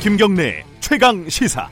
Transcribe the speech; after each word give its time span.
김경래 0.00 0.64
최강 0.78 1.28
시사. 1.28 1.68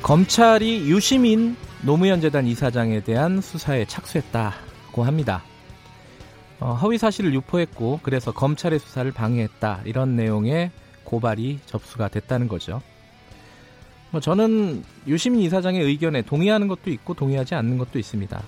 검찰이 0.00 0.88
유시민 0.88 1.56
노무현 1.82 2.20
재단 2.20 2.46
이사장에 2.46 3.00
대한 3.00 3.40
수사에 3.40 3.86
착수했다고 3.86 5.02
합니다. 5.02 5.42
어, 6.60 6.74
허위 6.74 6.96
사실을 6.96 7.34
유포했고 7.34 8.00
그래서 8.04 8.30
검찰의 8.30 8.78
수사를 8.78 9.10
방해했다 9.10 9.80
이런 9.84 10.14
내용의 10.14 10.70
고발이 11.02 11.58
접수가 11.66 12.06
됐다는 12.06 12.46
거죠. 12.46 12.80
뭐 14.12 14.20
저는 14.20 14.84
유시민 15.08 15.40
이사장의 15.40 15.82
의견에 15.82 16.22
동의하는 16.22 16.68
것도 16.68 16.90
있고 16.90 17.14
동의하지 17.14 17.56
않는 17.56 17.78
것도 17.78 17.98
있습니다. 17.98 18.42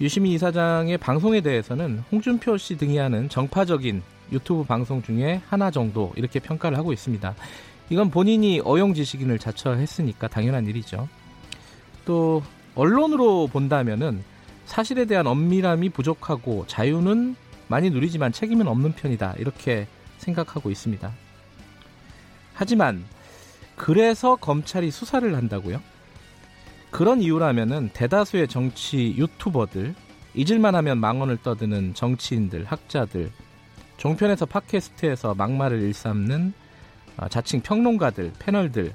유시민 0.00 0.32
이사장의 0.32 0.98
방송에 0.98 1.40
대해서는 1.40 2.02
홍준표 2.10 2.56
씨 2.56 2.76
등이 2.76 2.98
하는 2.98 3.28
정파적인 3.28 4.02
유튜브 4.32 4.64
방송 4.64 5.02
중에 5.02 5.40
하나 5.48 5.70
정도 5.70 6.12
이렇게 6.16 6.40
평가를 6.40 6.76
하고 6.76 6.92
있습니다. 6.92 7.34
이건 7.90 8.10
본인이 8.10 8.60
어용 8.64 8.94
지식인을 8.94 9.38
자처했으니까 9.38 10.28
당연한 10.28 10.66
일이죠. 10.66 11.08
또 12.04 12.42
언론으로 12.74 13.46
본다면은 13.48 14.24
사실에 14.64 15.04
대한 15.04 15.26
엄밀함이 15.26 15.90
부족하고 15.90 16.64
자유는 16.66 17.36
많이 17.68 17.90
누리지만 17.90 18.32
책임은 18.32 18.66
없는 18.66 18.92
편이다. 18.92 19.34
이렇게 19.38 19.86
생각하고 20.18 20.70
있습니다. 20.70 21.12
하지만 22.54 23.04
그래서 23.76 24.36
검찰이 24.36 24.90
수사를 24.90 25.34
한다고요? 25.36 25.80
그런 26.94 27.20
이유라면은 27.20 27.90
대다수의 27.92 28.46
정치 28.46 29.16
유튜버들, 29.16 29.96
잊을만 30.34 30.76
하면 30.76 30.98
망언을 30.98 31.38
떠드는 31.38 31.92
정치인들, 31.92 32.66
학자들, 32.66 33.32
종편에서 33.96 34.46
팟캐스트에서 34.46 35.34
막말을 35.34 35.82
일삼는 35.82 36.52
아, 37.16 37.28
자칭 37.28 37.62
평론가들, 37.62 38.34
패널들, 38.38 38.94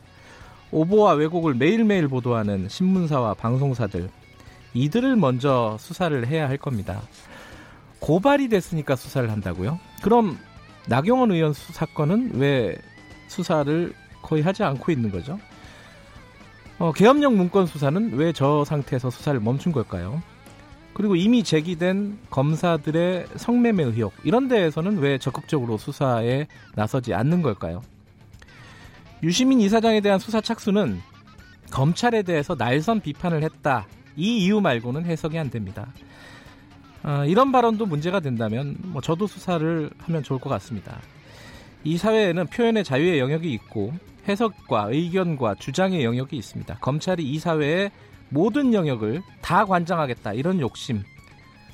오보와 0.71 1.15
왜곡을 1.15 1.55
매일매일 1.55 2.07
보도하는 2.07 2.69
신문사와 2.69 3.33
방송사들, 3.33 4.09
이들을 4.73 5.17
먼저 5.17 5.75
수사를 5.77 6.25
해야 6.25 6.47
할 6.47 6.55
겁니다. 6.55 7.02
고발이 7.99 8.47
됐으니까 8.47 8.95
수사를 8.95 9.29
한다고요? 9.29 9.77
그럼 10.02 10.37
나경원 10.87 11.33
의원 11.33 11.52
수 11.52 11.73
사건은 11.73 12.31
왜 12.35 12.77
수사를 13.27 13.93
거의 14.21 14.41
하지 14.41 14.63
않고 14.63 14.89
있는 14.89 15.11
거죠? 15.11 15.37
어, 16.80 16.91
계엄령 16.94 17.35
문건 17.35 17.66
수사는 17.67 18.13
왜 18.13 18.31
저 18.31 18.63
상태에서 18.66 19.09
수사를 19.09 19.38
멈춘 19.39 19.72
걸까요? 19.72 20.22
그리고 20.94 21.16
이미 21.16 21.44
제기된 21.44 22.17
검사들의 22.30 23.27
성매매 23.36 23.83
의혹 23.83 24.13
이런 24.23 24.47
데에서는 24.47 24.97
왜 24.97 25.17
적극적으로 25.17 25.77
수사에 25.77 26.47
나서지 26.75 27.13
않는 27.13 27.41
걸까요? 27.41 27.81
유시민 29.23 29.59
이사장에 29.61 30.02
대한 30.02 30.19
수사 30.19 30.39
착수는 30.41 30.99
검찰에 31.71 32.23
대해서 32.23 32.55
날선 32.55 33.02
비판을 33.02 33.43
했다. 33.43 33.86
이 34.16 34.45
이유 34.45 34.59
말고는 34.61 35.05
해석이 35.05 35.38
안 35.38 35.49
됩니다. 35.49 35.93
어, 37.03 37.23
이런 37.25 37.52
발언도 37.52 37.86
문제가 37.86 38.19
된다면 38.19 38.75
뭐 38.80 39.02
저도 39.02 39.27
수사를 39.27 39.89
하면 39.99 40.23
좋을 40.23 40.39
것 40.39 40.49
같습니다. 40.49 40.99
이 41.83 41.97
사회에는 41.97 42.47
표현의 42.47 42.83
자유의 42.83 43.19
영역이 43.19 43.52
있고 43.53 43.93
해석과 44.30 44.89
의견과 44.91 45.55
주장의 45.55 46.03
영역이 46.03 46.38
있습니다. 46.38 46.77
검찰이 46.81 47.23
이 47.23 47.39
사회의 47.39 47.89
모든 48.30 48.73
영역을 48.75 49.23
다 49.41 49.66
관장하겠다 49.66 50.33
이런 50.33 50.59
욕심 50.59 51.03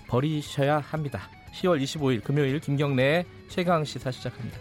버리셔야 0.08 0.79
합니다. 0.79 1.29
10월 1.53 1.84
25일 1.84 2.24
금요일 2.24 2.59
김경래의 2.59 3.25
최강 3.50 3.84
시사 3.84 4.09
시작합니다. 4.12 4.57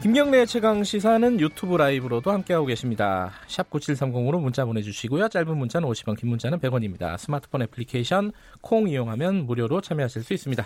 김경래 0.00 0.46
최강 0.46 0.84
시사는 0.84 1.40
유튜브 1.40 1.76
라이브로도 1.76 2.30
함께하고 2.30 2.66
계십니다. 2.66 3.32
샵 3.48 3.68
9730으로 3.68 4.40
문자 4.40 4.64
보내주시고요. 4.64 5.28
짧은 5.28 5.56
문자는 5.56 5.88
50원, 5.88 6.16
긴 6.16 6.28
문자는 6.28 6.60
100원입니다. 6.60 7.18
스마트폰 7.18 7.62
애플리케이션 7.62 8.30
콩 8.60 8.88
이용하면 8.88 9.46
무료로 9.46 9.80
참여하실 9.80 10.22
수 10.22 10.34
있습니다. 10.34 10.64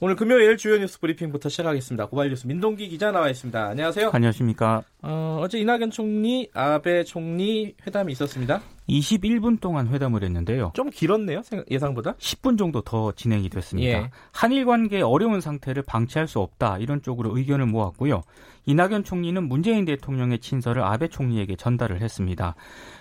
오늘 0.00 0.14
금요일 0.14 0.56
주요 0.56 0.78
뉴스 0.78 1.00
브리핑부터 1.00 1.48
시작하겠습니다. 1.48 2.06
고발 2.06 2.28
뉴스 2.28 2.46
민동기 2.46 2.88
기자 2.88 3.10
나와 3.10 3.28
있습니다. 3.30 3.66
안녕하세요. 3.70 4.10
안녕하십니까. 4.12 4.84
어, 5.02 5.40
어제 5.42 5.58
이낙연 5.58 5.90
총리, 5.90 6.48
아베 6.54 7.02
총리 7.02 7.74
회담이 7.84 8.12
있었습니다. 8.12 8.60
21분 8.88 9.60
동안 9.60 9.88
회담을 9.88 10.22
했는데요. 10.22 10.70
좀 10.74 10.90
길었네요, 10.90 11.42
예상보다. 11.68 12.14
10분 12.14 12.56
정도 12.56 12.80
더 12.80 13.10
진행이 13.10 13.48
됐습니다. 13.48 13.88
예. 13.88 14.10
한일 14.30 14.66
관계 14.66 15.00
어려운 15.00 15.40
상태를 15.40 15.82
방치할 15.82 16.28
수 16.28 16.38
없다 16.38 16.78
이런 16.78 17.02
쪽으로 17.02 17.36
의견을 17.36 17.66
모았고요. 17.66 18.22
이낙연 18.66 19.02
총리는 19.02 19.42
문재인 19.48 19.84
대통령의 19.84 20.38
친서를 20.38 20.84
아베 20.84 21.08
총리에게 21.08 21.56
전달을 21.56 22.02
했습니다. 22.02 22.54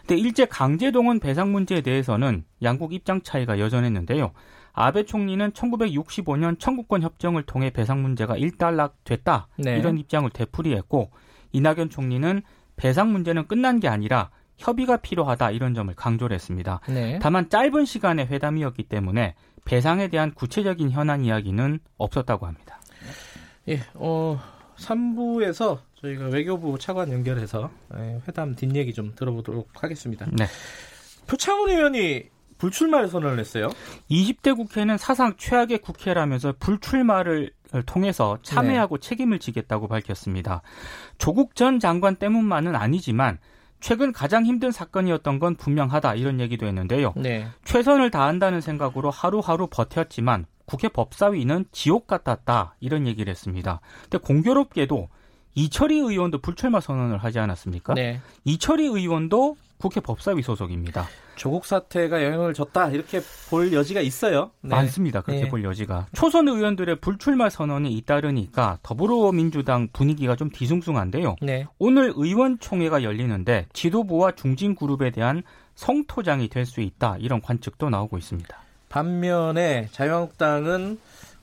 근데 0.07 0.19
일제 0.19 0.46
강제동원 0.46 1.19
배상 1.19 1.52
문제에 1.52 1.81
대해서는 1.81 2.44
양국 2.63 2.94
입장 2.94 3.22
차이가 3.22 3.59
여전했는데요. 3.59 4.31
아베 4.79 5.05
총리는 5.05 5.51
1965년 5.53 6.59
청구권 6.59 7.01
협정을 7.01 7.41
통해 7.43 7.71
배상 7.71 8.03
문제가 8.03 8.38
일단락됐다 8.38 9.47
네. 9.57 9.79
이런 9.79 9.97
입장을 9.97 10.29
되풀이했고 10.29 11.09
이낙연 11.51 11.89
총리는 11.89 12.43
배상 12.75 13.11
문제는 13.11 13.47
끝난 13.47 13.79
게 13.79 13.88
아니라 13.88 14.29
협의가 14.57 14.97
필요하다 14.97 15.49
이런 15.49 15.73
점을 15.73 15.91
강조를 15.95 16.35
했습니다. 16.35 16.81
네. 16.89 17.17
다만 17.19 17.49
짧은 17.49 17.85
시간의 17.85 18.27
회담이었기 18.27 18.83
때문에 18.83 19.33
배상에 19.65 20.09
대한 20.09 20.31
구체적인 20.35 20.91
현안 20.91 21.25
이야기는 21.25 21.79
없었다고 21.97 22.45
합니다. 22.45 22.79
예, 23.69 23.79
어, 23.95 24.39
3부에서 24.77 25.79
저희가 25.95 26.25
외교부 26.27 26.77
차관 26.77 27.11
연결해서 27.11 27.71
예, 27.95 28.21
회담 28.27 28.55
뒷얘기 28.55 28.94
좀 28.94 29.13
들어보도록 29.15 29.69
하겠습니다. 29.83 30.27
네. 30.31 30.45
표창원 31.25 31.71
의원이 31.71 32.37
불출마를 32.57 33.07
선언을 33.07 33.40
했어요. 33.40 33.69
20대 34.09 34.56
국회는 34.56 34.97
사상 34.97 35.35
최악의 35.38 35.79
국회라면서 35.79 36.53
불출마를 36.59 37.51
통해서 37.85 38.38
참여하고 38.44 38.97
네. 38.97 39.09
책임을 39.09 39.40
지겠다고 39.40 39.88
밝혔습니다. 39.88 40.62
조국 41.18 41.56
전 41.56 41.79
장관 41.79 42.16
때문만은 42.16 42.75
아니지만 42.75 43.40
최근 43.79 44.12
가장 44.12 44.45
힘든 44.45 44.72
사건이었던 44.72 45.40
건 45.40 45.56
분명하다 45.56 46.16
이런 46.16 46.40
얘기도 46.40 46.66
했는데요. 46.66 47.13
네. 47.16 47.47
최선을 47.66 48.09
다한다는 48.09 48.62
생각으로 48.62 49.12
하루하루 49.12 49.68
버텼지만 49.68 50.45
국회 50.66 50.89
법사위는 50.89 51.66
지옥 51.72 52.07
같았다 52.07 52.75
이런 52.79 53.07
얘기를 53.07 53.29
했습니다. 53.29 53.79
근데 54.03 54.18
공교롭게도 54.18 55.09
이철희 55.56 55.97
의원도 55.97 56.39
불출마 56.39 56.79
선언을 56.79 57.18
하지 57.18 57.39
않았습니까? 57.39 57.94
네. 57.94 58.22
이철희 58.44 58.85
의원도 58.85 59.57
국회 59.77 59.99
법사위 59.99 60.41
소속입니다. 60.41 61.07
조국 61.35 61.65
사태가 61.65 62.23
영향을 62.23 62.53
줬다 62.55 62.89
이렇게 62.89 63.21
볼 63.49 63.71
여지가 63.71 64.01
있어요. 64.01 64.51
네. 64.61 64.69
많습니다. 64.75 65.21
그렇게 65.21 65.43
네. 65.43 65.49
볼 65.49 65.63
여지가. 65.63 66.07
초선 66.13 66.47
의원들의 66.47 66.95
불출마 66.99 67.49
선언이 67.49 67.93
잇따르니까 67.93 68.79
더불어민주당 68.81 69.88
분위기가 69.93 70.35
좀 70.35 70.49
뒤숭숭한데요. 70.49 71.35
네. 71.41 71.65
오늘 71.77 72.11
의원총회가 72.15 73.03
열리는데 73.03 73.67
지도부와 73.73 74.31
중진 74.31 74.73
그룹에 74.75 75.11
대한 75.11 75.43
성토장이 75.75 76.47
될 76.49 76.65
수 76.65 76.81
있다 76.81 77.17
이런 77.19 77.39
관측도 77.39 77.89
나오고 77.89 78.17
있습니다. 78.17 78.57
반면에 78.89 79.88
자유한국당은 79.91 80.99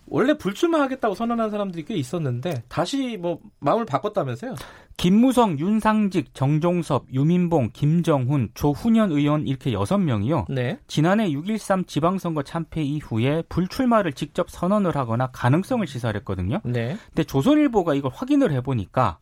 원래 0.07 0.37
불출마하겠다고 0.37 1.15
선언한 1.15 1.51
사람들이 1.51 1.85
꽤 1.85 1.95
있었는데 1.95 2.65
다시 2.69 3.17
뭐 3.17 3.39
마음을 3.61 3.87
바꿨다면서요? 3.87 4.55
김무성, 4.97 5.59
윤상직, 5.59 6.35
정종섭, 6.35 7.07
유민봉, 7.13 7.71
김정훈, 7.73 8.51
조훈현 8.55 9.13
의원 9.13 9.47
이렇게 9.47 9.73
여섯 9.73 9.99
명이요. 9.99 10.47
네. 10.49 10.79
지난해 10.87 11.29
6.13 11.31 11.87
지방선거 11.87 12.43
참패 12.43 12.83
이후에 12.83 13.43
불출마를 13.49 14.13
직접 14.13 14.51
선언을 14.51 14.97
하거나 14.97 15.29
가능성을 15.33 15.87
시사했거든요. 15.87 16.61
네. 16.65 16.97
근데 17.09 17.25
조선일보가 17.25 17.95
이걸 17.95 18.13
확인을 18.15 18.53
해보니까 18.53 19.19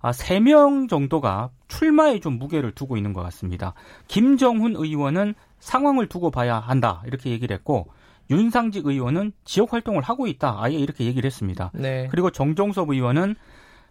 아, 0.00 0.10
3명 0.10 0.88
정도가 0.90 1.48
출마에 1.68 2.20
좀 2.20 2.38
무게를 2.38 2.72
두고 2.72 2.98
있는 2.98 3.14
것 3.14 3.22
같습니다. 3.22 3.72
김정훈 4.06 4.76
의원은 4.76 5.34
상황을 5.60 6.08
두고 6.08 6.30
봐야 6.30 6.58
한다 6.58 7.02
이렇게 7.06 7.30
얘기를 7.30 7.54
했고 7.54 7.88
윤상직 8.30 8.86
의원은 8.86 9.32
지역 9.44 9.72
활동을 9.72 10.02
하고 10.02 10.26
있다 10.26 10.58
아예 10.62 10.76
이렇게 10.76 11.04
얘기를 11.04 11.26
했습니다. 11.26 11.70
네. 11.74 12.08
그리고 12.10 12.30
정종섭 12.30 12.90
의원은 12.90 13.34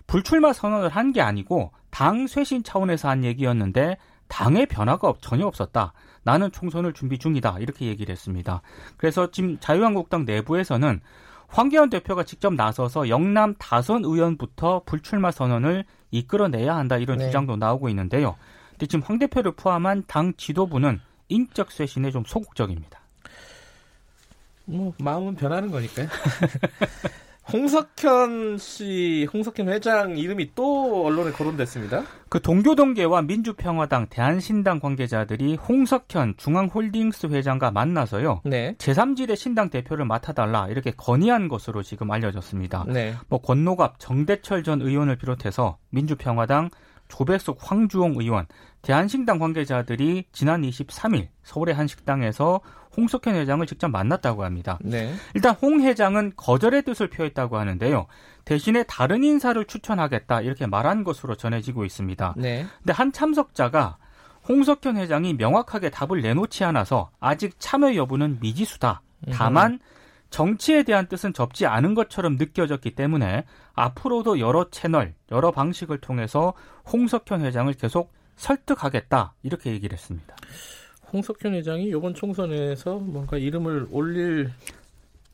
불출마 0.08 0.54
선언을 0.54 0.90
한 0.90 1.12
게 1.14 1.22
아니고 1.22 1.72
당 1.90 2.28
쇄신 2.28 2.64
차원에서 2.64 3.10
한 3.10 3.24
얘기였는데 3.24 3.98
당의 4.28 4.66
변화가 4.66 5.08
없- 5.08 5.22
전혀 5.22 5.46
없었다. 5.46 5.94
나는 6.24 6.52
총선을 6.52 6.94
준비 6.94 7.18
중이다. 7.20 7.58
이렇게 7.60 7.86
얘기를 7.86 8.12
했습니다. 8.12 8.62
그래서 8.98 9.30
지금 9.32 9.60
자유한국당 9.60 10.26
내부에서는 10.26 11.02
황교안 11.50 11.90
대표가 11.90 12.24
직접 12.24 12.54
나서서 12.54 13.10
영남 13.10 13.54
다선 13.60 14.04
의원부터 14.06 14.84
불출마 14.86 15.32
선언을 15.32 15.86
이끌어내야 16.12 16.76
한다. 16.76 16.98
이런 16.98 17.18
네. 17.20 17.26
주장도 17.26 17.58
나오고 17.58 17.90
있는데요. 17.90 18.36
근데 18.72 18.88
지금 18.88 19.04
황 19.06 19.20
대표를 19.20 19.52
포함한 19.52 20.06
당 20.08 20.34
지도부는 20.36 21.00
인적 21.30 21.72
쇄신에 21.72 22.10
좀 22.12 22.24
소극적입니다. 22.26 23.00
뭐 24.66 24.94
마음은 24.98 25.36
변하는 25.36 25.70
거니까요. 25.70 26.08
홍석현 27.52 28.58
씨, 28.58 29.28
홍석현 29.34 29.68
회장 29.68 30.18
이름이 30.18 30.52
또 30.56 31.06
언론에 31.06 31.32
거론됐습니다. 31.32 32.04
그 32.30 32.42
동교동계와 32.42 33.24
민주평화당, 33.24 34.08
대한신당 34.10 34.80
관계자들이 34.80 35.56
홍석현 35.56 36.36
중앙홀딩스 36.38 37.28
회장과 37.28 37.72
만나서요. 37.72 38.42
네. 38.46 38.76
제3지대 38.78 39.36
신당 39.36 39.70
대표를 39.70 40.06
맡아달라 40.06 40.68
이렇게 40.70 40.92
건의한 40.92 41.48
것으로 41.48 41.84
지금 41.84 42.12
알려졌습니다. 42.12 42.86
네. 42.88 43.14
뭐 43.28 43.40
권노갑, 43.42 44.00
정대철 44.00 44.64
전 44.64 44.82
의원을 44.82 45.18
비롯해서 45.18 45.78
민주평화당, 45.90 46.70
조백숙, 47.14 47.60
황주홍 47.62 48.16
의원, 48.18 48.48
대한신당 48.82 49.38
관계자들이 49.38 50.26
지난 50.32 50.64
23일 50.64 51.28
서울의 51.44 51.76
한 51.76 51.88
식당에서 51.88 52.60
홍석현 52.98 53.36
회장을 53.36 53.64
직접 53.68 53.88
만났다고 53.90 54.44
합니다. 54.44 54.80
네. 54.82 55.14
일단 55.36 55.56
홍 55.62 55.82
회장은 55.82 56.34
거절의 56.36 56.82
뜻을 56.82 57.12
표했다고 57.12 57.58
하는데요. 57.58 58.08
대신에 58.46 58.84
다른 58.84 59.24
인사를 59.24 59.64
추천하겠다 59.64 60.42
이렇게 60.42 60.66
말한 60.66 61.04
것으로 61.04 61.36
전해지고 61.36 61.86
있습니다. 61.86 62.34
네. 62.38 62.66
근데 62.80 62.94
한 62.94 63.12
참석자가 63.12 63.98
홍석현 64.50 64.98
회장이 64.98 65.36
명확하게 65.36 65.92
답을 65.92 66.22
내놓지 66.22 66.64
않아서 66.64 67.12
아직 67.20 67.56
참여 67.60 67.96
여부는 67.96 68.40
미지수다. 68.42 69.02
다만 69.32 69.80
정치에 70.34 70.82
대한 70.82 71.06
뜻은 71.08 71.32
접지 71.34 71.68
않은 71.68 71.94
것처럼 71.94 72.38
느껴졌기 72.38 72.96
때문에 72.96 73.46
앞으로도 73.74 74.40
여러 74.40 74.68
채널, 74.72 75.14
여러 75.32 75.52
방식을 75.52 76.00
통해서 76.00 76.54
홍석현 76.92 77.46
회장을 77.46 77.72
계속 77.74 78.12
설득하겠다 78.36 79.36
이렇게 79.44 79.70
얘기를 79.70 79.96
했습니다. 79.96 80.36
홍석현 81.14 81.54
회장이 81.54 81.86
이번 81.90 82.16
총선에서 82.16 82.96
뭔가 82.96 83.38
이름을 83.38 83.90
올릴 83.92 84.50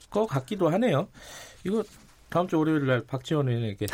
것 0.10 0.28
같기도 0.28 0.68
하네요. 0.68 1.08
이거 1.64 1.82
다음 2.28 2.50
주 2.50 2.60
월요일 2.60 2.86
날 2.86 3.02
박지원 3.08 3.48
의원에게 3.48 3.86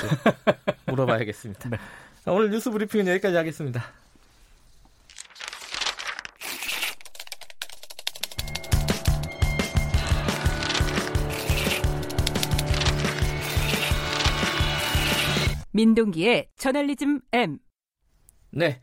물어봐야겠습니다. 0.89 1.69
네. 1.69 1.77
오늘 2.25 2.49
뉴스 2.49 2.71
브리핑은 2.71 3.05
여기까지 3.05 3.35
하겠습니다. 3.35 3.83
민동기의 15.75 16.47
저널리즘 16.55 17.19
M. 17.33 17.57
네. 18.51 18.79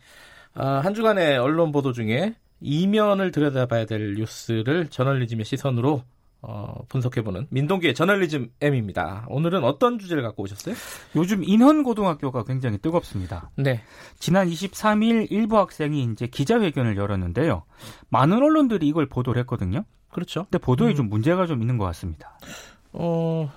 아, 0.52 0.80
한 0.80 0.92
주간의 0.92 1.38
언론 1.38 1.72
보도 1.72 1.92
중에 1.92 2.34
이면을 2.60 3.30
들여다봐야 3.30 3.86
될 3.86 4.14
뉴스를 4.14 4.88
저널리즘의 4.88 5.46
시선으로 5.46 6.02
어, 6.42 6.84
분석해보는 6.90 7.46
민동기의 7.48 7.94
저널리즘 7.94 8.50
M입니다. 8.60 9.24
오늘은 9.28 9.64
어떤 9.64 9.98
주제를 9.98 10.22
갖고 10.22 10.42
오셨어요? 10.42 10.74
요즘 11.16 11.42
인헌고등학교가 11.44 12.44
굉장히 12.44 12.76
뜨겁습니다. 12.76 13.50
네. 13.56 13.80
지난 14.18 14.48
23일 14.48 15.28
일부 15.30 15.56
학생이 15.56 16.02
이제 16.12 16.26
기자회견을 16.26 16.98
열었는데요. 16.98 17.64
많은 18.10 18.36
언론들이 18.36 18.86
이걸 18.86 19.06
보도를 19.06 19.40
했거든요. 19.40 19.84
그렇죠. 20.10 20.44
근데 20.50 20.58
보도에 20.58 20.90
음. 20.90 20.96
좀 20.96 21.08
문제가 21.08 21.46
좀 21.46 21.62
있는 21.62 21.78
것 21.78 21.86
같습니다. 21.86 22.38
어, 22.92 23.50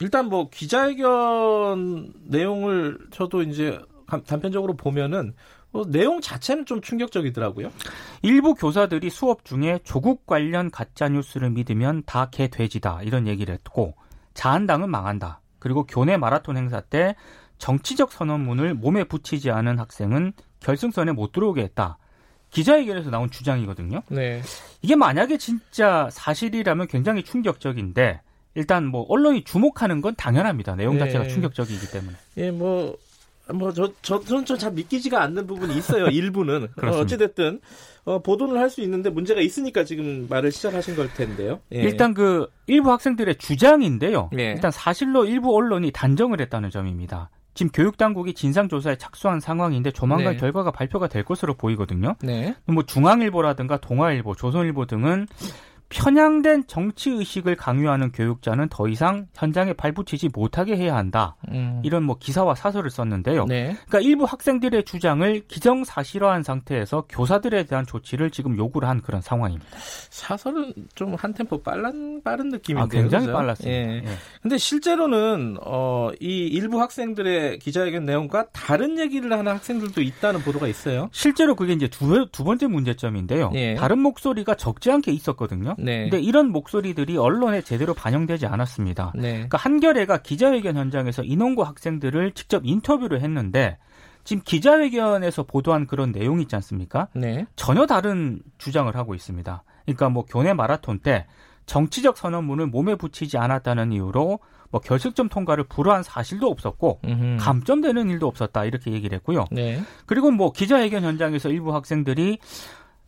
일단 0.00 0.26
뭐 0.26 0.48
기자회견 0.50 2.12
내용을 2.24 2.98
저도 3.10 3.42
이제 3.42 3.78
단편적으로 4.26 4.74
보면은 4.76 5.34
뭐 5.72 5.84
내용 5.86 6.20
자체는 6.20 6.66
좀 6.66 6.80
충격적이더라고요. 6.80 7.70
일부 8.22 8.54
교사들이 8.54 9.08
수업 9.08 9.44
중에 9.44 9.78
조국 9.84 10.26
관련 10.26 10.70
가짜 10.70 11.08
뉴스를 11.08 11.50
믿으면 11.50 12.02
다 12.06 12.28
개 12.30 12.48
돼지다 12.48 13.02
이런 13.02 13.28
얘기를 13.28 13.54
했고 13.54 13.94
자한당은 14.34 14.90
망한다. 14.90 15.40
그리고 15.58 15.84
교내 15.84 16.16
마라톤 16.16 16.56
행사 16.56 16.80
때 16.80 17.14
정치적 17.58 18.10
선언문을 18.10 18.74
몸에 18.74 19.04
붙이지 19.04 19.50
않은 19.50 19.78
학생은 19.78 20.32
결승선에 20.60 21.12
못 21.12 21.32
들어오게 21.32 21.62
했다. 21.62 21.98
기자회견에서 22.50 23.10
나온 23.10 23.30
주장이거든요. 23.30 24.02
네. 24.08 24.42
이게 24.82 24.96
만약에 24.96 25.36
진짜 25.36 26.08
사실이라면 26.10 26.88
굉장히 26.88 27.22
충격적인데 27.22 28.22
일단 28.54 28.86
뭐 28.86 29.06
언론이 29.08 29.44
주목하는 29.44 30.00
건 30.00 30.14
당연합니다. 30.16 30.74
내용 30.76 30.98
자체가 30.98 31.24
네. 31.24 31.28
충격적이기 31.28 31.90
때문에. 31.90 32.16
예, 32.38 32.50
뭐 32.50 32.96
뭐저 33.52 33.92
저, 34.02 34.20
저는 34.20 34.44
잘 34.44 34.72
믿기지가 34.72 35.22
않는 35.22 35.46
부분이 35.46 35.76
있어요. 35.76 36.06
일부는 36.10 36.68
어, 36.82 36.86
어찌됐든 36.86 37.60
어, 38.04 38.18
보도는 38.20 38.56
할수 38.56 38.80
있는데 38.82 39.10
문제가 39.10 39.40
있으니까 39.40 39.84
지금 39.84 40.26
말을 40.28 40.52
시작하신 40.52 40.96
걸 40.96 41.12
텐데요. 41.12 41.60
예. 41.72 41.82
일단 41.82 42.14
그 42.14 42.48
일부 42.66 42.90
학생들의 42.90 43.36
주장인데요. 43.36 44.30
예. 44.38 44.52
일단 44.52 44.70
사실로 44.70 45.24
일부 45.24 45.54
언론이 45.54 45.90
단정을 45.92 46.40
했다는 46.40 46.70
점입니다. 46.70 47.30
지금 47.54 47.70
교육 47.72 47.96
당국이 47.96 48.32
진상 48.32 48.68
조사에 48.68 48.96
착수한 48.96 49.40
상황인데 49.40 49.90
조만간 49.90 50.34
네. 50.34 50.38
결과가 50.38 50.70
발표가 50.70 51.08
될 51.08 51.24
것으로 51.24 51.54
보이거든요. 51.54 52.14
네. 52.22 52.54
뭐 52.66 52.84
중앙일보라든가 52.84 53.78
동아일보, 53.78 54.36
조선일보 54.36 54.86
등은 54.86 55.26
편향된 55.90 56.64
정치 56.66 57.10
의식을 57.10 57.56
강요하는 57.56 58.10
교육자는 58.12 58.68
더 58.70 58.88
이상 58.88 59.26
현장에 59.34 59.72
발붙이지 59.74 60.30
못하게 60.32 60.76
해야 60.76 60.96
한다. 60.96 61.36
음. 61.50 61.80
이런 61.84 62.02
뭐 62.04 62.16
기사와 62.18 62.54
사설을 62.54 62.90
썼는데요. 62.90 63.44
네. 63.46 63.76
그러니까 63.86 64.00
일부 64.00 64.24
학생들의 64.24 64.84
주장을 64.84 65.40
기정사실화한 65.48 66.42
상태에서 66.42 67.04
교사들에 67.08 67.64
대한 67.64 67.86
조치를 67.86 68.30
지금 68.30 68.56
요구를 68.56 68.88
한 68.88 69.00
그런 69.02 69.20
상황입니다. 69.20 69.66
사설은 70.10 70.72
좀 70.94 71.10
한 71.20 71.34
템포 71.34 71.62
빠른 71.62 72.22
빠른 72.22 72.48
느낌인데요. 72.48 72.84
아, 72.84 72.88
굉장히 73.02 73.26
그죠? 73.26 73.36
빨랐습니다. 73.36 73.92
예. 73.92 73.96
예. 73.96 74.04
근데 74.40 74.56
실제로는 74.58 75.58
어, 75.64 76.10
이 76.20 76.46
일부 76.46 76.80
학생들의 76.80 77.58
기자회견 77.58 78.04
내용과 78.06 78.46
다른 78.52 78.98
얘기를 78.98 79.30
하는 79.32 79.52
학생들도 79.52 80.00
있다는 80.00 80.40
보도가 80.40 80.68
있어요. 80.68 81.08
실제로 81.12 81.54
그게 81.56 81.72
이제 81.72 81.88
두, 81.88 82.28
두 82.30 82.44
번째 82.44 82.68
문제점인데요. 82.68 83.50
예. 83.54 83.74
다른 83.74 83.98
목소리가 83.98 84.54
적지 84.54 84.90
않게 84.90 85.12
있었거든요. 85.12 85.74
네. 85.82 86.02
근데 86.02 86.20
이런 86.20 86.50
목소리들이 86.50 87.16
언론에 87.16 87.62
제대로 87.62 87.94
반영되지 87.94 88.46
않았습니다. 88.46 89.12
네. 89.14 89.32
그러니까 89.32 89.58
한겨레가 89.58 90.18
기자회견 90.18 90.76
현장에서 90.76 91.22
인원고 91.22 91.64
학생들을 91.64 92.32
직접 92.32 92.62
인터뷰를 92.64 93.22
했는데 93.22 93.78
지금 94.24 94.42
기자회견에서 94.44 95.44
보도한 95.44 95.86
그런 95.86 96.12
내용 96.12 96.40
있지 96.40 96.54
않습니까? 96.56 97.08
네. 97.14 97.46
전혀 97.56 97.86
다른 97.86 98.40
주장을 98.58 98.94
하고 98.94 99.14
있습니다. 99.14 99.62
그러니까 99.84 100.08
뭐 100.08 100.24
교내 100.24 100.52
마라톤 100.52 100.98
때 100.98 101.26
정치적 101.66 102.16
선언문을 102.16 102.66
몸에 102.66 102.96
붙이지 102.96 103.38
않았다는 103.38 103.92
이유로 103.92 104.40
뭐 104.70 104.80
결승점 104.80 105.28
통과를 105.28 105.64
불허한 105.64 106.02
사실도 106.02 106.48
없었고 106.48 107.00
음흠. 107.04 107.36
감점되는 107.40 108.08
일도 108.10 108.26
없었다 108.26 108.64
이렇게 108.64 108.92
얘기를 108.92 109.16
했고요. 109.16 109.46
네. 109.50 109.80
그리고 110.06 110.30
뭐 110.30 110.52
기자회견 110.52 111.02
현장에서 111.02 111.48
일부 111.48 111.74
학생들이 111.74 112.38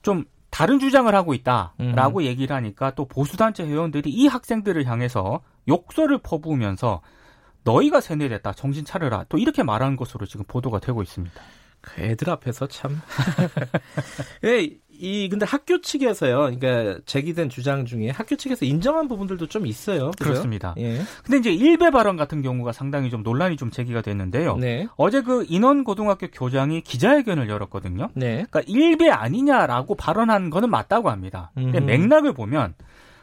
좀 0.02 0.24
다른 0.52 0.78
주장을 0.78 1.12
하고 1.12 1.32
있다라고 1.32 2.20
음. 2.20 2.24
얘기를 2.24 2.54
하니까 2.54 2.94
또 2.94 3.06
보수단체 3.06 3.64
회원들이 3.64 4.10
이 4.10 4.26
학생들을 4.26 4.86
향해서 4.86 5.40
욕설을 5.66 6.18
퍼부으면서 6.18 7.00
너희가 7.64 8.02
세뇌됐다 8.02 8.52
정신 8.52 8.84
차려라 8.84 9.24
또 9.30 9.38
이렇게 9.38 9.62
말하는 9.62 9.96
것으로 9.96 10.26
지금 10.26 10.44
보도가 10.46 10.78
되고 10.78 11.02
있습니다. 11.02 11.40
그 11.80 12.02
애들 12.02 12.28
앞에서 12.28 12.68
참. 12.68 13.00
예, 14.44 14.68
이 15.02 15.28
근데 15.28 15.44
학교 15.44 15.80
측에서요. 15.80 16.56
그러니까 16.56 17.00
제기된 17.06 17.48
주장 17.48 17.84
중에 17.84 18.10
학교 18.10 18.36
측에서 18.36 18.64
인정한 18.64 19.08
부분들도 19.08 19.48
좀 19.48 19.66
있어요. 19.66 20.12
그죠? 20.12 20.30
그렇습니다. 20.30 20.76
예. 20.78 21.00
근데 21.24 21.38
이제 21.38 21.52
일베 21.52 21.90
발언 21.90 22.16
같은 22.16 22.40
경우가 22.40 22.70
상당히 22.70 23.10
좀 23.10 23.24
논란이 23.24 23.56
좀 23.56 23.72
제기가 23.72 24.00
됐는데요. 24.00 24.56
네. 24.58 24.86
어제 24.96 25.22
그 25.22 25.44
인원 25.48 25.82
고등학교 25.82 26.28
교장이 26.28 26.82
기자회견을 26.82 27.48
열었거든요. 27.48 28.10
네. 28.14 28.46
그러니까 28.48 28.62
일베 28.66 29.10
아니냐라고 29.10 29.96
발언한 29.96 30.50
거는 30.50 30.70
맞다고 30.70 31.10
합니다. 31.10 31.50
근데 31.56 31.80
맥락을 31.80 32.32
보면 32.32 32.74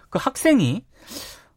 그 0.09 0.19
학생이 0.21 0.83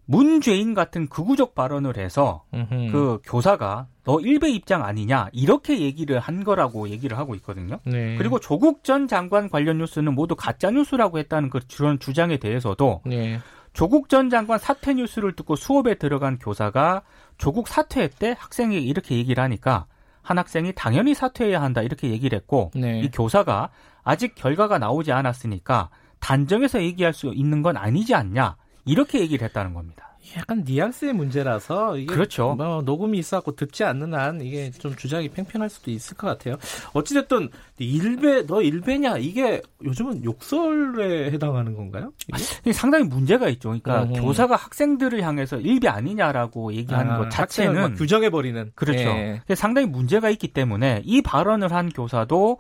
문죄인 0.04 0.74
같은 0.74 1.08
극우적 1.08 1.56
발언을 1.56 1.96
해서 1.96 2.44
음흠. 2.54 2.92
그 2.92 3.18
교사가 3.24 3.88
너 4.04 4.21
일베 4.21 4.50
입장 4.50 4.85
아니냐 4.85 5.28
이렇게 5.32 5.80
얘기를 5.80 6.18
한 6.18 6.42
거라고 6.42 6.88
얘기를 6.88 7.16
하고 7.18 7.35
있거든요. 7.37 7.78
네. 7.85 8.16
그리고 8.16 8.40
조국 8.40 8.82
전 8.85 9.06
장관 9.06 9.49
관련 9.49 9.78
뉴스는 9.78 10.14
모두 10.14 10.35
가짜 10.35 10.71
뉴스라고 10.71 11.18
했다는 11.18 11.50
그 11.50 11.61
그런 11.75 11.99
주장에 11.99 12.38
대해서도 12.38 13.02
네. 13.04 13.38
조국 13.73 14.09
전 14.09 14.28
장관 14.28 14.59
사퇴 14.59 14.94
뉴스를 14.94 15.35
듣고 15.35 15.56
수업에 15.56 15.94
들어간 15.94 16.38
교사가 16.38 17.02
조국 17.38 17.68
사퇴했대 17.68 18.37
학생이 18.38 18.82
이렇게 18.82 19.16
얘기를 19.16 19.42
하니까 19.42 19.87
한 20.21 20.38
학생이 20.38 20.73
당연히 20.75 21.14
사퇴해야 21.14 21.62
한다 21.62 21.82
이렇게 21.82 22.11
얘기를 22.11 22.37
했고 22.37 22.71
네. 22.75 23.00
이 23.00 23.11
교사가 23.11 23.71
아직 24.02 24.35
결과가 24.35 24.78
나오지 24.78 25.12
않았으니까 25.12 25.90
단정해서 26.21 26.82
얘기할 26.82 27.12
수 27.12 27.32
있는 27.35 27.62
건 27.62 27.76
아니지 27.76 28.14
않냐 28.14 28.56
이렇게 28.85 29.21
얘기를 29.21 29.44
했다는 29.47 29.75
겁니다. 29.75 30.12
약간 30.36 30.62
뉘앙스의 30.64 31.12
문제라서 31.12 31.96
이게 31.96 32.12
그렇죠. 32.12 32.54
뭐 32.54 32.82
녹음이 32.82 33.18
있어갖고 33.18 33.56
듣지 33.56 33.84
않는 33.84 34.14
한 34.14 34.40
이게 34.40 34.70
좀 34.70 34.94
주장이 34.94 35.28
팽팽할 35.28 35.68
수도 35.68 35.90
있을 35.90 36.16
것 36.16 36.26
같아요. 36.28 36.56
어찌됐든 36.92 37.48
일베 37.78 38.46
너 38.46 38.62
일베냐 38.62 39.18
이게 39.18 39.62
요즘은 39.84 40.24
욕설에 40.24 41.30
해당하는 41.32 41.74
건가요? 41.74 42.12
이게 42.60 42.72
상당히 42.72 43.04
문제가 43.04 43.48
있죠. 43.50 43.70
그러니까 43.70 44.02
어허. 44.02 44.22
교사가 44.22 44.56
학생들을 44.56 45.22
향해서 45.22 45.58
일비 45.58 45.88
아니냐라고 45.88 46.72
얘기하는 46.74 47.16
것 47.18 47.30
자체는 47.30 47.94
규정해 47.94 48.30
버리는 48.30 48.70
그렇죠. 48.74 49.00
예. 49.00 49.42
상당히 49.54 49.86
문제가 49.88 50.30
있기 50.30 50.48
때문에 50.48 51.02
이 51.04 51.22
발언을 51.22 51.72
한 51.72 51.88
교사도 51.88 52.58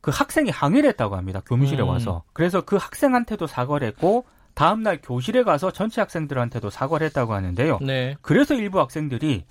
그 0.00 0.12
학생이 0.14 0.50
항의를 0.50 0.90
했다고 0.90 1.16
합니다. 1.16 1.42
교무실에 1.44 1.82
음. 1.82 1.88
와서. 1.88 2.22
그래서 2.32 2.60
그 2.60 2.76
학생한테도 2.76 3.48
사과를 3.48 3.88
했고 3.88 4.24
다음 4.56 4.82
날 4.82 5.00
교실에 5.02 5.42
가서 5.42 5.70
전체 5.70 6.00
학생들한테도 6.00 6.70
사과를 6.70 7.04
했다고 7.08 7.34
하는데요. 7.34 7.78
네. 7.82 8.16
그래서 8.22 8.54
일부 8.54 8.80
학생들이 8.80 9.44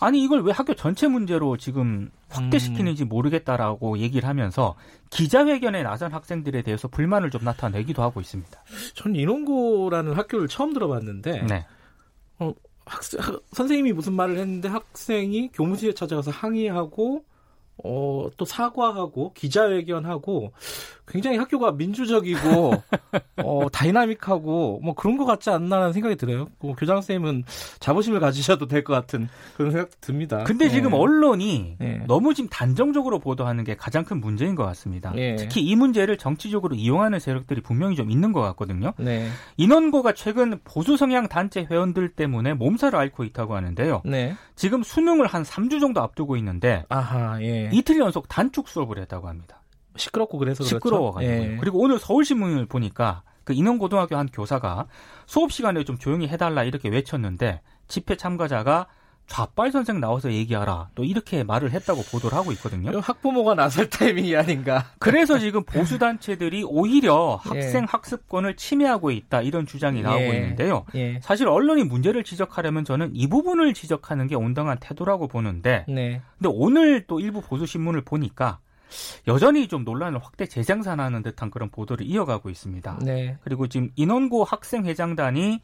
아니 0.00 0.22
이걸 0.22 0.42
왜 0.42 0.52
학교 0.52 0.74
전체 0.74 1.08
문제로 1.08 1.56
지금 1.56 2.10
확대시키는지 2.28 3.06
모르겠다라고 3.06 3.96
얘기를 3.98 4.28
하면서 4.28 4.74
기자회견에 5.08 5.82
나선 5.82 6.12
학생들에 6.12 6.60
대해서 6.60 6.88
불만을 6.88 7.30
좀 7.30 7.42
나타내기도 7.42 8.02
하고 8.02 8.20
있습니다. 8.20 8.50
전 8.94 9.16
인원고라는 9.16 10.12
학교를 10.12 10.46
처음 10.48 10.74
들어봤는데 10.74 11.42
네. 11.48 11.66
학생, 12.84 13.20
학- 13.20 13.40
선생님이 13.52 13.94
무슨 13.94 14.12
말을 14.12 14.36
했는데 14.36 14.68
학생이 14.68 15.52
교무실에 15.54 15.94
찾아가서 15.94 16.32
항의하고 16.32 17.24
어, 17.82 18.28
또 18.36 18.44
사과하고 18.44 19.32
기자회견하고 19.32 20.52
굉장히 21.10 21.36
학교가 21.38 21.72
민주적이고 21.72 22.72
어, 23.44 23.66
다이나믹하고 23.72 24.80
뭐 24.82 24.94
그런 24.94 25.16
것 25.16 25.24
같지 25.24 25.50
않나라는 25.50 25.92
생각이 25.92 26.16
들어요. 26.16 26.48
뭐 26.60 26.74
교장 26.74 26.96
선생님은 26.96 27.44
자부심을 27.80 28.20
가지셔도 28.20 28.66
될 28.66 28.80
것 28.84 28.94
같은 28.94 29.28
그런 29.56 29.72
생각도 29.72 29.96
듭니다. 30.00 30.44
근데 30.44 30.64
예. 30.64 30.70
지금 30.70 30.94
언론이 30.94 31.76
네. 31.78 32.02
너무 32.06 32.32
지금 32.32 32.48
단정적으로 32.48 33.18
보도하는 33.18 33.62
게 33.64 33.76
가장 33.76 34.04
큰 34.04 34.20
문제인 34.20 34.54
것 34.54 34.64
같습니다. 34.64 35.12
예. 35.16 35.36
특히 35.36 35.60
이 35.60 35.76
문제를 35.76 36.16
정치적으로 36.16 36.74
이용하는 36.74 37.18
세력들이 37.18 37.60
분명히 37.60 37.94
좀 37.96 38.10
있는 38.10 38.32
것 38.32 38.40
같거든요. 38.40 38.92
네, 38.98 39.28
인원고가 39.58 40.12
최근 40.14 40.58
보수 40.64 40.96
성향 40.96 41.28
단체 41.28 41.66
회원들 41.70 42.10
때문에 42.12 42.54
몸살을 42.54 42.98
앓고 42.98 43.24
있다고 43.24 43.54
하는데요. 43.54 44.02
네, 44.04 44.34
지금 44.56 44.82
수능을 44.82 45.26
한 45.26 45.42
3주 45.42 45.80
정도 45.80 46.00
앞두고 46.00 46.36
있는데 46.38 46.84
아하, 46.88 47.40
예, 47.42 47.68
이틀 47.72 47.98
연속 47.98 48.28
단축 48.28 48.68
수업을 48.68 48.98
했다고 48.98 49.28
합니다. 49.28 49.59
시끄럽고 50.00 50.38
그래서 50.38 50.64
그렇죠. 50.64 50.76
시끄러워가지고. 50.76 51.32
예. 51.32 51.56
그리고 51.60 51.78
오늘 51.80 51.98
서울신문을 51.98 52.66
보니까 52.66 53.22
그 53.44 53.52
인원고등학교 53.52 54.16
한 54.16 54.28
교사가 54.28 54.86
수업 55.26 55.52
시간에 55.52 55.84
좀 55.84 55.98
조용히 55.98 56.28
해달라 56.28 56.64
이렇게 56.64 56.88
외쳤는데 56.88 57.60
집회 57.88 58.16
참가자가 58.16 58.86
좌빨 59.30 59.70
선생 59.70 60.00
나와서 60.00 60.32
얘기하라 60.32 60.90
또 60.96 61.04
이렇게 61.04 61.44
말을 61.44 61.70
했다고 61.70 62.02
보도를 62.10 62.36
하고 62.36 62.50
있거든요. 62.52 62.98
학부모가 62.98 63.54
나설 63.54 63.88
타이밍이 63.88 64.34
아닌가. 64.34 64.86
그래서 64.98 65.38
지금 65.38 65.62
보수 65.62 66.00
단체들이 66.00 66.64
오히려 66.66 67.40
예. 67.54 67.60
학생 67.60 67.86
학습권을 67.88 68.56
침해하고 68.56 69.12
있다 69.12 69.42
이런 69.42 69.66
주장이 69.66 70.02
나오고 70.02 70.20
예. 70.20 70.34
있는데요. 70.34 70.84
예, 70.96 71.20
사실 71.22 71.46
언론이 71.46 71.84
문제를 71.84 72.24
지적하려면 72.24 72.84
저는 72.84 73.12
이 73.14 73.28
부분을 73.28 73.72
지적하는 73.72 74.26
게 74.26 74.34
온당한 74.34 74.78
태도라고 74.80 75.28
보는데 75.28 75.84
네, 75.88 76.20
근데 76.38 76.50
오늘 76.52 77.06
또 77.06 77.20
일부 77.20 77.40
보수 77.40 77.66
신문을 77.66 78.00
보니까 78.00 78.58
여전히 79.26 79.68
좀 79.68 79.84
논란을 79.84 80.20
확대 80.22 80.46
재생산하는 80.46 81.22
듯한 81.22 81.50
그런 81.50 81.70
보도를 81.70 82.06
이어가고 82.06 82.50
있습니다. 82.50 82.98
네, 83.02 83.36
그리고 83.42 83.66
지금 83.66 83.90
인원고 83.96 84.44
학생회장단이 84.44 85.60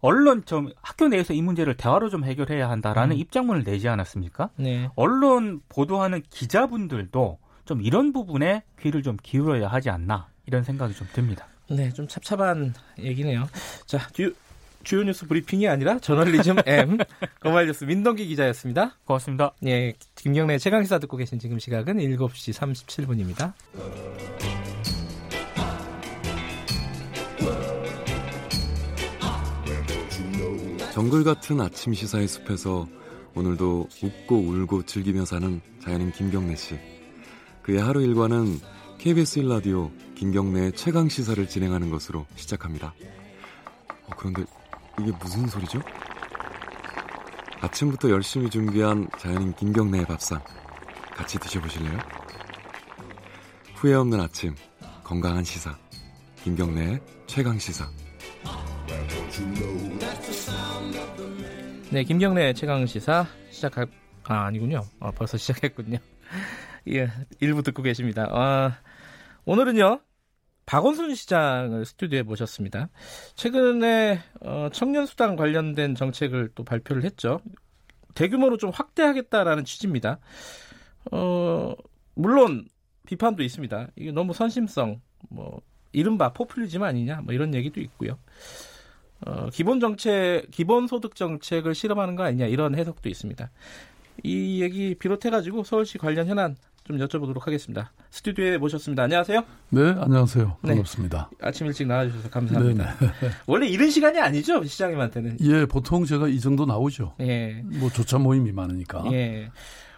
언론 0.00 0.44
좀 0.44 0.70
학교 0.82 1.08
내에서 1.08 1.34
이 1.34 1.42
문제를 1.42 1.76
대화로 1.76 2.08
좀 2.08 2.24
해결해야 2.24 2.70
한다라는 2.70 3.16
음. 3.16 3.20
입장문을 3.20 3.64
내지 3.64 3.88
않았습니까? 3.88 4.50
네. 4.56 4.88
언론 4.96 5.60
보도하는 5.68 6.22
기자분들도 6.30 7.38
좀 7.66 7.82
이런 7.82 8.12
부분에 8.12 8.62
귀를 8.80 9.02
좀 9.02 9.16
기울여야 9.22 9.68
하지 9.68 9.90
않나 9.90 10.28
이런 10.46 10.62
생각이 10.62 10.94
좀 10.94 11.06
듭니다. 11.12 11.46
네, 11.68 11.92
좀 11.92 12.08
찹찹한 12.08 12.74
얘기네요. 12.98 13.46
자, 13.86 13.98
주, 14.82 14.84
주요 14.84 15.02
뉴스 15.04 15.26
브리핑이 15.26 15.68
아니라 15.68 15.98
저널리즘 15.98 16.56
M 16.66 16.98
거말뉴스 17.40 17.84
민동기 17.84 18.26
기자였습니다. 18.26 18.96
고맙습니다. 19.04 19.52
예, 19.66 19.94
김경래 20.14 20.58
최강 20.58 20.82
시사 20.82 20.98
듣고 20.98 21.16
계신 21.16 21.38
지금 21.38 21.58
시각은 21.58 21.98
7시 21.98 22.52
37분입니다. 22.86 23.52
정글 30.92 31.24
같은 31.24 31.60
아침 31.60 31.94
시사의 31.94 32.28
숲에서 32.28 32.86
오늘도 33.34 33.88
웃고 34.02 34.36
울고 34.36 34.82
즐기며 34.86 35.24
사는 35.24 35.60
자연인 35.82 36.10
김경래 36.12 36.56
씨. 36.56 36.78
그의 37.62 37.80
하루 37.80 38.02
일과는 38.02 38.58
KBS 38.98 39.40
1라디오 39.40 39.90
김경래의 40.16 40.72
최강 40.72 41.08
시사를 41.08 41.48
진행하는 41.48 41.90
것으로 41.90 42.26
시작합니다. 42.34 42.92
어, 44.06 44.10
그런데 44.16 44.44
이게 45.00 45.12
무슨 45.18 45.46
소리죠? 45.46 45.80
아침부터 47.60 48.10
열심히 48.10 48.48
준비한 48.48 49.08
자연인 49.18 49.52
김경래의 49.54 50.06
밥상 50.06 50.42
같이 51.14 51.38
드셔보실래요? 51.38 51.98
후회 53.74 53.94
없는 53.94 54.20
아침 54.20 54.54
건강한 55.02 55.44
시사 55.44 55.76
김경래의 56.44 57.00
최강 57.26 57.58
시사. 57.58 57.88
네, 61.90 62.04
김경래 62.04 62.52
최강 62.54 62.86
시사 62.86 63.26
시작할, 63.50 63.86
아, 64.24 64.46
아니군요. 64.46 64.82
아, 65.00 65.10
벌써 65.10 65.36
시작했군요. 65.36 65.98
예, 66.92 67.10
일부 67.40 67.62
듣고 67.62 67.82
계십니다. 67.82 68.26
아, 68.30 68.78
오늘은요, 69.44 70.00
박원순 70.70 71.16
시장을 71.16 71.84
스튜디오에 71.84 72.22
모셨습니다. 72.22 72.90
최근에 73.34 74.20
어, 74.40 74.68
청년 74.72 75.04
수당 75.04 75.34
관련된 75.34 75.96
정책을 75.96 76.50
또 76.54 76.62
발표를 76.62 77.02
했죠. 77.02 77.40
대규모로 78.14 78.56
좀 78.56 78.70
확대하겠다라는 78.70 79.64
취지입니다. 79.64 80.20
어, 81.10 81.74
물론 82.14 82.68
비판도 83.04 83.42
있습니다. 83.42 83.88
이게 83.96 84.12
너무 84.12 84.32
선심성, 84.32 85.00
뭐 85.28 85.60
이른바 85.90 86.32
포퓰리즘 86.32 86.84
아니냐, 86.84 87.22
뭐 87.22 87.34
이런 87.34 87.52
얘기도 87.52 87.80
있고요. 87.80 88.16
어, 89.26 89.48
기본 89.52 89.80
정책, 89.80 90.52
기본 90.52 90.86
소득 90.86 91.16
정책을 91.16 91.74
실험하는 91.74 92.14
거 92.14 92.22
아니냐 92.22 92.46
이런 92.46 92.76
해석도 92.76 93.08
있습니다. 93.08 93.50
이 94.22 94.62
얘기 94.62 94.94
비롯해가지고 94.94 95.64
서울시 95.64 95.98
관련 95.98 96.28
현안 96.28 96.54
좀 96.90 96.98
여쭤보도록 96.98 97.42
하겠습니다. 97.44 97.92
스튜디오에 98.10 98.58
모셨습니다. 98.58 99.04
안녕하세요. 99.04 99.44
네, 99.70 99.94
안녕하세요. 100.00 100.56
네. 100.62 100.68
반갑습니다. 100.70 101.30
아침 101.40 101.68
일찍 101.68 101.86
나와주셔서 101.86 102.30
감사합니다. 102.30 102.96
원래 103.46 103.68
이런 103.68 103.90
시간이 103.90 104.18
아니죠 104.18 104.64
시장님한테는. 104.64 105.36
예, 105.42 105.66
보통 105.66 106.04
제가 106.04 106.26
이 106.26 106.40
정도 106.40 106.66
나오죠. 106.66 107.14
예, 107.20 107.62
뭐 107.64 107.90
조차 107.90 108.18
모임이 108.18 108.50
많으니까. 108.50 109.04
예. 109.12 109.50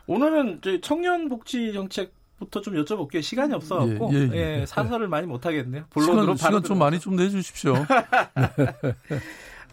오늘은 0.07 0.61
저희 0.63 0.83
청년 0.83 1.31
복지 1.31 1.73
정책 1.73 2.13
부터 2.39 2.61
좀 2.61 2.75
여쭤볼게요. 2.75 3.23
시간이 3.23 3.55
없어갖고 3.55 4.11
예, 4.13 4.19
예, 4.19 4.29
예, 4.33 4.61
예. 4.61 4.67
사설을 4.67 5.09
많이 5.09 5.27
못 5.27 5.47
하겠네요. 5.47 5.85
본론으로 5.91 6.37
시간, 6.37 6.51
시간 6.51 6.63
좀 6.63 6.79
많이 6.79 7.01
좀 7.01 7.17
내주십시오. 7.17 7.75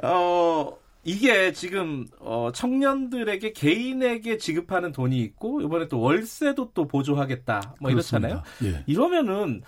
어, 0.03 0.77
이게 1.03 1.53
지금 1.53 2.05
어, 2.19 2.49
청년들에게 2.53 3.53
개인에게 3.53 4.37
지급하는 4.37 4.91
돈이 4.91 5.17
있고 5.21 5.61
이번에 5.61 5.87
또 5.87 5.99
월세도 6.01 6.71
또 6.73 6.87
보조하겠다. 6.87 7.75
뭐 7.79 7.89
이렇잖아요. 7.91 8.43
그렇습니다. 8.43 8.79
예. 8.79 8.83
이러면은 8.87 9.61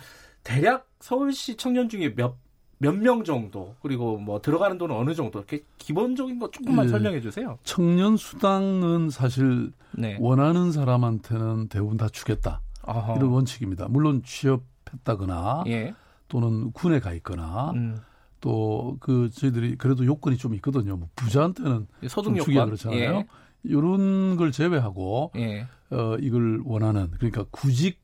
대략 0.44 0.90
서울시 1.00 1.56
청년 1.56 1.90
중에 1.90 2.14
몇 2.16 2.36
몇 2.84 2.96
명 2.98 3.24
정도 3.24 3.76
그리고 3.82 4.18
뭐 4.18 4.42
들어가는 4.42 4.78
돈은 4.80 4.96
어느 4.96 5.14
정도 5.14 5.38
이렇게 5.38 5.64
기본적인 5.78 6.40
거 6.40 6.50
조금만 6.50 6.86
예. 6.86 6.90
설명해 6.90 7.22
주세요. 7.22 7.60
청년 7.64 8.18
수당은 8.18 9.12
사실 9.12 9.72
네. 9.92 10.18
원하는 10.20 10.72
사람한테는 10.72 11.68
대부분 11.68 11.98
다 11.98 12.10
주겠다. 12.10 12.60
어허. 12.82 13.18
이런 13.18 13.30
원칙입니다. 13.30 13.88
물론 13.88 14.24
취업했다거나 14.24 15.66
예. 15.68 15.94
또는 16.28 16.72
군에 16.72 17.00
가 17.00 17.14
있거나 17.14 17.70
음. 17.76 17.98
또 18.42 18.98
그 19.00 19.30
저희들이 19.30 19.76
그래도 19.78 20.06
요건이 20.06 20.38
좀 20.38 20.54
있거든요. 20.56 20.98
뭐 20.98 21.08
부자한테는 21.16 21.88
소득 22.10 22.30
좀 22.30 22.40
주기가 22.40 22.62
요건 22.62 22.76
그렇잖아요. 22.76 23.24
이런 23.64 24.36
걸 24.38 24.52
제외하고 24.52 25.32
예. 25.36 25.42
예. 25.42 25.68
어, 25.96 26.18
이걸 26.20 26.62
원하는 26.66 27.12
그러니까 27.12 27.46
구직 27.52 28.00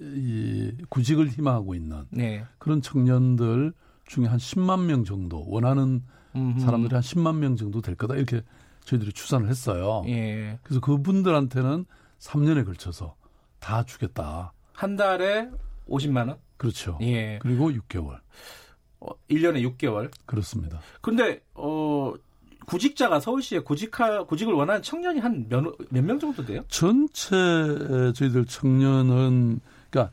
이 0.00 0.72
구직을 0.88 1.28
희망하고 1.28 1.74
있는 1.74 2.04
네. 2.10 2.44
그런 2.58 2.80
청년들 2.82 3.72
중에 4.06 4.26
한 4.26 4.38
10만 4.38 4.84
명 4.84 5.04
정도 5.04 5.44
원하는 5.46 6.02
음흠. 6.34 6.60
사람들이 6.60 6.94
한 6.94 7.02
10만 7.02 7.36
명 7.36 7.56
정도 7.56 7.80
될 7.80 7.94
거다 7.96 8.14
이렇게 8.16 8.42
저희들이 8.84 9.12
추산을 9.12 9.48
했어요. 9.48 10.02
예. 10.06 10.58
그래서 10.62 10.80
그분들한테는 10.80 11.84
3년에 12.18 12.64
걸쳐서 12.64 13.14
다 13.58 13.84
주겠다. 13.84 14.52
한 14.72 14.96
달에 14.96 15.50
50만 15.88 16.28
원? 16.28 16.38
그렇죠. 16.56 16.98
예. 17.02 17.38
그리고 17.40 17.70
6개월 17.70 18.08
어, 18.14 18.20
1년에 19.28 19.76
6개월. 19.76 20.10
그렇습니다. 20.26 20.80
근데 21.00 21.40
어 21.54 22.12
구직자가 22.66 23.18
서울시에 23.20 23.60
구직하, 23.60 24.24
구직을 24.24 24.52
원하는 24.54 24.82
청년이 24.82 25.18
한 25.18 25.48
몇명 25.90 26.18
정도 26.18 26.44
돼요? 26.44 26.62
전체 26.68 27.34
저희들 28.14 28.44
청년은 28.44 29.60
그러니까 29.90 30.12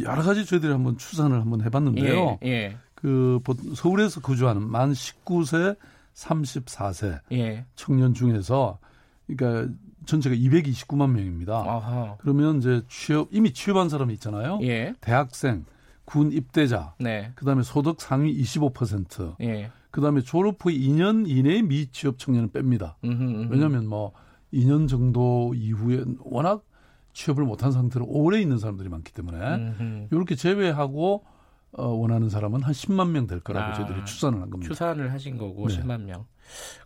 여러 0.00 0.22
가지 0.22 0.44
저희들이 0.44 0.72
한번 0.72 0.96
추산을 0.96 1.40
한번 1.40 1.62
해봤는데요. 1.62 2.38
예, 2.44 2.48
예. 2.48 2.76
그 2.94 3.40
서울에서 3.74 4.20
거주하는 4.20 4.62
만 4.62 4.92
19세 4.92 5.76
34세 6.14 7.20
예. 7.32 7.64
청년 7.76 8.14
중에서 8.14 8.78
그러니까 9.26 9.72
전체가 10.06 10.34
229만 10.34 11.10
명입니다. 11.10 11.54
아하. 11.54 12.16
그러면 12.20 12.58
이제 12.58 12.82
취업 12.88 13.28
이미 13.30 13.52
취업한 13.52 13.88
사람이 13.88 14.12
있잖아요. 14.14 14.58
예. 14.62 14.94
대학생, 15.00 15.64
군 16.04 16.32
입대자, 16.32 16.94
네. 16.98 17.32
그다음에 17.36 17.62
소득 17.62 18.00
상위 18.00 18.36
25%, 18.42 19.36
예. 19.42 19.70
그다음에 19.90 20.20
졸업 20.22 20.64
후 20.64 20.70
2년 20.70 21.28
이내에 21.28 21.62
미취업 21.62 22.18
청년은 22.18 22.50
뺍니다. 22.50 22.94
음흠, 23.04 23.22
음흠. 23.22 23.52
왜냐하면 23.52 23.86
뭐 23.86 24.12
2년 24.52 24.88
정도 24.88 25.52
이후에 25.54 26.04
워낙 26.20 26.64
취업을 27.12 27.44
못한 27.44 27.72
상태로 27.72 28.06
오래 28.06 28.40
있는 28.40 28.58
사람들이 28.58 28.88
많기 28.88 29.12
때문에 29.12 29.38
음흠. 29.54 30.08
이렇게 30.12 30.34
제외하고 30.34 31.24
어, 31.74 31.86
원하는 31.86 32.28
사람은 32.28 32.62
한 32.62 32.72
10만 32.72 33.10
명 33.10 33.26
될 33.26 33.40
거라고 33.40 33.70
아, 33.70 33.74
저희들이 33.74 34.04
추산을 34.04 34.40
한 34.42 34.50
겁니다. 34.50 34.68
추산을 34.72 35.12
하신 35.12 35.38
거고 35.38 35.68
네. 35.68 35.78
10만 35.80 36.02
명. 36.02 36.26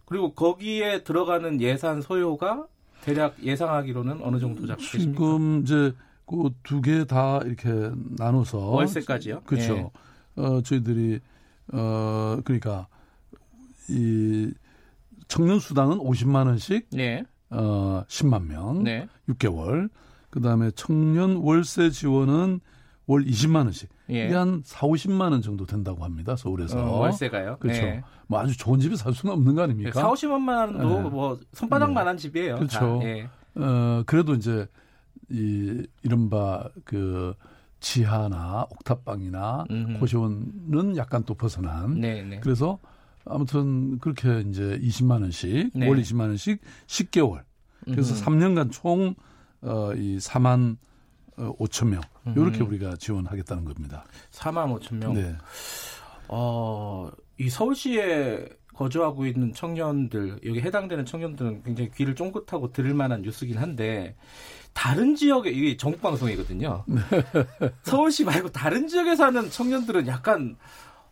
그리고 0.04 0.32
거기에 0.34 1.02
들어가는 1.02 1.60
예산 1.60 2.02
소요가 2.02 2.66
대략 3.02 3.42
예상하기로는 3.42 4.20
어느 4.22 4.38
정도 4.38 4.66
잡고 4.66 4.80
계십니까? 4.82 5.12
지금 5.18 5.62
이제 5.62 5.92
그 6.26 6.50
두 6.64 6.80
개 6.82 7.04
다 7.04 7.38
이렇게 7.44 7.70
나눠서 8.18 8.58
월세까지요? 8.58 9.42
그렇죠. 9.44 9.90
어, 10.36 10.60
저희들이 10.60 11.20
어 11.72 12.38
그러니까 12.44 12.88
이 13.88 14.52
청년 15.28 15.58
수당은 15.58 15.98
50만 15.98 16.46
원씩 16.46 16.88
네. 16.92 17.24
어 17.50 18.02
10만 18.08 18.46
명 18.46 18.82
네. 18.82 19.06
6개월. 19.28 19.88
그다음에 20.30 20.70
청년 20.72 21.36
월세 21.36 21.90
지원은 21.90 22.60
월 23.06 23.24
20만 23.24 23.64
원씩. 23.64 23.88
예. 24.10 24.26
이게 24.26 24.34
한 24.34 24.62
4, 24.64 24.86
50만 24.86 25.32
원 25.32 25.40
정도 25.42 25.64
된다고 25.64 26.04
합니다. 26.04 26.36
서울에서. 26.36 26.78
어, 26.78 26.98
월세가요? 27.00 27.56
그렇죠. 27.58 27.80
네. 27.82 28.02
뭐 28.26 28.40
아주 28.40 28.56
좋은 28.58 28.78
집에 28.80 28.96
살 28.96 29.12
수는 29.14 29.32
없는 29.32 29.54
거 29.54 29.62
아닙니까? 29.62 30.00
4, 30.00 30.10
50원만 30.10 30.58
원도 30.58 31.02
네. 31.02 31.08
뭐 31.08 31.38
손바닥만한 31.52 32.16
집이에요. 32.16 32.56
그렇죠. 32.56 32.78
다. 33.00 33.04
예. 33.04 33.28
어, 33.54 34.02
그래도 34.06 34.34
이제 34.34 34.66
이 35.30 35.86
이른바 36.02 36.68
그 36.84 37.34
지하나 37.80 38.66
옥탑방이나 38.70 39.66
음흠. 39.70 40.00
고시원은 40.00 40.96
약간 40.96 41.24
또 41.24 41.34
벗어난 41.34 42.00
네, 42.00 42.22
네. 42.22 42.40
그래서 42.40 42.78
아무튼 43.24 43.98
그렇게 43.98 44.40
이제 44.48 44.78
20만 44.82 45.22
원씩 45.22 45.70
네. 45.74 45.88
월 45.88 45.98
20만 45.98 46.20
원씩 46.20 46.60
10개월 46.86 47.42
그래서 47.84 48.14
음흠. 48.14 48.24
3년간 48.24 48.72
총 48.72 49.14
어, 49.62 49.92
이 49.94 50.18
4만 50.18 50.76
어, 51.36 51.54
5천 51.58 51.88
명 51.88 52.00
이렇게. 52.34 52.62
우리가 52.62 52.96
지원하겠다는 52.96 53.64
겁니다. 53.64 54.04
4만 54.32 54.78
5천 54.80 54.96
명. 54.96 55.14
네. 55.14 55.34
어, 56.28 57.10
이 57.38 57.48
서울시에 57.48 58.48
거주하고 58.74 59.26
있는 59.26 59.52
청년들, 59.52 60.40
여기 60.44 60.60
해당되는 60.60 61.06
청년들은 61.06 61.62
굉장히 61.62 61.90
귀를 61.92 62.14
쫑긋하고 62.14 62.72
들을 62.72 62.92
만한 62.94 63.22
뉴스긴 63.22 63.58
한데, 63.58 64.16
다른 64.76 65.16
지역에, 65.16 65.48
이게 65.48 65.74
전국 65.78 66.02
방송이거든요. 66.02 66.84
네. 66.86 67.00
서울시 67.82 68.24
말고 68.24 68.50
다른 68.50 68.86
지역에 68.86 69.16
사는 69.16 69.50
청년들은 69.50 70.06
약간, 70.06 70.54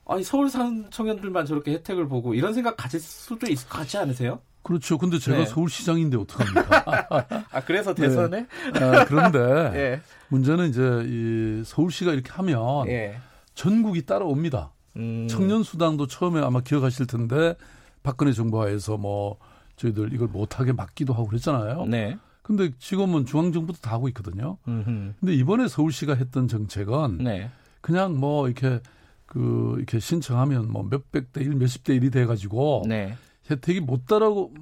아니, 0.07 0.23
서울 0.23 0.51
사는 0.51 0.85
청년들만 0.91 1.47
저렇게 1.47 1.73
혜택을 1.73 2.07
보고 2.07 2.35
이런 2.35 2.53
생각 2.53 2.77
가질 2.77 3.01
수도 3.01 3.51
있을 3.51 3.67
것 3.67 3.79
같지 3.79 3.97
않으세요? 3.97 4.41
그렇죠. 4.63 4.99
근데 4.99 5.19
제가 5.19 5.39
네. 5.39 5.47
서울시장인데 5.47 6.19
어떡합니까? 6.19 7.07
아, 7.51 7.61
그래서 7.63 7.95
대선에? 7.95 8.47
아, 8.75 9.05
그런데 9.07 9.39
예. 9.75 10.01
문제는 10.29 10.69
이제 10.69 10.83
이 11.07 11.63
서울시가 11.65 12.13
이렇게 12.13 12.33
하면 12.33 12.87
예. 12.89 13.17
전국이 13.55 14.05
따라옵니다. 14.05 14.73
음, 14.97 15.27
청년 15.29 15.63
수당도 15.63 16.07
처음에 16.07 16.41
아마 16.41 16.61
기억하실 16.61 17.07
텐데 17.07 17.57
박근혜 18.03 18.33
정부 18.33 18.61
하에서 18.63 18.99
뭐 18.99 19.39
저희들 19.77 20.13
이걸 20.13 20.29
못하게 20.29 20.73
막기도 20.73 21.15
하고 21.15 21.27
그랬잖아요. 21.29 21.87
네. 21.87 22.17
근데 22.45 22.71
지금은 22.79 23.25
중앙정부도 23.25 23.79
다 23.81 23.93
하고 23.93 24.07
있거든요. 24.09 24.59
음흠. 24.69 25.15
근데 25.19 25.35
이번에 25.35 25.67
서울시가 25.67 26.15
했던 26.15 26.47
정책은 26.47 27.19
네. 27.25 27.51
그냥 27.81 28.21
뭐 28.21 28.47
이렇게 28.49 28.81
그 29.25 29.75
이렇게 29.79 29.99
신청하면 29.99 30.71
뭐 30.71 30.83
몇백 30.83 31.33
대 31.33 31.41
일, 31.41 31.55
몇십 31.55 31.85
대 31.85 31.95
일이 31.95 32.11
돼 32.11 32.27
가지고 32.27 32.85
네. 32.87 33.17
혜택이 33.51 33.81
못 33.81 34.05
따라고 34.05 34.53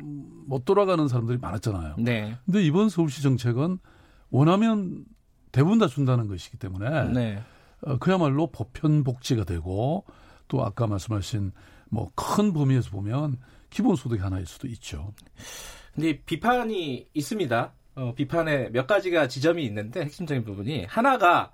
못 0.47 0.65
돌아가는 0.65 1.07
사람들이 1.09 1.39
많았잖아요. 1.39 1.97
네. 1.99 2.39
근데 2.45 2.63
이번 2.63 2.89
서울시 2.89 3.21
정책은 3.21 3.79
원하면 4.31 5.05
대부분 5.51 5.81
다 5.81 5.89
준다는 5.89 6.29
것이기 6.29 6.59
때문에 6.59 7.09
네. 7.13 7.43
어, 7.83 7.99
그야말로 7.99 8.47
보편 8.47 9.03
복지가 9.03 9.43
되고 9.43 10.05
또 10.47 10.65
아까 10.65 10.87
말씀하신 10.87 11.51
뭐 11.91 12.13
큰 12.15 12.53
범위에서 12.53 12.91
보면 12.91 13.39
기본소득이 13.71 14.23
하나일 14.23 14.47
수도 14.47 14.69
있죠. 14.69 15.13
근데 15.95 16.19
비판이 16.25 17.09
있습니다. 17.13 17.73
어, 17.95 18.15
비판에 18.17 18.71
몇 18.71 18.87
가지가 18.87 19.29
지점이 19.29 19.65
있는데 19.67 20.01
핵심적인 20.03 20.45
부분이 20.45 20.87
하나가 20.89 21.51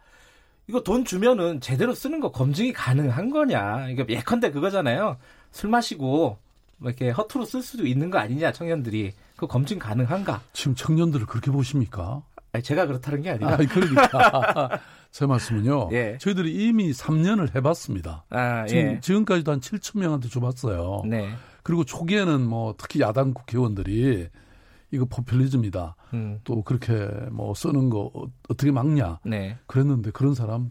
이거 0.68 0.82
돈 0.82 1.04
주면은 1.04 1.60
제대로 1.60 1.94
쓰는 1.94 2.20
거 2.20 2.30
검증이 2.30 2.72
가능한 2.72 3.30
거냐. 3.30 3.88
이게 3.88 4.04
예컨대 4.08 4.50
그거잖아요. 4.50 5.16
술 5.50 5.70
마시고 5.70 6.38
뭐 6.76 6.90
이렇게 6.90 7.10
허투루 7.10 7.44
쓸 7.44 7.62
수도 7.62 7.86
있는 7.86 8.10
거 8.10 8.18
아니냐 8.18 8.52
청년들이 8.52 9.12
그 9.36 9.46
검증 9.46 9.78
가능한가? 9.78 10.42
지금 10.52 10.74
청년들을 10.74 11.26
그렇게 11.26 11.50
보십니까? 11.50 12.22
아니, 12.52 12.62
제가 12.62 12.86
그렇다는 12.86 13.22
게 13.22 13.30
아니라 13.30 13.54
아, 13.54 13.56
그러니까 13.56 14.80
제 15.10 15.26
말씀은요. 15.26 15.88
예. 15.92 16.18
저희들이 16.20 16.52
이미 16.52 16.92
3년을 16.92 17.54
해봤습니다. 17.54 18.24
아, 18.30 18.66
지금, 18.66 18.82
예. 18.82 19.00
지금까지도 19.00 19.52
한 19.52 19.60
7천 19.60 19.98
명한테 20.00 20.28
줘봤어요. 20.28 21.02
네. 21.06 21.30
그리고 21.68 21.84
초기에는 21.84 22.48
뭐 22.48 22.74
특히 22.78 23.00
야당 23.00 23.34
국회의원들이 23.34 24.28
이거 24.90 25.04
포퓰리즘이다. 25.04 25.96
음. 26.14 26.40
또 26.44 26.62
그렇게 26.62 26.94
뭐 27.30 27.52
쓰는 27.54 27.90
거 27.90 28.10
어- 28.14 28.24
어떻게 28.48 28.70
막냐 28.72 29.18
네. 29.26 29.58
그랬는데 29.66 30.10
그런 30.12 30.34
사람 30.34 30.70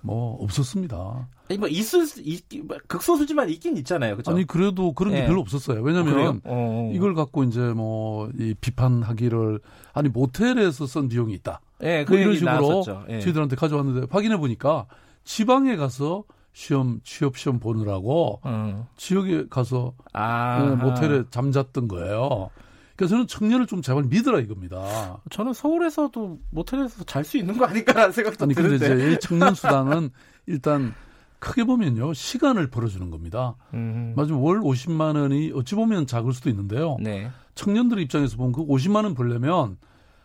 뭐 0.00 0.40
없었습니다. 0.44 1.28
아니, 1.50 1.58
뭐 1.58 1.66
있을 1.68 2.06
수- 2.06 2.20
있, 2.22 2.44
뭐 2.64 2.76
극소수지만 2.86 3.48
있긴 3.48 3.76
있잖아요. 3.78 4.16
그죠? 4.16 4.30
아니 4.30 4.46
그래도 4.46 4.92
그런 4.92 5.12
게 5.12 5.22
예. 5.22 5.26
별로 5.26 5.40
없었어요. 5.40 5.80
어, 5.80 5.82
왜냐하면 5.82 6.14
그래요? 6.14 6.38
어. 6.44 6.92
이걸 6.94 7.14
갖고 7.14 7.42
이제 7.42 7.58
뭐 7.72 8.30
이 8.38 8.54
비판하기를 8.60 9.58
아니 9.92 10.08
모텔에서 10.08 10.86
쓴 10.86 11.08
비용이 11.08 11.34
있다. 11.34 11.60
예, 11.82 12.04
그뭐 12.04 12.16
이런 12.16 12.28
얘기 12.30 12.38
식으로 12.38 12.52
나왔었죠. 12.52 13.06
예. 13.08 13.18
저희들한테 13.18 13.56
가져왔는데 13.56 14.06
확인해 14.08 14.36
보니까 14.36 14.86
지방에 15.24 15.74
가서 15.74 16.22
시험 16.52 17.00
취업 17.04 17.36
시험 17.36 17.60
보느라고 17.60 18.40
음. 18.46 18.84
지역에 18.96 19.46
가서 19.48 19.94
아. 20.12 20.64
예, 20.64 20.74
모텔에 20.74 21.24
잠잤던 21.30 21.88
거예요. 21.88 22.50
그래서 22.96 23.12
저는 23.12 23.26
청년을 23.28 23.66
좀 23.66 23.80
제발 23.80 24.02
믿으라 24.04 24.40
이겁니다. 24.40 25.20
저는 25.30 25.52
서울에서도 25.52 26.38
모텔에서 26.50 27.04
잘 27.04 27.24
수 27.24 27.38
있는 27.38 27.56
거 27.56 27.64
아닐까라는 27.64 28.10
생각도 28.12 28.44
아니 28.44 28.54
근데 28.54 28.76
드는데. 28.76 29.04
이제 29.04 29.12
이 29.12 29.18
청년 29.20 29.54
수당은 29.54 30.10
일단 30.46 30.94
크게 31.38 31.62
보면요 31.62 32.12
시간을 32.12 32.70
벌어주는 32.70 33.08
겁니다. 33.10 33.54
음. 33.74 34.14
맞으면 34.16 34.40
월 34.40 34.60
50만 34.60 35.14
원이 35.16 35.52
어찌 35.54 35.76
보면 35.76 36.08
작을 36.08 36.32
수도 36.32 36.50
있는데요. 36.50 36.96
네. 37.00 37.30
청년들 37.54 38.00
입장에서 38.00 38.36
보면 38.36 38.50
그 38.52 38.66
50만 38.66 39.04
원 39.04 39.14
벌려면 39.14 39.76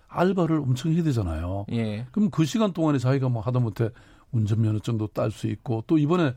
알바를 0.08 0.58
엄청 0.58 0.94
해야 0.94 1.04
되잖아요. 1.04 1.66
예. 1.72 2.08
그럼 2.12 2.30
그 2.32 2.46
시간 2.46 2.74
동안에 2.74 2.98
자기가 2.98 3.30
뭐 3.30 3.42
하다못해 3.44 3.90
운전면허증도 4.34 5.08
딸 5.08 5.32
수 5.32 5.48
있고 5.48 5.84
또 5.88 5.98
이번에 5.98 6.36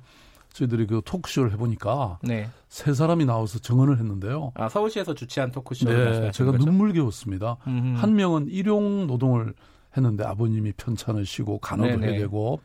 저희들이 0.52 0.86
그 0.86 1.02
토크쇼를 1.04 1.52
해보니까 1.52 2.18
네. 2.22 2.48
세 2.68 2.94
사람이 2.94 3.26
나와서 3.26 3.58
정언을 3.58 3.98
했는데요. 3.98 4.52
아 4.54 4.68
서울시에서 4.68 5.14
주최한 5.14 5.50
토크쇼 5.50 5.86
네, 5.86 6.30
제가 6.30 6.52
거죠? 6.52 6.64
눈물겨웠습니다. 6.64 7.58
음흠. 7.66 7.98
한 8.00 8.14
명은 8.14 8.48
일용 8.48 9.06
노동을 9.06 9.52
했는데 9.96 10.24
아버님이 10.24 10.72
편찮을 10.72 11.26
쉬고 11.26 11.58
간호도 11.58 11.98
네네. 11.98 12.06
해야 12.06 12.18
되고 12.20 12.60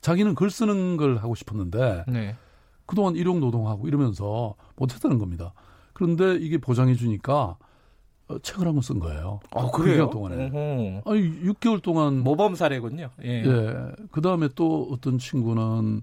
자기는 0.00 0.34
글 0.34 0.50
쓰는 0.50 0.96
걸 0.96 1.18
하고 1.18 1.34
싶었는데 1.34 2.04
네. 2.08 2.36
그동안 2.86 3.14
일용 3.14 3.38
노동하고 3.40 3.86
이러면서 3.86 4.54
못했다는 4.76 5.18
겁니다. 5.18 5.52
그런데 5.92 6.36
이게 6.36 6.58
보장해 6.58 6.94
주니까 6.94 7.34
어, 7.34 7.58
책을 8.42 8.66
한 8.66 8.74
권 8.74 8.82
쓴 8.82 8.98
거예요. 8.98 9.40
어그 9.50 9.82
그래요? 9.82 9.94
기간 9.94 10.10
동안에. 10.10 10.46
어허. 10.48 11.10
아니 11.12 11.42
6개월 11.44 11.82
동안 11.82 12.18
모범 12.22 12.54
사례군요. 12.54 13.10
예. 13.24 13.42
예. 13.44 13.92
그 14.10 14.20
다음에 14.20 14.48
또 14.54 14.88
어떤 14.92 15.18
친구는 15.18 16.02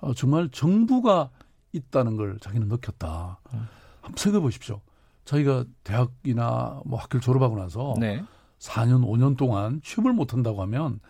어, 0.00 0.14
정말 0.14 0.48
정부가 0.50 1.30
있다는 1.72 2.16
걸 2.16 2.38
자기는 2.40 2.68
느꼈다. 2.68 3.40
음. 3.52 3.68
한번 4.00 4.16
생각해 4.16 4.42
보십시오. 4.42 4.80
자기가 5.24 5.64
대학이나 5.84 6.80
뭐 6.86 6.98
학교를 6.98 7.20
졸업하고 7.20 7.56
나서 7.58 7.94
네. 7.98 8.22
4년, 8.58 9.04
5년 9.04 9.36
동안 9.36 9.80
취업을 9.84 10.12
못 10.14 10.32
한다고 10.32 10.62
하면 10.62 11.00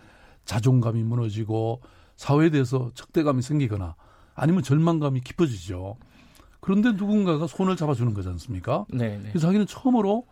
자존감이 0.44 1.02
무너지고 1.04 1.80
사회에 2.16 2.50
대해서 2.50 2.90
적대감이 2.94 3.42
생기거나 3.42 3.94
아니면 4.34 4.62
절망감이 4.64 5.20
깊어지죠. 5.20 5.96
그런데 6.60 6.90
누군가가 6.92 7.46
손을 7.46 7.76
잡아주는 7.76 8.12
거지 8.14 8.28
않습니까? 8.30 8.84
네, 8.90 9.16
네. 9.18 9.28
그래서 9.30 9.46
자기는 9.46 9.66
처음으로 9.66 10.26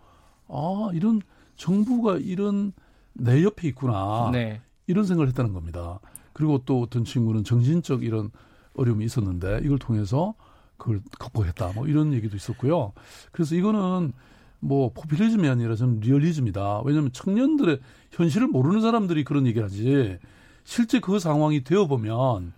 아 0.49 0.91
이런 0.95 1.21
정부가 1.57 2.19
이런 2.19 2.73
내 3.13 3.43
옆에 3.43 3.69
있구나 3.69 4.31
네. 4.33 4.61
이런 4.87 5.05
생각을 5.05 5.29
했다는 5.29 5.53
겁니다. 5.53 6.01
그리고 6.33 6.59
또 6.65 6.83
어떤 6.83 7.05
친구는 7.05 7.45
정신적 7.45 8.03
이런 8.03 8.31
어려움이 8.75 9.05
있었는데 9.05 9.61
이걸 9.65 9.79
통해서 9.79 10.35
그걸 10.77 11.01
극복했다. 11.19 11.73
뭐 11.75 11.87
이런 11.87 12.13
얘기도 12.13 12.37
있었고요. 12.37 12.93
그래서 13.33 13.55
이거는 13.55 14.13
뭐 14.61 14.93
포퓰리즘이 14.93 15.49
아니라 15.49 15.75
저는 15.77 16.01
리얼리즘이다. 16.01 16.83
왜냐하면 16.83 17.13
청년들의 17.13 17.81
현실을 18.13 18.49
모르는 18.49 18.81
사람들이 18.81 19.25
그런 19.25 19.47
얘기를 19.47 19.65
하지 19.65 20.19
실제 20.65 21.01
그 21.01 21.19
상황이 21.19 21.65
되어 21.65 21.87
보면 21.87 22.53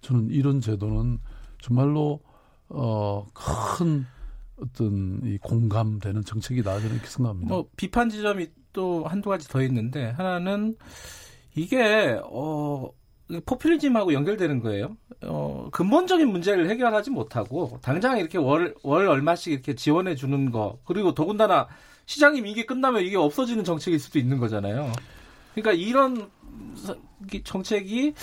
저는 0.00 0.30
이런 0.30 0.60
제도는 0.60 1.20
정말로 1.60 2.20
어큰 2.68 4.06
어떤 4.62 5.20
이 5.24 5.38
공감되는 5.38 6.24
정책이다 6.24 6.74
저는 6.80 6.94
이렇게 6.94 7.08
생각합니다. 7.08 7.54
뭐 7.54 7.66
비판 7.76 8.08
지점이 8.08 8.48
또 8.72 9.04
한두 9.04 9.28
가지 9.28 9.48
더 9.48 9.62
있는데 9.62 10.10
하나는 10.10 10.76
이게 11.54 12.18
어 12.24 12.90
포퓰리즘하고 13.46 14.12
연결되는 14.12 14.60
거예요. 14.60 14.96
어, 15.22 15.68
근본적인 15.72 16.28
문제를 16.28 16.68
해결하지 16.68 17.10
못하고 17.10 17.78
당장 17.82 18.18
이렇게 18.18 18.38
월, 18.38 18.74
월 18.82 19.08
얼마씩 19.08 19.52
이렇게 19.52 19.74
지원해 19.74 20.14
주는 20.14 20.50
거 20.50 20.78
그리고 20.84 21.14
더군다나 21.14 21.68
시장님 22.06 22.46
이게 22.46 22.66
끝나면 22.66 23.02
이게 23.02 23.16
없어지는 23.16 23.64
정책일 23.64 23.98
수도 23.98 24.18
있는 24.18 24.38
거잖아요. 24.38 24.92
그러니까 25.54 25.72
이런 25.72 26.30
정책이 27.44 28.14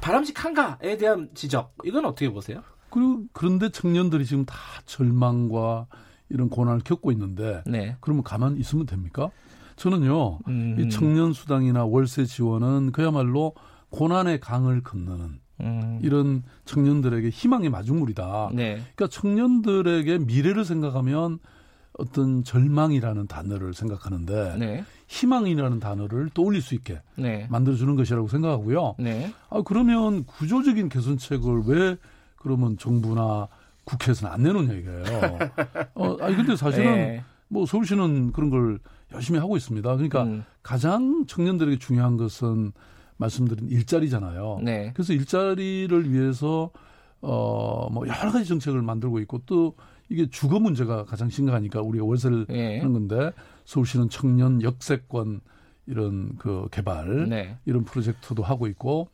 바람직한가에 0.00 0.96
대한 0.96 1.28
지적 1.34 1.74
이건 1.84 2.06
어떻게 2.06 2.30
보세요? 2.30 2.62
그리고 2.90 3.24
그런데 3.32 3.68
청년들이 3.68 4.24
지금 4.24 4.44
다 4.44 4.56
절망과 4.84 5.86
이런 6.28 6.48
고난을 6.48 6.80
겪고 6.80 7.12
있는데 7.12 7.62
네. 7.66 7.96
그러면 8.00 8.22
가만 8.22 8.56
있으면 8.56 8.86
됩니까? 8.86 9.30
저는요 9.76 10.38
음. 10.48 10.76
이 10.78 10.88
청년 10.88 11.32
수당이나 11.32 11.84
월세 11.84 12.24
지원은 12.24 12.92
그야말로 12.92 13.54
고난의 13.90 14.40
강을 14.40 14.82
건너는 14.82 15.38
음. 15.60 16.00
이런 16.02 16.42
청년들에게 16.64 17.28
희망의 17.30 17.70
마중물이다. 17.70 18.50
네. 18.54 18.74
그러니까 18.94 19.08
청년들에게 19.08 20.18
미래를 20.18 20.64
생각하면 20.64 21.38
어떤 21.98 22.44
절망이라는 22.44 23.26
단어를 23.26 23.72
생각하는데 23.72 24.56
네. 24.58 24.84
희망이라는 25.08 25.80
단어를 25.80 26.30
떠올릴 26.34 26.60
수 26.60 26.74
있게 26.74 27.00
네. 27.16 27.46
만들어주는 27.50 27.94
것이라고 27.96 28.28
생각하고요. 28.28 28.96
네. 28.98 29.32
아 29.48 29.62
그러면 29.64 30.24
구조적인 30.24 30.88
개선책을 30.88 31.62
왜 31.66 31.96
그러면 32.46 32.78
정부나 32.78 33.48
국회에서는 33.82 34.32
안 34.32 34.42
내놓냐 34.44 34.72
이거예요. 34.74 35.38
어, 35.94 36.16
아니 36.20 36.36
근데 36.36 36.54
사실은 36.54 36.94
네. 36.94 37.24
뭐 37.48 37.66
서울시는 37.66 38.30
그런 38.30 38.50
걸 38.50 38.78
열심히 39.12 39.40
하고 39.40 39.56
있습니다. 39.56 39.96
그러니까 39.96 40.22
음. 40.22 40.44
가장 40.62 41.24
청년들에게 41.26 41.80
중요한 41.80 42.16
것은 42.16 42.70
말씀드린 43.16 43.68
일자리잖아요. 43.68 44.60
네. 44.62 44.92
그래서 44.94 45.12
일자리를 45.12 46.12
위해서 46.12 46.70
어뭐 47.20 48.06
여러 48.06 48.30
가지 48.30 48.44
정책을 48.44 48.80
만들고 48.80 49.18
있고 49.20 49.42
또 49.44 49.74
이게 50.08 50.30
주거 50.30 50.60
문제가 50.60 51.04
가장 51.04 51.28
심각하니까 51.28 51.80
우리가 51.80 52.04
월세를 52.04 52.46
네. 52.48 52.78
하는 52.78 52.92
건데 52.92 53.32
서울시는 53.64 54.08
청년 54.08 54.62
역세권 54.62 55.40
이런 55.86 56.36
그 56.38 56.68
개발 56.70 57.28
네. 57.28 57.58
이런 57.64 57.82
프로젝트도 57.82 58.44
하고 58.44 58.68
있고 58.68 59.08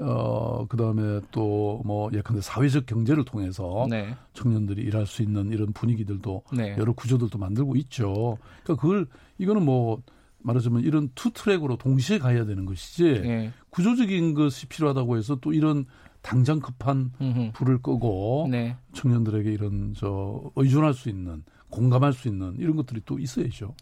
어 0.00 0.66
그 0.68 0.76
다음에 0.76 1.20
또 1.30 1.82
뭐 1.84 2.10
예컨대 2.12 2.40
사회적 2.42 2.86
경제를 2.86 3.24
통해서 3.24 3.86
네. 3.88 4.14
청년들이 4.34 4.82
일할 4.82 5.06
수 5.06 5.22
있는 5.22 5.50
이런 5.52 5.72
분위기들도 5.72 6.42
네. 6.52 6.76
여러 6.78 6.92
구조들도 6.92 7.38
만들고 7.38 7.76
있죠. 7.76 8.38
그러니까 8.64 8.82
그걸 8.82 9.06
이거는 9.38 9.64
뭐 9.64 10.02
말하자면 10.40 10.82
이런 10.82 11.10
two 11.14 11.30
track으로 11.30 11.76
동시에 11.76 12.18
가야 12.18 12.44
되는 12.46 12.64
것이지 12.64 13.20
네. 13.20 13.52
구조적인 13.70 14.34
것이 14.34 14.66
필요하다고 14.66 15.16
해서 15.16 15.36
또 15.36 15.52
이런 15.52 15.86
당장 16.20 16.60
급한 16.60 17.12
음흠. 17.20 17.52
불을 17.54 17.78
끄고 17.82 18.48
네. 18.50 18.76
청년들에게 18.92 19.50
이런 19.50 19.94
저 19.96 20.42
의존할 20.56 20.94
수 20.94 21.08
있는 21.08 21.44
공감할 21.70 22.12
수 22.12 22.28
있는 22.28 22.56
이런 22.58 22.76
것들이 22.76 23.02
또 23.04 23.18
있어야죠. 23.18 23.74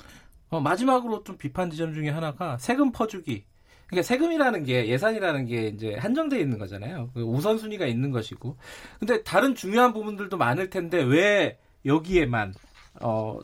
어, 0.51 0.61
마지막으로 0.61 1.25
좀 1.25 1.37
비판 1.37 1.71
지점 1.71 1.93
중에 1.95 2.11
하나가 2.11 2.57
세금 2.59 2.93
퍼주기. 2.93 3.45
그러니까 3.87 4.03
세금이라는 4.07 4.65
게 4.65 4.89
예산이라는 4.89 5.47
게 5.47 5.69
이제 5.69 5.95
한정되어 5.95 6.39
있는 6.41 6.59
거잖아요. 6.59 7.11
그 7.15 7.23
우선순위가 7.23 7.87
있는 7.87 8.11
것이고. 8.11 8.57
근데 8.99 9.23
다른 9.23 9.55
중요한 9.55 9.93
부분들도 9.93 10.37
많을 10.37 10.71
텐데 10.71 11.03
왜 11.03 11.59
여기에만 11.85 12.55
어 13.03 13.39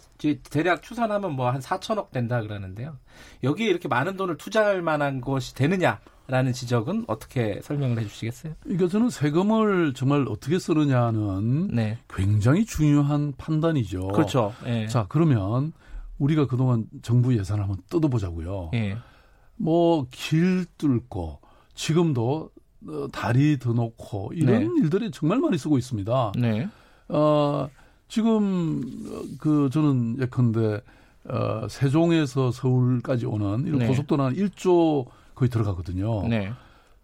대략 0.50 0.83
추산하면 0.83 1.33
뭐 1.37 1.50
한 1.50 1.61
4천억 1.61 2.11
된다 2.11 2.40
그러는데요. 2.40 2.96
여기에 3.44 3.68
이렇게 3.68 3.87
많은 3.87 4.16
돈을 4.16 4.37
투자할 4.37 4.83
만한 4.83 5.20
것이 5.20 5.55
되느냐라는 5.55 6.52
지적은 6.55 7.05
어떻게 7.07 7.61
설명을 7.62 7.98
해 7.98 8.02
주시겠어요? 8.05 8.55
그러니까 8.62 8.88
저는 8.88 9.11
세금을 9.11 9.92
정말 9.94 10.26
어떻게 10.28 10.59
쓰느냐는 10.59 11.68
네, 11.68 11.98
굉장히 12.09 12.64
중요한 12.64 13.35
판단이죠. 13.37 14.09
그렇죠. 14.09 14.55
예. 14.66 14.87
자 14.88 15.07
그러면 15.09 15.72
우리가 16.18 16.46
그동안 16.46 16.87
정부 17.02 17.37
예산을 17.37 17.62
한번 17.62 17.78
뜯어보자고요. 17.90 18.70
예. 18.74 18.96
뭐 19.56 20.06
길 20.10 20.64
뚫고 20.78 21.40
지금도 21.74 22.50
어, 22.88 23.06
다리 23.12 23.58
더 23.58 23.72
놓고 23.72 24.32
이런 24.34 24.76
일들이 24.78 25.10
정말 25.10 25.38
많이 25.38 25.56
쓰고 25.56 25.78
있습니다. 25.78 26.32
네. 26.38 26.68
어, 27.08 27.68
지금 28.08 28.82
어, 29.06 29.22
그 29.38 29.70
저는 29.72 30.16
예컨대 30.20 30.80
어, 31.28 31.68
세종에서 31.68 32.50
서울까지 32.50 33.26
오는 33.26 33.64
이런 33.66 33.78
네. 33.78 33.86
고속도로는 33.86 34.36
1조 34.36 35.06
거의 35.34 35.48
들어가거든요. 35.48 36.26
네. 36.28 36.52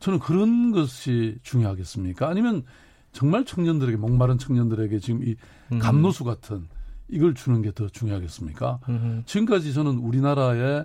저는 0.00 0.18
그런 0.18 0.72
것이 0.72 1.38
중요하겠습니까? 1.42 2.28
아니면 2.28 2.64
정말 3.12 3.44
청년들에게 3.44 3.96
목마른 3.96 4.38
청년들에게 4.38 4.98
지금 4.98 5.22
이 5.26 5.36
음. 5.72 5.78
감노수 5.78 6.24
같은 6.24 6.66
이걸 7.08 7.34
주는 7.34 7.62
게 7.62 7.70
더 7.72 7.88
중요하겠습니까? 7.88 8.80
음. 8.88 9.22
지금까지 9.26 9.72
저는 9.72 9.98
우리나라의 9.98 10.84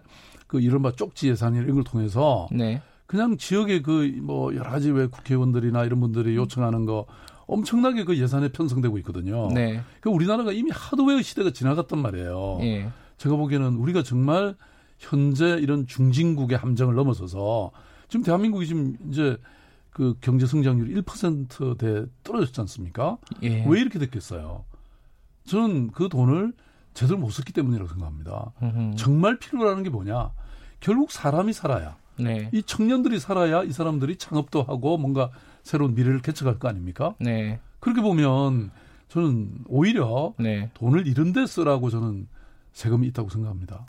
그 0.54 0.62
이른바 0.62 0.92
쪽지 0.92 1.30
예산 1.30 1.56
이런 1.56 1.74
걸 1.74 1.84
통해서 1.84 2.48
네. 2.52 2.80
그냥 3.08 3.38
지역의 3.38 3.82
그 3.82 4.20
뭐 4.22 4.54
여러 4.54 4.70
가지 4.70 4.92
왜 4.92 5.08
국회의원들이나 5.08 5.84
이런 5.84 6.00
분들이 6.00 6.36
요청하는 6.36 6.86
거 6.86 7.08
엄청나게 7.48 8.04
그 8.04 8.16
예산에 8.20 8.50
편성되고 8.50 9.00
있거든요. 9.00 9.50
네. 9.52 9.82
그 10.00 10.10
우리나라가 10.12 10.52
이미 10.52 10.70
하드웨어 10.72 11.24
시대가 11.24 11.50
지나갔단 11.50 12.00
말이에요. 12.00 12.60
예. 12.62 12.90
제가 13.18 13.36
보기에는 13.36 13.78
우리가 13.78 14.04
정말 14.04 14.56
현재 15.00 15.58
이런 15.60 15.88
중진국의 15.88 16.56
함정을 16.60 16.94
넘어서서 16.94 17.72
지금 18.08 18.24
대한민국이 18.24 18.68
지금 18.68 18.96
이제 19.10 19.38
그 19.90 20.16
경제 20.22 20.46
성장률이 20.46 21.02
1%대 21.02 22.06
떨어졌지 22.24 22.62
않습니까? 22.62 23.18
예. 23.42 23.66
왜 23.68 23.82
이렇게 23.82 23.98
됐겠어요? 23.98 24.66
저는 25.46 25.90
그 25.92 26.10
돈을 26.10 26.54
제대로 26.94 27.18
못 27.18 27.32
썼기 27.32 27.54
때문이라고 27.54 27.90
생각합니다. 27.90 28.54
음흠. 28.62 28.96
정말 28.98 29.40
필요라는 29.40 29.82
게 29.82 29.90
뭐냐? 29.90 30.32
결국 30.84 31.12
사람이 31.14 31.54
살아야 31.54 31.96
네. 32.20 32.50
이 32.52 32.62
청년들이 32.62 33.20
살아야 33.20 33.64
이 33.64 33.72
사람들이 33.72 34.18
창업도 34.18 34.64
하고 34.64 34.98
뭔가 34.98 35.32
새로운 35.64 35.96
미래를 35.96 36.22
개척할 36.22 36.60
거 36.60 36.68
아닙니까? 36.68 37.16
네. 37.20 37.60
그렇게 37.80 38.02
보면 38.02 38.70
저는 39.08 39.50
오히려 39.68 40.34
네. 40.38 40.70
돈을 40.74 41.08
이런 41.08 41.32
데 41.32 41.46
쓰라고 41.46 41.90
저는 41.90 42.28
세금이 42.74 43.08
있다고 43.08 43.30
생각합니다. 43.30 43.86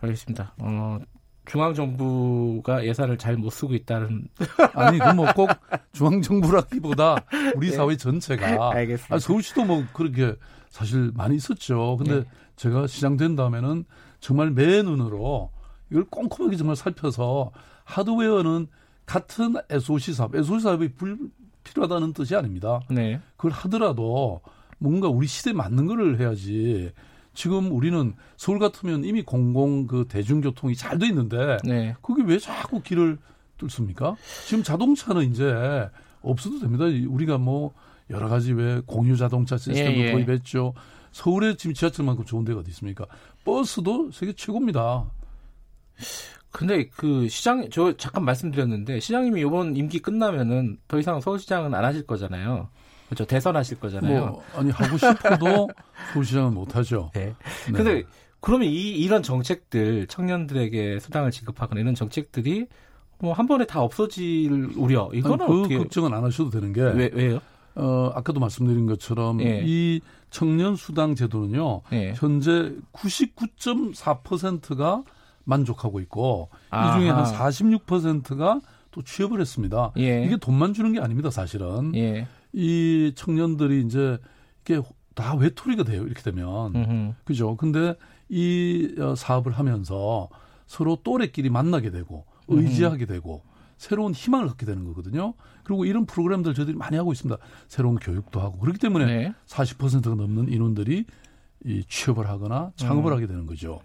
알겠습니다. 0.00 0.54
어, 0.58 0.98
중앙정부가 1.44 2.86
예산을 2.86 3.18
잘 3.18 3.36
못 3.36 3.50
쓰고 3.50 3.74
있다는. 3.74 4.28
아니, 4.74 4.98
그 4.98 5.04
뭐 5.12 5.26
꼭 5.34 5.50
중앙정부라기보다 5.92 7.16
우리 7.56 7.70
네. 7.70 7.76
사회 7.76 7.96
전체가. 7.96 8.72
알겠습니다. 8.72 9.14
아, 9.14 9.18
서울시도 9.18 9.64
뭐 9.64 9.84
그렇게 9.92 10.34
사실 10.70 11.10
많이 11.14 11.36
있었죠. 11.36 11.96
근데 11.98 12.20
네. 12.20 12.24
제가 12.56 12.86
시장 12.86 13.16
된 13.16 13.36
다음에는 13.36 13.84
정말 14.20 14.50
매 14.50 14.82
눈으로 14.82 15.50
이걸 15.92 16.04
꼼꼼하게 16.04 16.56
정말 16.56 16.74
살펴서 16.74 17.52
하드웨어는 17.84 18.66
같은 19.04 19.54
SOC 19.68 20.14
사업, 20.14 20.34
SOC 20.34 20.62
사업이 20.62 20.94
불, 20.94 21.18
필요하다는 21.64 22.14
뜻이 22.14 22.34
아닙니다. 22.34 22.80
네. 22.88 23.20
그걸 23.36 23.52
하더라도 23.52 24.40
뭔가 24.78 25.08
우리 25.08 25.26
시대에 25.26 25.52
맞는 25.52 25.86
거를 25.86 26.18
해야지. 26.18 26.92
지금 27.34 27.72
우리는 27.72 28.14
서울 28.36 28.58
같으면 28.58 29.04
이미 29.04 29.22
공공 29.22 29.86
그 29.86 30.06
대중교통이 30.08 30.74
잘 30.76 30.98
돼 30.98 31.06
있는데 31.08 31.58
네. 31.64 31.94
그게 32.02 32.22
왜 32.24 32.38
자꾸 32.38 32.82
길을 32.82 33.18
뚫습니까? 33.58 34.16
지금 34.46 34.62
자동차는 34.62 35.30
이제 35.30 35.88
없어도 36.22 36.58
됩니다. 36.60 36.84
우리가 36.84 37.38
뭐 37.38 37.72
여러 38.10 38.28
가지 38.28 38.52
왜 38.52 38.80
공유 38.86 39.16
자동차 39.16 39.56
시스템도 39.56 40.00
예, 40.00 40.06
예. 40.08 40.12
도입했죠. 40.12 40.74
서울에 41.12 41.56
지금 41.56 41.74
지하철만큼 41.74 42.24
좋은 42.24 42.44
데가 42.44 42.60
어디 42.60 42.70
있습니까? 42.70 43.06
버스도 43.44 44.10
세계 44.10 44.32
최고입니다. 44.32 45.04
근데 46.50 46.86
그 46.88 47.28
시장, 47.28 47.68
저 47.70 47.96
잠깐 47.96 48.24
말씀드렸는데, 48.24 49.00
시장님이 49.00 49.40
이번 49.40 49.74
임기 49.76 50.00
끝나면은 50.00 50.76
더 50.86 50.98
이상 50.98 51.20
서울시장은 51.20 51.74
안 51.74 51.84
하실 51.84 52.06
거잖아요. 52.06 52.68
그렇죠. 53.06 53.24
대선 53.24 53.56
하실 53.56 53.80
거잖아요. 53.80 54.26
뭐 54.26 54.42
아니 54.54 54.70
하고 54.70 54.96
싶어도 54.98 55.68
서울시장은 56.12 56.52
못 56.54 56.76
하죠. 56.76 57.10
네. 57.14 57.34
네. 57.66 57.72
근데 57.72 58.02
그러면 58.40 58.68
이 58.68 58.90
이런 58.90 59.22
정책들 59.22 60.06
청년들에게 60.08 60.98
수당을 61.00 61.30
지급하거나 61.30 61.80
이런 61.80 61.94
정책들이 61.94 62.66
뭐 63.18 63.32
한 63.34 63.46
번에 63.46 63.64
다 63.66 63.80
없어질 63.82 64.72
우려 64.76 65.08
이거는 65.14 65.42
아니, 65.42 65.52
그 65.52 65.60
어떻게 65.60 65.78
걱정은 65.78 66.12
안 66.12 66.24
하셔도 66.24 66.50
되는 66.50 66.72
게 66.72 66.80
왜 66.82 67.08
왜요? 67.12 67.40
어, 67.76 68.10
아까도 68.14 68.40
말씀드린 68.40 68.86
것처럼 68.86 69.40
예. 69.42 69.62
이 69.64 70.00
청년 70.30 70.74
수당 70.76 71.14
제도는요. 71.14 71.82
예. 71.92 72.14
현재 72.16 72.74
99.4%가 72.92 75.04
만족하고 75.44 76.00
있고 76.00 76.50
이 76.66 76.98
중에 76.98 77.10
한 77.10 77.20
아하. 77.20 77.50
46%가 77.50 78.60
또 78.90 79.02
취업을 79.02 79.40
했습니다. 79.40 79.92
예. 79.98 80.24
이게 80.24 80.36
돈만 80.36 80.74
주는 80.74 80.92
게 80.92 81.00
아닙니다, 81.00 81.30
사실은. 81.30 81.94
예. 81.94 82.26
이 82.52 83.12
청년들이 83.16 83.82
이제 83.86 84.18
이게 84.62 84.80
다 85.14 85.34
외톨이가 85.34 85.84
돼요, 85.84 86.04
이렇게 86.04 86.22
되면. 86.22 86.74
음흠. 86.74 87.14
그죠? 87.24 87.56
근데 87.56 87.94
이 88.28 88.94
어, 88.98 89.14
사업을 89.14 89.52
하면서 89.52 90.28
서로 90.66 90.98
또래끼리 91.02 91.50
만나게 91.50 91.90
되고 91.90 92.24
의지하게 92.48 93.06
되고 93.06 93.42
새로운 93.76 94.12
희망을 94.12 94.46
갖게 94.46 94.64
되는 94.64 94.84
거거든요. 94.84 95.34
그리고 95.64 95.84
이런 95.84 96.06
프로그램들 96.06 96.54
저희들이 96.54 96.76
많이 96.76 96.96
하고 96.96 97.12
있습니다. 97.12 97.40
새로운 97.68 97.96
교육도 97.96 98.40
하고 98.40 98.58
그렇기 98.58 98.78
때문에 98.78 99.06
네. 99.06 99.34
40%가 99.46 100.14
넘는 100.14 100.52
인원들이 100.52 101.04
이 101.64 101.84
취업을 101.88 102.28
하거나 102.28 102.72
창업을 102.76 103.12
음. 103.12 103.16
하게 103.16 103.26
되는 103.26 103.46
거죠. 103.46 103.80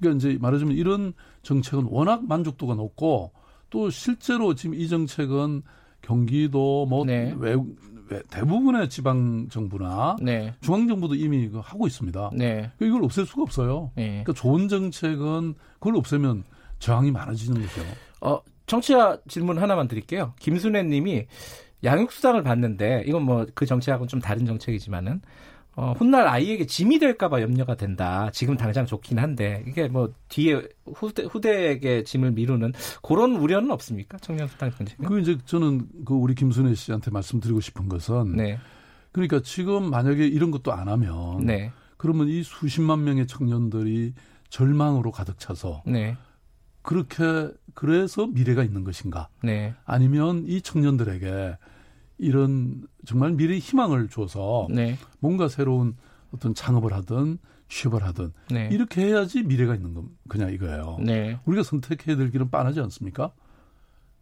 그러니까 0.00 0.18
이제 0.28 0.38
말하자면 0.40 0.76
이런 0.76 1.12
정책은 1.42 1.86
워낙 1.90 2.24
만족도가 2.26 2.74
높고 2.74 3.32
또 3.70 3.90
실제로 3.90 4.54
지금 4.54 4.74
이 4.74 4.88
정책은 4.88 5.62
경기도 6.02 6.86
뭐 6.86 7.04
네. 7.04 7.34
외국 7.38 7.76
외- 8.10 8.22
대부분의 8.30 8.90
지방 8.90 9.48
정부나 9.48 10.16
네. 10.20 10.52
중앙 10.60 10.86
정부도 10.86 11.14
이미 11.14 11.48
하고 11.62 11.86
있습니다. 11.86 12.30
네. 12.34 12.70
그러니까 12.76 12.86
이걸 12.86 13.04
없앨 13.04 13.24
수가 13.26 13.42
없어요. 13.42 13.90
네. 13.96 14.22
그러니까 14.24 14.32
좋은 14.34 14.68
정책은 14.68 15.54
그걸 15.74 15.96
없애면 15.96 16.44
저항이 16.80 17.10
많아지는 17.10 17.62
거죠. 17.62 17.80
어, 18.20 18.40
청취자 18.66 19.18
질문 19.28 19.58
하나만 19.58 19.88
드릴게요. 19.88 20.34
김순애 20.38 20.82
님이 20.82 21.24
양육수당을 21.82 22.42
받는데, 22.42 23.04
이건 23.06 23.22
뭐 23.24 23.46
그 23.54 23.66
정책하고는 23.66 24.08
좀 24.08 24.20
다른 24.20 24.46
정책이지만은, 24.46 25.20
어, 25.76 25.92
훗날 25.96 26.26
아이에게 26.26 26.66
짐이 26.66 26.98
될까봐 26.98 27.42
염려가 27.42 27.74
된다. 27.74 28.30
지금 28.32 28.56
당장 28.56 28.86
좋긴 28.86 29.18
한데, 29.18 29.64
이게 29.66 29.88
뭐 29.88 30.12
뒤에 30.28 30.62
후대, 30.94 31.24
후대에게 31.24 32.04
짐을 32.04 32.32
미루는 32.32 32.72
그런 33.02 33.36
우려는 33.36 33.70
없습니까? 33.70 34.18
청년 34.18 34.46
수당 34.48 34.70
정책은? 34.70 35.04
그 35.04 35.20
이제 35.20 35.36
저는 35.44 35.88
그 36.04 36.14
우리 36.14 36.34
김순애 36.34 36.74
씨한테 36.74 37.10
말씀드리고 37.10 37.60
싶은 37.60 37.88
것은 37.88 38.36
네. 38.36 38.58
그러니까 39.12 39.40
지금 39.40 39.90
만약에 39.90 40.26
이런 40.26 40.50
것도 40.50 40.72
안 40.72 40.88
하면 40.88 41.44
네. 41.44 41.72
그러면 41.96 42.28
이 42.28 42.42
수십만 42.42 43.04
명의 43.04 43.26
청년들이 43.26 44.14
절망으로 44.48 45.10
가득 45.10 45.38
차서 45.38 45.82
네. 45.86 46.16
그렇게 46.82 47.50
그래서 47.74 48.26
미래가 48.26 48.62
있는 48.62 48.84
것인가? 48.84 49.28
네. 49.42 49.74
아니면 49.84 50.44
이 50.46 50.60
청년들에게 50.60 51.56
이런 52.18 52.86
정말 53.04 53.32
미래의 53.32 53.60
희망을 53.60 54.08
줘서 54.08 54.66
네. 54.70 54.96
뭔가 55.18 55.48
새로운 55.48 55.96
어떤 56.32 56.54
창업을 56.54 56.92
하든 56.92 57.38
취업을 57.68 58.04
하든 58.04 58.32
네. 58.50 58.68
이렇게 58.72 59.06
해야지 59.06 59.42
미래가 59.42 59.74
있는 59.74 59.94
건 59.94 60.08
그냥 60.28 60.52
이거예요. 60.52 60.98
네. 61.00 61.38
우리가 61.44 61.62
선택해야 61.62 62.16
될 62.16 62.30
길은 62.30 62.50
빤하지 62.50 62.80
않습니까? 62.80 63.32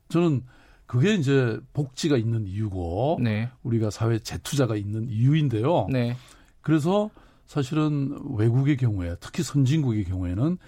저는 0.08 0.42
그게 0.86 1.14
이제 1.14 1.58
복지가 1.72 2.16
있는 2.16 2.46
이유고 2.46 3.18
네. 3.22 3.50
우리가 3.62 3.90
사회 3.90 4.18
재투자가 4.18 4.76
있는 4.76 5.08
이유인데요. 5.08 5.86
네. 5.90 6.16
그래서 6.60 7.10
사실은 7.46 8.18
외국의 8.36 8.76
경우에 8.76 9.16
특히 9.20 9.42
선진국의 9.42 10.04
경우에는 10.04 10.58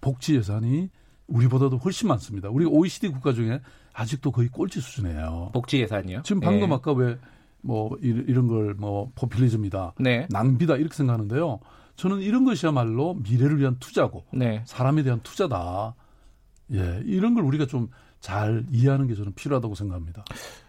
복지 0.00 0.34
예산이 0.34 0.88
우리보다도 1.26 1.78
훨씬 1.78 2.08
많습니다. 2.08 2.48
우리가 2.50 2.70
OECD 2.70 3.08
국가 3.08 3.32
중에 3.32 3.60
아직도 3.92 4.30
거의 4.32 4.48
꼴찌 4.48 4.80
수준이에요. 4.80 5.50
복지 5.52 5.80
예산이요? 5.80 6.22
지금 6.22 6.40
방금 6.40 6.68
네. 6.70 6.74
아까 6.74 6.92
왜 6.92 7.16
뭐 7.62 7.96
이런 8.00 8.48
걸 8.48 8.74
뭐 8.78 9.12
포퓰리즘이다, 9.14 9.94
네. 10.00 10.26
낭비다 10.30 10.76
이렇게 10.76 10.94
생각하는데요. 10.94 11.60
저는 11.96 12.20
이런 12.20 12.44
것이야말로 12.44 13.14
미래를 13.14 13.58
위한 13.60 13.76
투자고 13.78 14.24
네. 14.32 14.62
사람에 14.66 15.02
대한 15.04 15.20
투자다. 15.22 15.94
예, 16.72 17.02
이런 17.04 17.34
걸 17.34 17.44
우리가 17.44 17.66
좀 17.66 17.88
잘 18.22 18.64
이해하는 18.70 19.08
게 19.08 19.14
저는 19.16 19.34
필요하다고 19.34 19.74
생각합니다. 19.74 20.24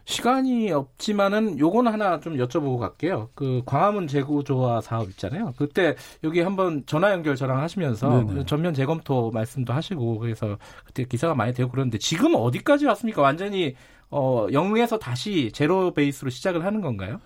시간이 0.05 0.71
없지만은 0.71 1.59
요건 1.59 1.87
하나 1.87 2.19
좀 2.19 2.35
여쭤보고 2.35 2.79
갈게요. 2.79 3.29
그 3.35 3.61
광화문 3.65 4.07
재구조화 4.07 4.81
사업 4.81 5.07
있잖아요. 5.11 5.53
그때 5.55 5.95
여기 6.23 6.41
한번 6.41 6.83
전화 6.87 7.11
연결 7.11 7.35
저랑 7.35 7.61
하시면서 7.61 8.23
네네. 8.25 8.45
전면 8.47 8.73
재검토 8.73 9.29
말씀도 9.31 9.71
하시고 9.71 10.17
그래서 10.17 10.57
그때 10.83 11.05
기사가 11.05 11.35
많이 11.35 11.53
되고 11.53 11.69
그러는데 11.69 11.99
지금 11.99 12.33
어디까지 12.35 12.87
왔습니까? 12.87 13.21
완전히 13.21 13.75
어 14.09 14.47
영에서 14.51 14.97
다시 14.97 15.51
제로 15.53 15.93
베이스로 15.93 16.31
시작을 16.31 16.65
하는 16.65 16.81
건가요? 16.81 17.21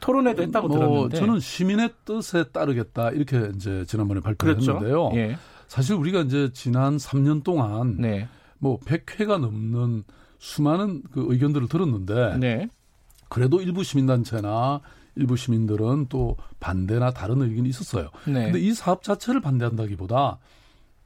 토론회도 0.00 0.42
했다고 0.42 0.68
뭐 0.68 0.78
들었는데. 0.78 1.16
저는 1.16 1.40
시민의 1.40 1.90
뜻에 2.04 2.44
따르겠다 2.52 3.10
이렇게 3.10 3.50
이제 3.54 3.84
지난번에 3.86 4.20
발표를 4.20 4.54
그렇죠. 4.56 4.74
했는데요. 4.74 5.10
예. 5.14 5.36
사실 5.70 5.94
우리가 5.94 6.22
이제 6.22 6.50
지난 6.52 6.96
3년 6.96 7.44
동안 7.44 7.96
네. 7.96 8.26
뭐 8.58 8.80
100회가 8.80 9.38
넘는 9.38 10.02
수많은 10.40 11.04
그 11.12 11.26
의견들을 11.28 11.68
들었는데 11.68 12.38
네. 12.38 12.68
그래도 13.28 13.62
일부 13.62 13.84
시민단체나 13.84 14.80
일부 15.14 15.36
시민들은 15.36 16.06
또 16.08 16.36
반대나 16.58 17.12
다른 17.12 17.40
의견이 17.42 17.68
있었어요. 17.68 18.10
네. 18.26 18.46
근데 18.46 18.58
이 18.58 18.74
사업 18.74 19.04
자체를 19.04 19.40
반대한다기보다 19.40 20.38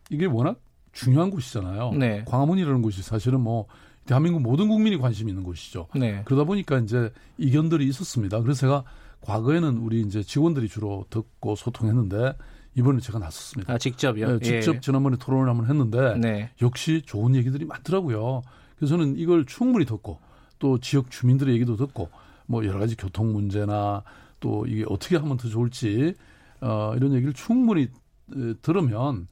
이게 0.08 0.24
워낙 0.24 0.58
중요한 0.92 1.28
곳이잖아요. 1.28 1.92
네. 1.92 2.24
광화문이라는 2.26 2.80
곳이 2.80 3.02
사실은 3.02 3.42
뭐 3.42 3.66
대한민국 4.06 4.40
모든 4.40 4.68
국민이 4.68 4.96
관심이 4.96 5.30
있는 5.30 5.44
곳이죠. 5.44 5.88
네. 5.94 6.22
그러다 6.24 6.44
보니까 6.44 6.78
이제 6.78 7.12
이견들이 7.36 7.86
있었습니다. 7.88 8.40
그래서 8.40 8.60
제가 8.60 8.84
과거에는 9.20 9.76
우리 9.76 10.00
이제 10.00 10.22
직원들이 10.22 10.70
주로 10.70 11.04
듣고 11.10 11.54
소통했는데 11.54 12.34
이번에 12.76 13.00
제가 13.00 13.18
나섰습니다. 13.18 13.72
아, 13.72 13.78
직접요. 13.78 14.38
네, 14.38 14.38
직접 14.40 14.76
예. 14.76 14.80
지난번에 14.80 15.16
토론을 15.16 15.48
한번 15.48 15.66
했는데 15.66 16.16
네. 16.18 16.50
역시 16.60 17.02
좋은 17.04 17.34
얘기들이 17.34 17.64
많더라고요. 17.64 18.42
그래서 18.76 18.96
저는 18.96 19.16
이걸 19.16 19.46
충분히 19.46 19.84
듣고 19.84 20.18
또 20.58 20.78
지역 20.78 21.10
주민들의 21.10 21.54
얘기도 21.54 21.76
듣고 21.76 22.10
뭐 22.46 22.64
여러 22.66 22.78
가지 22.78 22.96
교통 22.96 23.32
문제나 23.32 24.02
또 24.40 24.66
이게 24.66 24.84
어떻게 24.88 25.16
하면 25.16 25.36
더 25.36 25.48
좋을지 25.48 26.14
어, 26.60 26.92
이런 26.96 27.14
얘기를 27.14 27.32
충분히 27.32 27.82
에, 27.82 28.54
들으면 28.62 29.28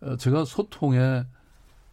어, 0.00 0.16
제가 0.16 0.44
소통의 0.44 1.24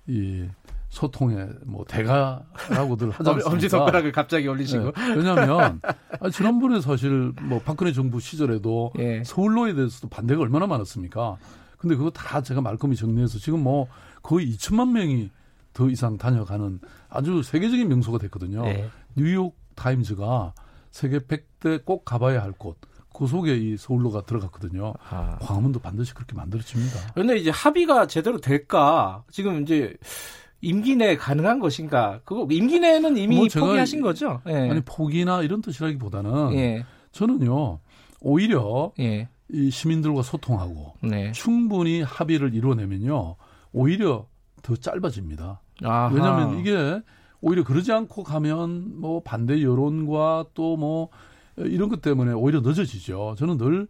이 0.07 0.47
소통의 0.89 1.47
뭐 1.65 1.85
대가라고들 1.87 3.13
않습니까? 3.17 3.49
엄지 3.49 3.69
손가락을 3.69 4.11
갑자기 4.11 4.47
올리시고. 4.47 4.91
네, 4.91 5.15
왜냐하면 5.15 5.79
아, 6.19 6.29
지난번에 6.29 6.81
사실 6.81 7.31
뭐 7.41 7.59
박근혜 7.59 7.93
정부 7.93 8.19
시절에도 8.19 8.91
예. 8.99 9.23
서울로에 9.23 9.73
대해서도 9.73 10.09
반대가 10.09 10.41
얼마나 10.41 10.67
많았습니까? 10.67 11.37
근데 11.77 11.95
그거 11.95 12.09
다 12.09 12.41
제가 12.41 12.61
말끔히 12.61 12.95
정리해서 12.95 13.37
지금 13.39 13.63
뭐 13.63 13.87
거의 14.21 14.51
2천만 14.51 14.91
명이 14.91 15.29
더 15.73 15.89
이상 15.89 16.17
다녀가는 16.17 16.79
아주 17.07 17.43
세계적인 17.43 17.87
명소가 17.87 18.17
됐거든요. 18.17 18.63
네. 18.63 18.89
뉴욕 19.15 19.55
타임즈가 19.75 20.53
세계 20.91 21.19
100대 21.19 21.85
꼭 21.85 22.03
가봐야 22.03 22.41
할 22.41 22.51
곳. 22.51 22.77
그 23.15 23.27
속에 23.27 23.55
이 23.57 23.77
서울로가 23.77 24.23
들어갔거든요. 24.23 24.93
아. 25.09 25.37
광화문도 25.41 25.79
반드시 25.79 26.13
그렇게 26.13 26.35
만들어집니다. 26.35 27.11
그런데 27.13 27.37
이제 27.37 27.49
합의가 27.49 28.07
제대로 28.07 28.39
될까? 28.39 29.23
지금 29.31 29.61
이제 29.61 29.95
임기 30.61 30.95
내에 30.97 31.15
가능한 31.15 31.59
것인가? 31.59 32.19
그거 32.25 32.47
임기 32.49 32.79
내는 32.79 33.15
이미 33.17 33.35
뭐 33.37 33.47
포기하신 33.51 34.01
거죠? 34.01 34.41
예. 34.47 34.69
아니 34.69 34.81
포기나 34.81 35.41
이런 35.41 35.61
뜻이라기보다는 35.61 36.53
예. 36.53 36.85
저는요 37.11 37.79
오히려 38.21 38.91
예. 38.99 39.29
이 39.51 39.71
시민들과 39.71 40.21
소통하고 40.21 40.93
네. 41.01 41.31
충분히 41.31 42.01
합의를 42.01 42.53
이루어내면요 42.53 43.35
오히려 43.71 44.27
더 44.61 44.75
짧아집니다. 44.75 45.61
아하. 45.83 46.11
왜냐하면 46.13 46.59
이게 46.59 47.01
오히려 47.41 47.63
그러지 47.63 47.91
않고 47.93 48.23
가면 48.23 48.99
뭐 48.99 49.21
반대 49.23 49.61
여론과 49.63 50.45
또 50.53 50.75
뭐 50.75 51.09
이런 51.57 51.89
것 51.89 52.01
때문에 52.01 52.31
오히려 52.31 52.61
늦어지죠. 52.61 53.35
저는 53.37 53.57
늘 53.57 53.87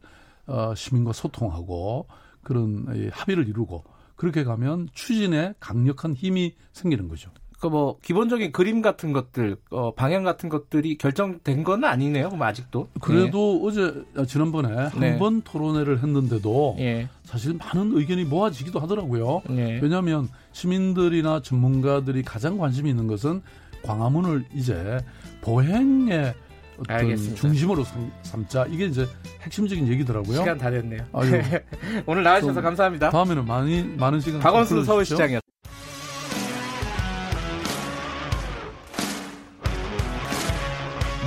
어, 0.47 0.73
시민과 0.75 1.13
소통하고 1.13 2.07
그런 2.41 2.85
이 2.95 3.09
합의를 3.11 3.47
이루고 3.47 3.83
그렇게 4.19 4.43
가면 4.43 4.89
추진에 4.93 5.53
강력한 5.61 6.13
힘이 6.13 6.53
생기는 6.73 7.07
거죠. 7.07 7.31
그뭐 7.61 7.99
기본적인 8.01 8.51
그림 8.51 8.81
같은 8.81 9.13
것들, 9.13 9.55
어, 9.71 9.93
방향 9.93 10.23
같은 10.23 10.49
것들이 10.49 10.97
결정된 10.97 11.63
건 11.63 11.85
아니네요. 11.85 12.27
그럼 12.27 12.41
아직도. 12.41 12.89
그래도 12.99 13.61
어제 13.63 14.03
아, 14.17 14.25
지난번에 14.25 14.89
네. 14.99 15.11
한번 15.11 15.41
토론회를 15.41 16.03
했는데도 16.03 16.75
예. 16.79 17.07
사실 17.23 17.53
많은 17.53 17.97
의견이 17.97 18.25
모아지기도 18.25 18.81
하더라고요. 18.81 19.41
예. 19.51 19.79
왜냐하면 19.81 20.27
시민들이나 20.51 21.41
전문가들이 21.41 22.23
가장 22.23 22.57
관심이 22.57 22.89
있는 22.89 23.07
것은 23.07 23.41
광화문을 23.83 24.47
이제 24.53 24.99
보행의 25.39 26.33
어떤 26.79 26.97
알겠습니다. 26.97 27.41
중심으로 27.41 27.83
삼, 27.83 28.11
삼자 28.23 28.65
이게 28.69 28.85
이제 28.85 29.07
핵심적인 29.41 29.87
얘기더라고요. 29.87 30.37
시간 30.39 30.57
다 30.57 30.69
됐네요. 30.69 31.01
아유, 31.13 31.31
오늘 32.05 32.23
나와주셔서 32.23 32.53
좀 32.53 32.63
감사합니다. 32.63 33.09
다음에는 33.09 33.45
많이 33.45 33.83
많은 33.97 34.19
시간 34.21 34.39
박원순. 34.39 34.85
서울시장이었습니다. 34.85 35.47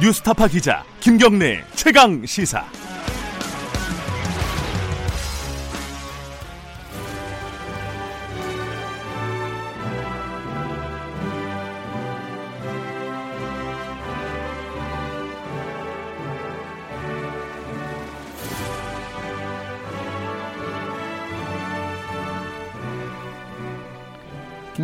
뉴스타파 0.01 0.49
기자 0.49 0.85
김경래 1.01 1.63
최강 1.75 2.25
시사. 2.27 2.65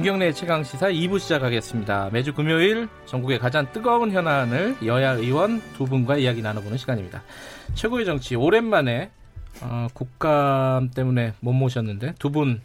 김경래 0.09 0.33
최강 0.33 0.65
시사 0.65 0.87
2부 0.89 1.19
시작하겠습니다. 1.19 2.09
매주 2.15 2.33
금요일 2.33 2.89
전국의 3.05 3.39
가장 3.39 3.71
뜨거운 3.75 4.11
현안을 4.11 4.77
여야 4.87 5.11
의원 5.11 5.61
두 5.77 5.85
분과 5.85 6.17
이야기 6.17 6.41
나눠보는 6.41 6.79
시간입니다. 6.79 7.23
최고의 7.75 8.07
정치 8.07 8.35
오랜만에 8.35 9.11
어, 9.61 9.87
국감 9.93 10.89
때문에 10.95 11.35
못 11.41 11.53
모셨는데 11.53 12.15
두 12.19 12.31
분 12.31 12.63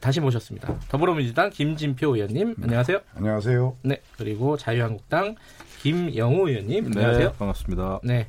다시 0.00 0.20
모셨습니다. 0.20 0.74
더불어민주당 0.88 1.50
김진표 1.50 2.14
의원님 2.14 2.54
안녕하세요. 2.62 2.98
안녕하세요. 3.14 3.76
네 3.82 4.00
그리고 4.16 4.56
자유한국당 4.56 5.34
김영우 5.82 6.48
의원님 6.48 6.86
안녕하세요. 6.86 7.32
반갑습니다. 7.38 8.00
네. 8.04 8.28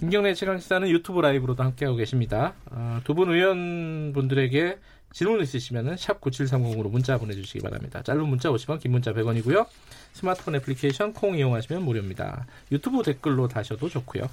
김경래 0.00 0.34
최강 0.34 0.58
시사는 0.58 0.88
유튜브 0.88 1.20
라이브로도 1.20 1.62
함께하고 1.62 1.96
계십니다. 1.96 2.54
어, 2.72 2.98
두분 3.04 3.30
의원분들에게 3.30 4.78
질문 5.12 5.40
있으시면 5.42 5.96
샵 5.96 6.20
9730으로 6.20 6.90
문자 6.90 7.18
보내주시기 7.18 7.60
바랍니다. 7.60 8.02
짧은 8.02 8.26
문자 8.26 8.50
50원, 8.50 8.80
긴 8.80 8.92
문자 8.92 9.12
100원이고요. 9.12 9.66
스마트폰 10.12 10.56
애플리케이션 10.56 11.12
콩 11.12 11.36
이용하시면 11.36 11.82
무료입니다. 11.84 12.46
유튜브 12.70 13.02
댓글로 13.02 13.48
다셔도 13.48 13.88
좋고요. 13.88 14.28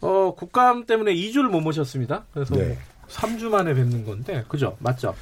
어, 0.00 0.34
국감 0.34 0.84
때문에 0.86 1.14
2주를 1.14 1.48
못 1.48 1.60
모셨습니다. 1.60 2.24
그래서 2.32 2.54
네. 2.56 2.78
3주 3.08 3.48
만에 3.48 3.74
뵙는 3.74 4.04
건데, 4.04 4.44
그죠? 4.48 4.76
맞죠? 4.80 5.14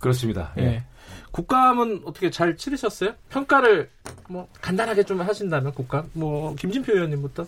그렇습니다. 0.00 0.52
예. 0.58 0.62
예. 0.62 0.84
국감은 1.32 2.02
어떻게 2.04 2.30
잘 2.30 2.56
치르셨어요? 2.56 3.14
평가를 3.28 3.90
뭐 4.28 4.48
간단하게 4.60 5.04
좀 5.04 5.20
하신다면 5.20 5.72
국감? 5.72 6.10
뭐 6.14 6.54
김진표 6.56 6.92
의원님부터? 6.92 7.46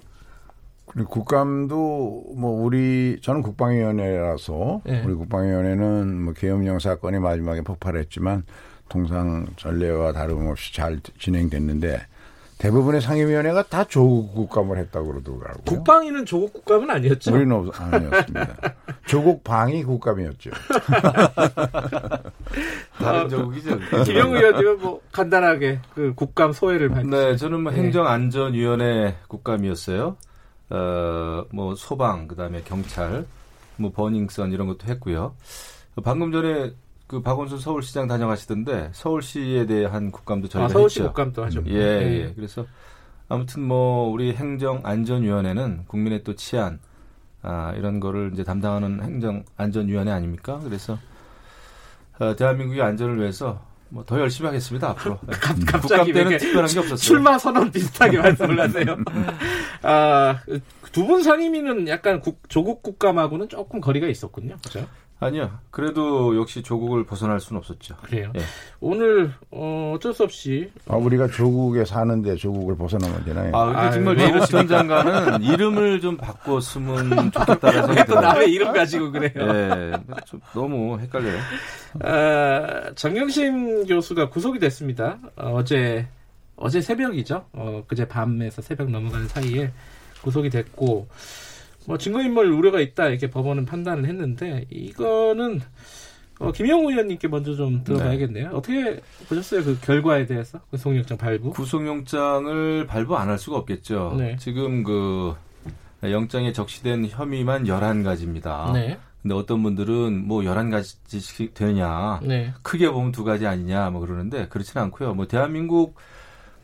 그리고 0.87 1.09
국감도 1.11 2.25
뭐 2.37 2.63
우리 2.65 3.19
저는 3.23 3.43
국방위원회라서 3.43 4.83
예. 4.89 5.03
우리 5.05 5.15
국방위원회는 5.15 6.23
뭐 6.23 6.33
계엄령 6.35 6.79
사건이 6.81 7.19
마지막에 7.19 7.63
폭발했지만 7.63 8.45
통상 8.89 9.47
전례와 9.57 10.13
다름없이 10.13 10.75
잘 10.75 11.01
진행됐는데 11.19 12.01
대부분의 12.59 13.01
상임위원회가 13.01 13.65
다 13.65 13.83
조국 13.85 14.35
국감을 14.35 14.77
했다고 14.79 15.07
그러더라고요. 15.13 15.65
국방위는 15.67 16.27
조국 16.27 16.53
국감은 16.53 16.91
아니었죠? 16.91 17.35
우리는 17.35 17.57
없- 17.57 17.81
아니었습니다. 17.81 18.57
조국 19.07 19.43
방위 19.43 19.83
국감이었죠. 19.83 20.51
다른 22.99 23.29
조국이죠. 23.29 23.79
김영우 24.05 24.37
의원님은 24.37 24.79
뭐 24.81 25.01
간단하게 25.11 25.81
그 25.95 26.13
국감 26.15 26.53
소회를 26.53 26.91
밝히 26.91 27.09
네, 27.09 27.37
저는 27.37 27.63
뭐 27.63 27.73
네. 27.73 27.79
행정안전위원회 27.79 29.17
국감이었어요. 29.29 30.17
어, 30.73 31.45
뭐 31.51 31.75
소방, 31.75 32.29
그다음에 32.29 32.63
경찰, 32.63 33.27
뭐 33.77 33.93
버닝썬 33.93 34.53
이런 34.53 34.67
것도 34.67 34.87
했고요. 34.87 35.35
방금 36.03 36.33
전에 36.33 36.73
그 37.07 37.21
박원순 37.21 37.59
서울시장 37.59 38.09
다녀가시던데 38.09 38.91
서울시에 38.95 39.67
대한 39.67 40.11
국감도 40.11 40.49
저희가 40.49 40.65
아, 40.65 40.69
서울시 40.69 41.01
했죠. 41.01 41.11
국감도 41.11 41.45
하셨고. 41.45 41.69
예, 41.69 41.77
예. 41.77 42.33
그래서 42.35 42.65
아무튼 43.29 43.63
뭐 43.63 44.09
우리 44.09 44.33
행정안전위원회는 44.33 45.85
국민의 45.89 46.25
또 46.25 46.35
치안 46.35 46.81
아, 47.43 47.75
이런 47.77 48.01
거를 48.01 48.31
이제 48.33 48.45
담당하는 48.45 49.03
행정안전위원회 49.03 50.11
아닙니까? 50.11 50.59
그래서 50.65 50.99
어, 52.19 52.35
대한민국의 52.35 52.81
안전을 52.83 53.19
위해서 53.19 53.61
뭐 53.93 54.05
더 54.05 54.19
열심히 54.19 54.47
하겠습니다 54.47 54.89
앞으로. 54.91 55.19
예. 55.29 55.33
국감 55.33 55.61
갑자기 55.67 56.13
때는 56.13 56.39
특별한 56.39 56.69
게 56.71 56.79
없었어요. 56.79 56.97
출마 56.97 57.39
선언 57.39 57.71
비슷하게 57.71 58.19
말씀을 58.23 58.59
하세요. 58.61 58.97
아, 59.83 60.39
두분 60.93 61.23
상임위는 61.23 61.89
약간 61.89 62.21
국- 62.21 62.49
조국 62.49 62.83
국감하고는 62.83 63.49
조금 63.49 63.81
거리가 63.81 64.07
있었군요. 64.09 64.57
그죠? 64.65 64.87
아니요. 65.23 65.51
그래도 65.71 66.37
역시 66.37 66.63
조국을 66.63 67.05
벗어날 67.05 67.39
수는 67.41 67.59
없었죠. 67.59 67.97
그래요. 68.03 68.33
예. 68.37 68.41
오늘 68.81 69.33
어, 69.51 69.93
어쩔 69.95 70.13
수 70.13 70.25
없이 70.25 70.71
아, 70.89 70.97
우리가 70.97 71.29
조국에 71.29 71.85
사는데 71.85 72.35
조국을 72.37 72.77
벗어나면 72.77 73.25
되나요? 73.25 73.51
아, 73.55 73.91
근데 73.91 74.17
정말 74.17 74.47
전 74.47 74.67
장관은 74.67 75.43
이름을 75.43 76.01
좀 76.01 76.17
바꿨으면 76.17 77.31
좋겠다는 77.31 77.87
생각이 77.87 77.99
또 78.09 78.15
들어요. 78.15 78.21
남의 78.21 78.53
이름 78.53 78.73
가지고 78.73 79.13
그래요. 79.13 79.31
예, 79.37 79.93
좀 80.27 80.41
너무 80.55 80.99
헷갈려요. 80.99 81.39
아, 82.01 82.93
정경심 82.95 83.87
교수가 83.87 84.29
구속이 84.31 84.59
됐습니다. 84.59 85.19
어, 85.37 85.63
제 85.65 86.07
어제 86.57 86.81
새벽이죠. 86.81 87.45
어, 87.53 87.85
그제 87.87 88.07
밤에서 88.07 88.61
새벽 88.63 88.91
넘어가는 88.91 89.29
사이에 89.29 89.71
구속이 90.23 90.51
됐고 90.51 91.09
뭐 91.87 91.99
증거인멸 91.99 92.47
우려가 92.47 92.81
있다 92.81 93.09
이렇게 93.09 93.29
법원은 93.31 93.65
판단을 93.67 94.07
했는데 94.07 94.67
이거는 94.71 95.61
어, 96.39 96.51
김영우 96.51 96.91
의원님께 96.91 97.29
먼저 97.29 97.55
좀 97.55 97.85
들어봐야겠네요. 97.85 98.51
어떻게 98.53 99.01
보셨어요 99.29 99.63
그 99.65 99.79
결과에 99.81 100.27
대해서 100.27 100.59
그 100.71 100.77
구속영장 100.77 101.17
발부? 101.19 101.51
구속영장을 101.51 102.87
발부 102.87 103.17
안 103.17 103.29
할 103.29 103.39
수가 103.39 103.59
없겠죠. 103.59 104.15
네. 104.19 104.37
지금 104.39 104.83
그 104.83 105.35
영장에 106.03 106.53
적시된 106.53 107.07
혐의만 107.07 107.65
11가지입니다. 107.65 108.73
네, 108.73 108.99
근데 109.23 109.35
어떤 109.37 109.63
분들은 109.63 110.27
뭐 110.27 110.43
11가지씩 110.43 111.55
되느냐. 111.55 112.19
네, 112.25 112.53
크게 112.63 112.91
보면 112.91 113.13
두 113.13 113.23
가지 113.23 113.47
아니냐 113.47 113.91
뭐 113.91 114.01
그러는데 114.01 114.49
그렇지는 114.49 114.83
않고요. 114.85 115.15
뭐 115.15 115.29
대한민국 115.29 115.97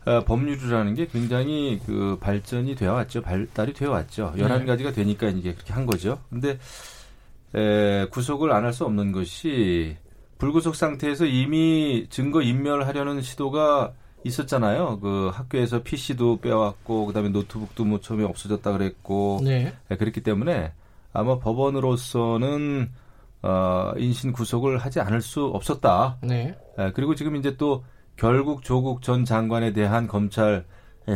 어, 0.05 0.23
법률이라는 0.23 0.95
게 0.95 1.07
굉장히 1.07 1.79
그 1.85 2.17
발전이 2.19 2.75
되어 2.75 2.93
왔죠. 2.93 3.21
발달이 3.21 3.73
되어 3.73 3.91
왔죠. 3.91 4.33
네. 4.35 4.43
11가지가 4.43 4.93
되니까 4.93 5.27
이제 5.29 5.53
그렇게 5.53 5.73
한 5.73 5.85
거죠. 5.85 6.19
근데 6.29 6.57
에, 7.55 8.05
구속을 8.09 8.51
안 8.51 8.63
할 8.65 8.73
수 8.73 8.85
없는 8.85 9.11
것이 9.11 9.97
불구속 10.37 10.75
상태에서 10.75 11.25
이미 11.25 12.07
증거 12.09 12.41
인멸하려는 12.41 13.21
시도가 13.21 13.93
있었잖아요. 14.23 14.99
그 14.99 15.29
학교에서 15.33 15.81
PC도 15.83 16.39
빼왔고 16.41 17.05
그다음에 17.07 17.29
노트북도 17.29 17.85
뭐 17.85 17.99
처음에 17.99 18.23
없어졌다 18.23 18.71
그랬고 18.71 19.39
네, 19.43 19.73
네, 19.89 19.97
그렇기 19.97 20.21
때문에 20.21 20.71
아마 21.13 21.39
법원으로서는 21.39 22.89
어, 23.41 23.91
인신 23.97 24.31
구속을 24.33 24.77
하지 24.77 24.99
않을 24.99 25.21
수 25.21 25.45
없었다. 25.45 26.17
네, 26.21 26.55
예, 26.77 26.91
그리고 26.93 27.15
지금 27.15 27.35
이제 27.37 27.55
또 27.57 27.83
결국 28.19 28.63
조국 28.63 29.01
전 29.01 29.23
장관에 29.23 29.71
대한 29.71 30.05
검찰 30.05 30.65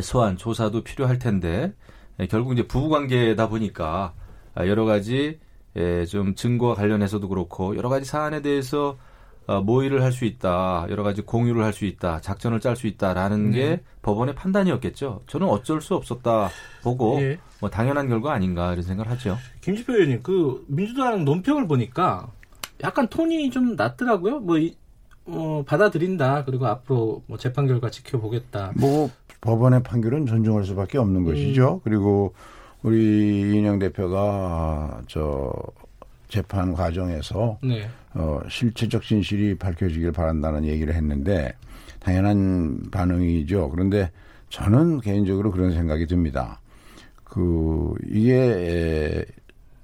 소환 0.02 0.38
조사도 0.38 0.84
필요할 0.84 1.20
텐데 1.20 1.74
예, 2.20 2.28
결국 2.28 2.54
이제 2.54 2.66
부부 2.66 2.88
관계다 2.88 3.50
보니까 3.50 4.14
아, 4.56 4.68
여러 4.68 4.86
가지 4.86 5.40
예, 5.76 6.06
좀 6.06 6.34
증거와 6.34 6.76
관련해서도 6.76 7.28
그렇고 7.28 7.76
여러 7.76 7.90
가지 7.90 8.06
사안에 8.06 8.42
대해서 8.42 8.98
어, 9.46 9.60
모의를 9.60 10.02
할 10.02 10.14
수 10.14 10.24
있다, 10.24 10.86
여러 10.90 11.04
가지 11.04 11.22
공유를 11.22 11.66
할 11.66 11.74
수 11.74 11.84
있다, 11.84 12.22
작전을 12.22 12.62
짤 12.62 12.78
수 12.78 12.88
있다라는 12.88 13.52
네. 13.52 13.58
게 13.58 13.84
법원의 14.02 14.36
판단이었겠죠. 14.36 15.24
저는 15.28 15.50
어쩔 15.50 15.82
수 15.82 15.96
없었다 15.96 16.50
보고 16.82 17.20
예. 17.20 17.38
뭐 17.60 17.70
당연한 17.70 18.08
결과 18.08 18.32
아닌가 18.32 18.72
이런 18.72 18.84
생각을 18.84 19.12
하죠. 19.12 19.38
김지표 19.60 19.92
의원님, 19.96 20.24
그 20.24 20.64
민주당 20.70 21.26
논평을 21.26 21.68
보니까 21.68 22.32
약간 22.82 23.10
톤이 23.10 23.50
좀 23.50 23.76
낮더라고요. 23.76 24.40
뭐 24.40 24.58
이, 24.58 24.78
어, 25.26 25.64
받아들인다. 25.66 26.46
그리고 26.46 26.68
앞으로 26.68 27.24
뭐 27.28 27.38
재판 27.38 27.68
결과 27.68 27.90
지켜보겠다. 27.90 28.74
뭐 28.76 29.10
법원의 29.42 29.84
판결은 29.84 30.26
존중할 30.26 30.66
수밖에 30.66 30.98
없는 30.98 31.24
것이죠. 31.24 31.82
그리고 31.84 32.34
우리 32.82 33.54
이인영 33.54 33.80
대표가 33.80 35.02
저 35.08 35.54
재판 36.28 36.74
과정에서 36.74 37.60
네, 37.64 37.88
어, 38.14 38.42
실체적 38.50 39.04
진실이 39.04 39.56
밝혀지길 39.56 40.12
바란다는 40.12 40.66
얘기를 40.66 40.94
했는데 40.94 41.54
당연한 42.00 42.82
반응이죠. 42.92 43.70
그런데 43.70 44.12
저는 44.50 45.00
개인적으로 45.02 45.52
그런 45.52 45.72
생각이 45.72 46.06
듭니다. 46.08 46.60
그 47.24 47.94
이게 48.08 48.36
에, 48.36 49.26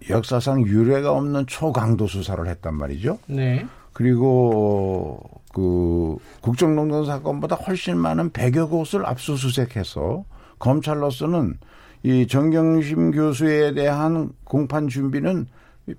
역사상 0.09 0.61
유례가 0.63 1.11
없는 1.11 1.47
초강도 1.47 2.07
수사를 2.07 2.45
했단 2.47 2.75
말이죠. 2.75 3.19
네, 3.27 3.65
그리고 3.93 5.19
그 5.53 6.17
국정농단 6.41 7.05
사건보다 7.05 7.55
훨씬 7.55 7.97
많은 7.97 8.29
100여 8.31 8.69
곳을 8.69 9.05
압수수색해서 9.05 10.23
검찰로서는 10.59 11.57
이 12.03 12.27
정경심 12.27 13.11
교수에 13.11 13.73
대한 13.73 14.31
공판 14.45 14.87
준비는 14.87 15.47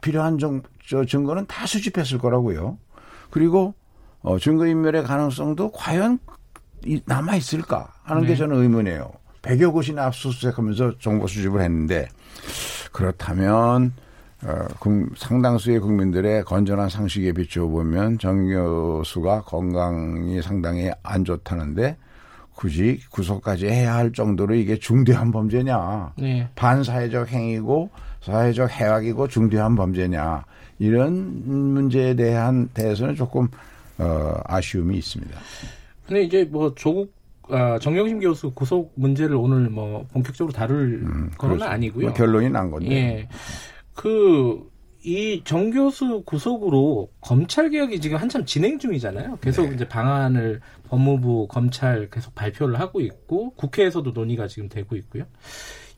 필요한 0.01 0.39
정, 0.39 0.63
저 0.87 1.05
증거는 1.05 1.47
다 1.47 1.67
수집했을 1.67 2.19
거라고요. 2.19 2.79
그리고 3.31 3.75
어, 4.23 4.39
증거인멸의 4.39 5.05
가능성도 5.05 5.73
과연 5.73 6.19
남아 7.05 7.37
있을까 7.37 7.93
하는 8.03 8.23
게 8.23 8.29
네. 8.29 8.37
저는 8.37 8.63
의문이에요. 8.63 9.11
100여 9.43 9.73
곳이나 9.73 10.07
압수수색하면서 10.07 10.99
정보 10.99 11.27
수집을 11.27 11.63
했는데 11.63 12.09
그렇다면 12.93 13.93
어, 14.45 14.67
국- 14.79 15.11
상당수의 15.17 15.81
국민들의 15.81 16.45
건전한 16.45 16.89
상식에 16.89 17.33
비추어 17.33 17.67
보면 17.69 18.19
정 18.19 18.47
교수가 18.49 19.43
건강이 19.43 20.41
상당히 20.43 20.91
안 21.03 21.25
좋다는데 21.25 21.97
굳이 22.55 23.01
구속까지 23.11 23.67
해야 23.67 23.95
할 23.95 24.13
정도로 24.13 24.55
이게 24.55 24.79
중대한 24.79 25.31
범죄냐? 25.31 26.13
네. 26.19 26.49
반사회적 26.57 27.29
행위고 27.29 27.91
사회적 28.23 28.71
해악이고 28.71 29.29
중대한 29.29 29.75
범죄냐? 29.77 30.45
이런 30.79 31.43
문제에 31.47 32.15
대한 32.15 32.69
대해서는 32.75 33.15
조금 33.15 33.49
어, 33.99 34.35
아쉬움이 34.45 34.97
있습니다. 34.97 35.39
근데 36.07 36.23
이제 36.23 36.49
뭐 36.51 36.75
조국 36.75 37.13
아, 37.51 37.79
정경심 37.79 38.21
교수 38.21 38.51
구속 38.53 38.93
문제를 38.97 39.37
오늘 39.37 39.69
뭐 39.71 40.07
본격적으로 40.13 40.53
다룰 40.53 41.05
건 41.05 41.51
그렇죠. 41.51 41.65
아니고요. 41.65 42.07
뭐 42.07 42.15
결론이 42.15 42.51
난 42.51 42.71
건데. 42.71 42.91
예. 42.91 43.29
그, 43.95 44.69
이 45.03 45.43
정 45.45 45.71
교수 45.71 46.23
구속으로 46.27 47.11
검찰 47.23 47.71
개혁이 47.71 48.01
지금 48.01 48.19
한참 48.19 48.45
진행 48.45 48.79
중이잖아요. 48.79 49.39
계속 49.41 49.69
네. 49.69 49.75
이제 49.75 49.89
방안을 49.89 50.61
법무부, 50.89 51.49
검찰 51.49 52.11
계속 52.11 52.35
발표를 52.35 52.79
하고 52.79 53.01
있고, 53.01 53.51
국회에서도 53.55 54.11
논의가 54.11 54.47
지금 54.47 54.69
되고 54.69 54.97
있고요. 54.97 55.25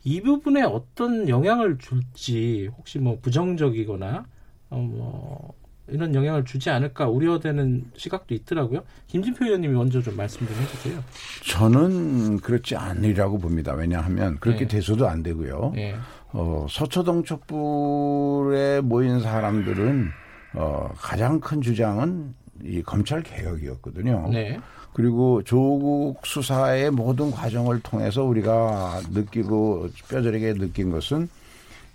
이 0.05 0.20
부분에 0.20 0.62
어떤 0.62 1.28
영향을 1.28 1.78
줄지, 1.78 2.70
혹시 2.76 2.98
뭐 3.00 3.18
부정적이거나, 3.20 4.24
어, 4.70 4.76
뭐, 4.76 5.53
이런 5.93 6.14
영향을 6.14 6.45
주지 6.45 6.70
않을까 6.70 7.09
우려되는 7.09 7.84
시각도 7.97 8.34
있더라고요. 8.34 8.82
김진표 9.09 9.45
의원님이 9.45 9.74
먼저 9.74 10.01
좀 10.01 10.16
말씀 10.16 10.47
좀 10.47 10.57
해주세요. 10.57 11.03
저는 11.49 12.38
그렇지 12.38 12.76
않으리라고 12.76 13.38
봅니다. 13.38 13.72
왜냐하면 13.74 14.38
그렇게 14.40 14.66
네. 14.66 14.76
돼서도 14.76 15.07
안 15.09 15.22
되고요. 15.22 15.72
예. 15.76 15.95
어, 16.32 16.66
서초동 16.68 17.24
촛불에 17.24 18.80
모인 18.80 19.20
사람들은 19.20 20.09
어, 20.55 20.90
가장 20.97 21.40
큰 21.40 21.61
주장은 21.61 22.34
이 22.64 22.82
검찰 22.82 23.22
개혁이었거든요. 23.22 24.28
네. 24.32 24.59
그리고 24.95 25.43
조국 25.43 26.20
수사의 26.24 26.90
모든 26.90 27.30
과정을 27.30 27.80
통해서 27.80 28.24
우리가 28.24 29.01
느끼고 29.11 29.88
뼈저리게 30.09 30.55
느낀 30.55 30.90
것은 30.90 31.28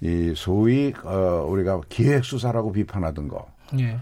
이 0.01 0.33
소위 0.35 0.93
어, 1.03 1.45
우리가 1.47 1.81
기획 1.89 2.25
수사라고 2.25 2.71
비판하던 2.71 3.27
거. 3.27 3.47
예. 3.79 3.99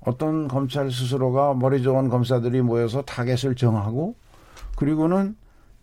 어떤 0.00 0.48
검찰 0.48 0.90
스스로가 0.90 1.54
머리 1.54 1.82
좋은 1.82 2.08
검사들이 2.08 2.62
모여서 2.62 3.02
타겟을 3.02 3.56
정하고 3.56 4.14
그리고는 4.76 5.36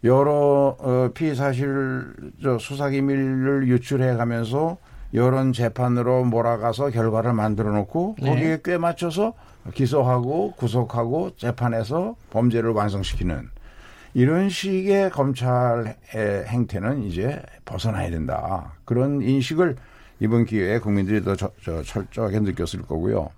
여러 0.04 0.76
어, 0.80 1.10
피의 1.14 1.36
사실 1.36 2.14
저 2.42 2.58
수사 2.58 2.90
기밀을 2.90 3.68
유출해 3.68 4.16
가면서 4.16 4.78
여론 5.14 5.54
재판으로 5.54 6.26
몰아가서 6.26 6.90
결과를 6.90 7.34
만들어 7.34 7.72
놓고 7.72 8.18
네. 8.22 8.30
거기에 8.30 8.60
꽤 8.64 8.78
맞춰서 8.78 9.34
기소하고 9.74 10.54
구속하고 10.54 11.36
재판에서 11.38 12.16
범죄를 12.32 12.72
완성시키는 12.72 13.50
이런 14.14 14.50
식의 14.50 15.10
검찰의 15.12 15.96
행태는 16.48 17.04
이제 17.04 17.42
벗어나야 17.66 18.10
된다. 18.10 18.74
그런 18.86 19.22
인식을 19.22 19.76
이번 20.24 20.46
기회에 20.46 20.80
국민들이 20.80 21.22
더 21.22 21.36
저- 21.36 21.52
저 21.62 21.84
철저하게 21.84 22.40
느꼈을 22.40 22.82
거고요. 22.84 23.30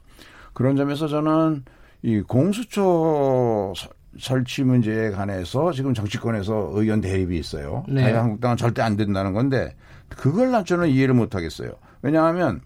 그런 0.53 0.75
점에서 0.75 1.07
저는 1.07 1.63
이 2.03 2.21
공수처 2.21 3.73
서- 3.75 3.89
설치 4.19 4.63
문제에 4.63 5.09
관해서 5.09 5.71
지금 5.71 5.95
정치권에서 5.95 6.69
의견 6.75 7.01
대립이 7.01 7.37
있어요. 7.39 7.83
네. 7.89 8.01
자유한국당은 8.03 8.55
절대 8.55 8.83
안 8.83 8.95
된다는 8.95 9.33
건데 9.33 9.75
그걸 10.09 10.51
난 10.51 10.63
저는 10.63 10.87
이해를 10.89 11.15
못 11.15 11.33
하겠어요. 11.33 11.71
왜냐하면 12.03 12.61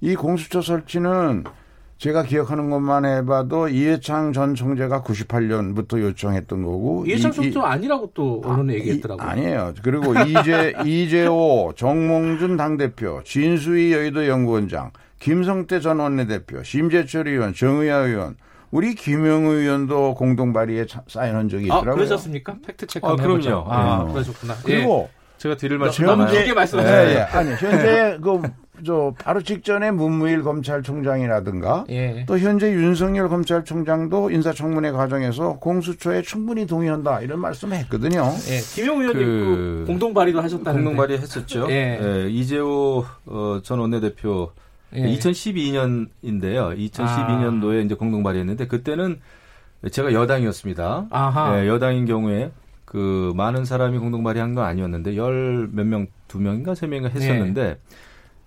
이 0.00 0.14
공수처 0.14 0.62
설치는 0.62 1.42
제가 1.98 2.24
기억하는 2.24 2.68
것만 2.68 3.06
해봐도 3.06 3.68
이해창 3.68 4.32
전 4.34 4.54
총재가 4.54 5.02
98년부터 5.02 5.98
요청했던 6.00 6.62
거고 6.62 7.04
이해창 7.06 7.32
총도 7.32 7.64
아니라고 7.64 8.10
또 8.12 8.42
언론에 8.44 8.74
아, 8.74 8.76
얘기했더라고요. 8.76 9.26
이- 9.26 9.30
아니에요. 9.30 9.72
그리고 9.82 10.12
이재 10.14 10.74
이재호, 10.84 11.72
정몽준 11.74 12.58
당대표, 12.58 13.22
진수희 13.24 13.92
여의도 13.94 14.28
연구원장, 14.28 14.90
김성태 15.20 15.80
전 15.80 15.98
원내대표, 16.00 16.62
심재철 16.62 17.28
의원, 17.28 17.54
정의아 17.54 17.96
의원, 17.98 18.36
우리 18.70 18.94
김영우 18.94 19.52
의원도 19.54 20.14
공동 20.16 20.52
발의에 20.52 20.84
차- 20.84 21.02
사인한 21.08 21.48
적이 21.48 21.64
아, 21.72 21.76
있더라고요. 21.78 21.94
그러셨습니까? 21.94 22.56
팩트 22.66 22.86
체크 22.88 23.06
아, 23.06 23.10
한번 23.10 23.24
해보죠. 23.24 23.64
그럼요. 23.64 23.72
아, 23.72 24.04
네. 24.06 24.12
그러셨구나. 24.12 24.54
그리고 24.64 25.08
제가 25.38 25.56
드릴 25.56 25.74
예. 25.76 25.78
말씀 25.78 26.04
너무 26.04 26.18
많아요. 26.24 26.34
길게 26.36 26.52
말씀하세요. 26.52 27.08
예, 27.08 27.14
예. 27.14 27.18
아니 27.20 27.50
현재 27.54 28.18
그 28.22 28.42
저 28.84 29.14
바로 29.18 29.40
직전에 29.42 29.90
문무일 29.90 30.42
검찰총장이라든가 30.42 31.86
예. 31.90 32.24
또 32.26 32.38
현재 32.38 32.70
윤석열 32.72 33.28
검찰총장도 33.28 34.30
인사청문회 34.30 34.90
과정에서 34.92 35.58
공수처에 35.58 36.22
충분히 36.22 36.66
동의한다 36.66 37.20
이런 37.20 37.40
말씀을 37.40 37.76
했거든요. 37.78 38.32
예. 38.50 38.58
김용 38.74 39.00
의원님 39.00 39.24
그- 39.24 39.76
그 39.80 39.84
공동 39.86 40.12
발의도 40.12 40.40
하셨다는데. 40.40 40.72
공동 40.84 40.96
발의 40.96 41.18
했었죠. 41.18 41.66
예. 41.70 41.98
예, 42.00 42.28
이재호 42.30 43.04
어, 43.26 43.60
전 43.62 43.78
원내대표 43.78 44.50
예. 44.94 45.02
2012년인데요. 45.16 46.76
2012년도에 46.78 47.84
이제 47.84 47.94
공동 47.94 48.22
발의했는데 48.22 48.66
그때는 48.66 49.20
제가 49.90 50.12
여당이었습니다. 50.12 51.06
아하. 51.10 51.58
예, 51.62 51.68
여당인 51.68 52.06
경우에 52.06 52.50
그 52.84 53.32
많은 53.36 53.64
사람이 53.64 53.98
공동 53.98 54.22
발의한 54.22 54.54
건 54.54 54.64
아니었는데 54.64 55.16
열 55.16 55.68
몇 55.72 55.84
명, 55.86 56.06
두 56.28 56.38
명인가 56.40 56.74
세 56.74 56.86
명인가 56.86 57.08
했었는데 57.08 57.62
네. 57.62 57.78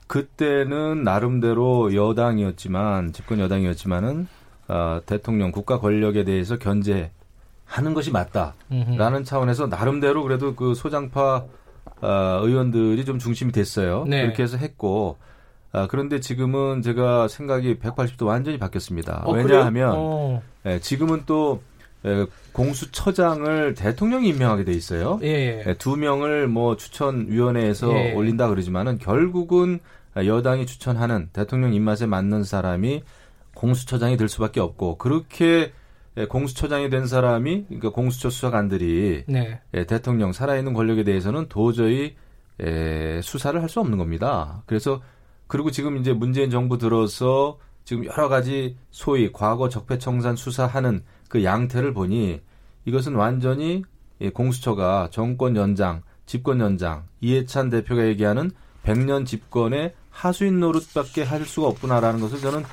그때는 0.10 1.04
나름대로 1.04 1.94
여당이었지만 1.94 3.14
집권 3.14 3.40
여당이었지만은 3.40 4.28
아, 4.68 5.02
대통령 5.06 5.52
국가 5.52 5.80
권력에 5.80 6.24
대해서 6.24 6.58
견제하는 6.58 7.94
것이 7.94 8.12
맞다. 8.12 8.56
음흠. 8.72 8.98
라는 8.98 9.24
차원에서 9.24 9.68
나름대로 9.68 10.24
그래도 10.24 10.56
그 10.56 10.74
소장파 10.74 11.46
아, 12.02 12.40
의원들이 12.42 13.06
좀 13.06 13.20
중심이 13.20 13.52
됐어요. 13.52 14.06
네. 14.08 14.24
그렇게 14.24 14.42
해서 14.42 14.58
했고 14.58 15.18
아, 15.72 15.86
그런데 15.86 16.20
지금은 16.20 16.82
제가 16.82 17.28
생각이 17.28 17.78
180도 17.78 18.26
완전히 18.26 18.58
바뀌었습니다. 18.58 19.22
어, 19.26 19.32
왜냐하면? 19.34 19.94
어. 19.96 20.42
예, 20.66 20.80
지금은 20.80 21.24
또 21.28 21.62
예, 22.06 22.26
공수처장을 22.54 23.76
대통령이 23.76 24.30
임명하게 24.30 24.64
돼 24.64 24.72
있어요. 24.72 25.20
예, 25.22 25.28
예. 25.28 25.64
예, 25.68 25.74
두 25.76 25.98
명을 25.98 26.48
뭐 26.48 26.78
추천위원회에서 26.78 27.94
예. 27.94 28.14
올린다 28.14 28.48
그러지만은 28.48 28.98
결국은 28.98 29.80
여당이 30.26 30.66
추천하는 30.66 31.30
대통령 31.34 31.74
입맛에 31.74 32.06
맞는 32.06 32.44
사람이 32.44 33.04
공수처장이 33.56 34.18
될 34.18 34.30
수밖에 34.30 34.60
없고 34.60 34.98
그렇게 34.98 35.74
예, 36.18 36.26
공수처장이 36.26 36.90
된 36.90 37.08
사람이 37.08 37.66
그러니까 37.66 37.90
공수처 37.90 38.30
수사관들이 38.30 39.26
네. 39.28 39.62
예, 39.74 39.86
대통령 39.86 40.34
살아있는 40.34 40.74
권력에 40.74 41.04
대해서는 41.04 41.48
도저히 41.50 42.16
예, 42.62 43.22
수사를 43.24 43.60
할 43.62 43.70
수 43.70 43.80
없는 43.80 43.98
겁니다. 43.98 44.64
그래서 44.66 45.02
그리고 45.48 45.72
지금 45.72 45.98
이제 45.98 46.14
문재인 46.14 46.50
정부 46.50 46.78
들어서 46.78 47.58
지금 47.86 48.06
여러 48.06 48.28
가지 48.30 48.78
소위 48.92 49.32
과거 49.32 49.70
적폐청산 49.70 50.36
수사하는 50.36 51.04
그 51.28 51.44
양태를 51.44 51.94
보니 51.94 52.42
이것은 52.86 53.16
완전히 53.16 53.84
예, 54.22 54.30
공수처가 54.30 55.10
정권 55.12 55.56
연장, 55.56 56.02
집권 56.26 56.60
연장, 56.60 57.06
이해찬 57.22 57.70
대표가 57.70 58.06
얘기하는 58.08 58.52
100년 58.84 59.26
집권의 59.26 59.94
하수인 60.20 60.60
노릇밖에 60.60 61.24
할 61.24 61.46
수가 61.46 61.68
없구나라는 61.70 62.20
것을 62.20 62.40
저는 62.40 62.66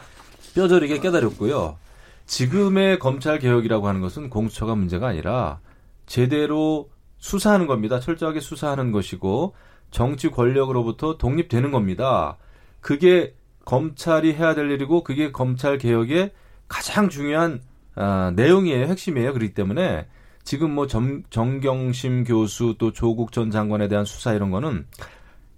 뼈저리게 0.56 0.98
깨달았고요. 0.98 1.78
지금의 2.26 2.98
검찰 2.98 3.38
개혁이라고 3.38 3.86
하는 3.86 4.00
것은 4.00 4.30
공수처가 4.30 4.74
문제가 4.74 5.06
아니라 5.06 5.60
제대로 6.06 6.90
수사하는 7.18 7.68
겁니다. 7.68 8.00
철저하게 8.00 8.40
수사하는 8.40 8.90
것이고 8.90 9.54
정치 9.92 10.28
권력으로부터 10.28 11.18
독립되는 11.18 11.70
겁니다. 11.70 12.36
그게 12.80 13.36
검찰이 13.64 14.34
해야 14.34 14.56
될 14.56 14.68
일이고 14.72 15.04
그게 15.04 15.30
검찰 15.30 15.78
개혁의 15.78 16.32
가장 16.66 17.08
중요한 17.08 17.60
아, 17.94 18.32
내용이에요. 18.34 18.86
핵심이에요. 18.86 19.32
그렇기 19.32 19.54
때문에 19.54 20.08
지금 20.42 20.72
뭐 20.72 20.88
정, 20.88 21.22
정경심 21.30 22.24
교수 22.24 22.74
또 22.78 22.92
조국 22.92 23.30
전 23.30 23.52
장관에 23.52 23.86
대한 23.86 24.04
수사 24.04 24.32
이런 24.32 24.50
거는 24.50 24.86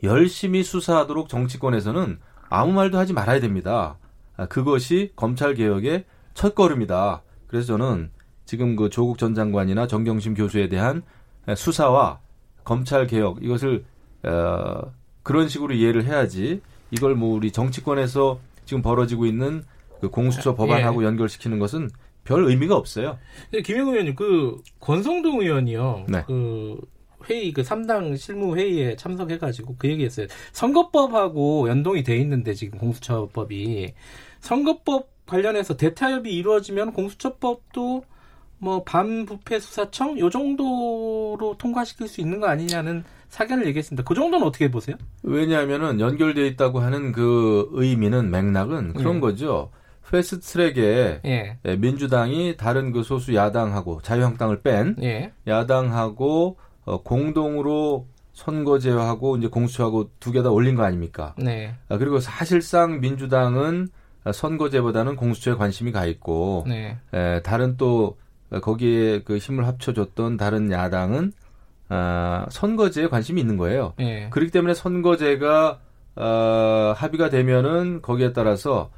열심히 0.02 0.62
수사하도록 0.62 1.28
정치권에서는 1.28 2.18
아무 2.48 2.72
말도 2.72 2.98
하지 2.98 3.12
말아야 3.12 3.40
됩니다. 3.40 3.98
아, 4.36 4.46
그것이 4.46 5.12
검찰 5.16 5.54
개혁의 5.54 6.04
첫 6.34 6.54
걸음이다. 6.54 7.22
그래서 7.46 7.66
저는 7.66 8.10
지금 8.44 8.76
그 8.76 8.88
조국 8.88 9.18
전 9.18 9.34
장관이나 9.34 9.86
정경심 9.86 10.34
교수에 10.34 10.68
대한 10.68 11.02
수사와 11.54 12.20
검찰 12.64 13.06
개혁 13.06 13.42
이것을 13.42 13.84
어, 14.22 14.92
그런 15.22 15.48
식으로 15.48 15.74
이해를 15.74 16.04
해야지 16.04 16.60
이걸 16.90 17.14
뭐 17.14 17.34
우리 17.34 17.50
정치권에서 17.52 18.38
지금 18.64 18.82
벌어지고 18.82 19.26
있는 19.26 19.64
그 20.00 20.08
공수처 20.08 20.54
법안하고 20.54 21.02
예. 21.02 21.06
연결시키는 21.06 21.58
것은 21.58 21.90
별 22.24 22.44
의미가 22.44 22.76
없어요. 22.76 23.18
근데 23.50 23.62
김영우 23.62 23.92
의원님 23.92 24.14
그 24.14 24.60
권성동 24.80 25.40
의원이요. 25.40 26.06
네. 26.08 26.24
그 26.26 26.78
회의 27.28 27.52
그 27.52 27.62
3당 27.62 28.16
실무 28.16 28.56
회의에 28.56 28.96
참석해 28.96 29.38
가지고 29.38 29.76
그 29.78 29.88
얘기했어요. 29.88 30.26
선거법하고 30.52 31.68
연동이 31.68 32.02
돼 32.02 32.16
있는데 32.18 32.54
지금 32.54 32.78
공수처법이 32.78 33.92
선거법 34.40 35.08
관련해서 35.26 35.76
대타협이 35.76 36.32
이루어지면 36.32 36.92
공수처법도 36.92 38.04
뭐 38.58 38.82
반부패 38.82 39.60
수사청 39.60 40.18
요 40.18 40.30
정도로 40.30 41.56
통과시킬 41.58 42.08
수 42.08 42.20
있는 42.20 42.40
거 42.40 42.48
아니냐는 42.48 43.04
사견을 43.28 43.66
얘기했습니다. 43.66 44.04
그 44.04 44.14
정도는 44.14 44.46
어떻게 44.46 44.70
보세요? 44.70 44.96
왜냐하면은 45.22 46.00
연결돼 46.00 46.46
있다고 46.48 46.80
하는 46.80 47.12
그 47.12 47.68
의미는 47.72 48.30
맥락은 48.30 48.94
그런 48.94 49.16
예. 49.16 49.20
거죠. 49.20 49.70
패스트트랙에 50.10 51.20
예. 51.26 51.58
예, 51.64 51.76
민주당이 51.76 52.56
다른 52.56 52.92
그 52.92 53.02
소수 53.02 53.34
야당하고 53.34 54.00
자유한국당을 54.02 54.62
뺀 54.62 54.96
예. 55.02 55.32
야당하고 55.46 56.56
어, 56.88 57.02
공동으로 57.02 58.06
선거제하고 58.32 59.36
이제 59.36 59.48
공수처하고 59.48 60.10
두 60.20 60.32
개 60.32 60.42
다 60.42 60.50
올린 60.50 60.74
거 60.74 60.84
아닙니까? 60.84 61.34
네. 61.36 61.74
아, 61.88 61.98
그리고 61.98 62.20
사실상 62.20 63.00
민주당은 63.00 63.88
선거제보다는 64.32 65.16
공수처에 65.16 65.54
관심이 65.54 65.92
가 65.92 66.06
있고 66.06 66.64
네. 66.66 66.96
에, 67.12 67.42
다른 67.42 67.76
또 67.76 68.16
거기에 68.62 69.22
그 69.22 69.36
힘을 69.38 69.66
합쳐줬던 69.66 70.36
다른 70.36 70.70
야당은 70.70 71.32
아, 71.90 72.46
선거제에 72.50 73.08
관심이 73.08 73.40
있는 73.40 73.56
거예요. 73.56 73.94
예. 74.00 74.28
그렇기 74.30 74.50
때문에 74.52 74.74
선거제가 74.74 75.80
어, 76.16 76.92
합의가 76.96 77.30
되면은 77.30 78.02
거기에 78.02 78.32
따라서 78.32 78.90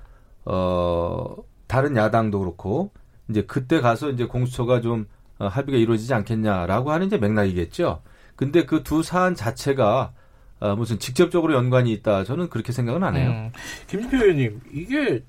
어, 0.44 1.36
다른 1.66 1.96
야당도 1.96 2.38
그렇고 2.40 2.90
이제 3.28 3.42
그때 3.42 3.80
가서 3.80 4.10
이제 4.10 4.24
공수처가 4.26 4.80
좀 4.80 5.06
어, 5.19 5.19
합의가 5.48 5.78
이루어지지 5.78 6.12
않겠냐라고 6.14 6.90
하는 6.92 7.06
이제 7.06 7.16
맥락이겠죠. 7.18 8.02
근데 8.36 8.64
그 8.64 8.82
두 8.82 9.02
사안 9.02 9.34
자체가 9.34 10.12
어, 10.60 10.76
무슨 10.76 10.98
직접적으로 10.98 11.54
연관이 11.54 11.92
있다 11.92 12.24
저는 12.24 12.50
그렇게 12.50 12.72
생각은 12.72 13.02
안 13.02 13.16
해요. 13.16 13.30
음. 13.30 13.52
김진표 13.86 14.16
의원님, 14.18 14.60
이게 14.72 15.22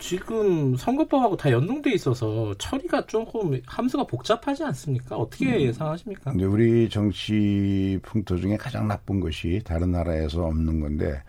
지금 0.00 0.74
선거법하고 0.74 1.36
다 1.36 1.52
연동돼 1.52 1.92
있어서 1.92 2.52
처리가 2.58 3.06
조금 3.06 3.60
함수가 3.66 4.04
복잡하지 4.08 4.64
않습니까? 4.64 5.16
어떻게 5.16 5.60
예상하십니까? 5.60 6.32
근데 6.32 6.44
우리 6.44 6.88
정치 6.88 8.00
풍토 8.02 8.36
중에 8.38 8.56
가장 8.56 8.88
나쁜 8.88 9.20
것이 9.20 9.60
다른 9.64 9.92
나라에서 9.92 10.44
없는 10.44 10.80
건데 10.80 11.22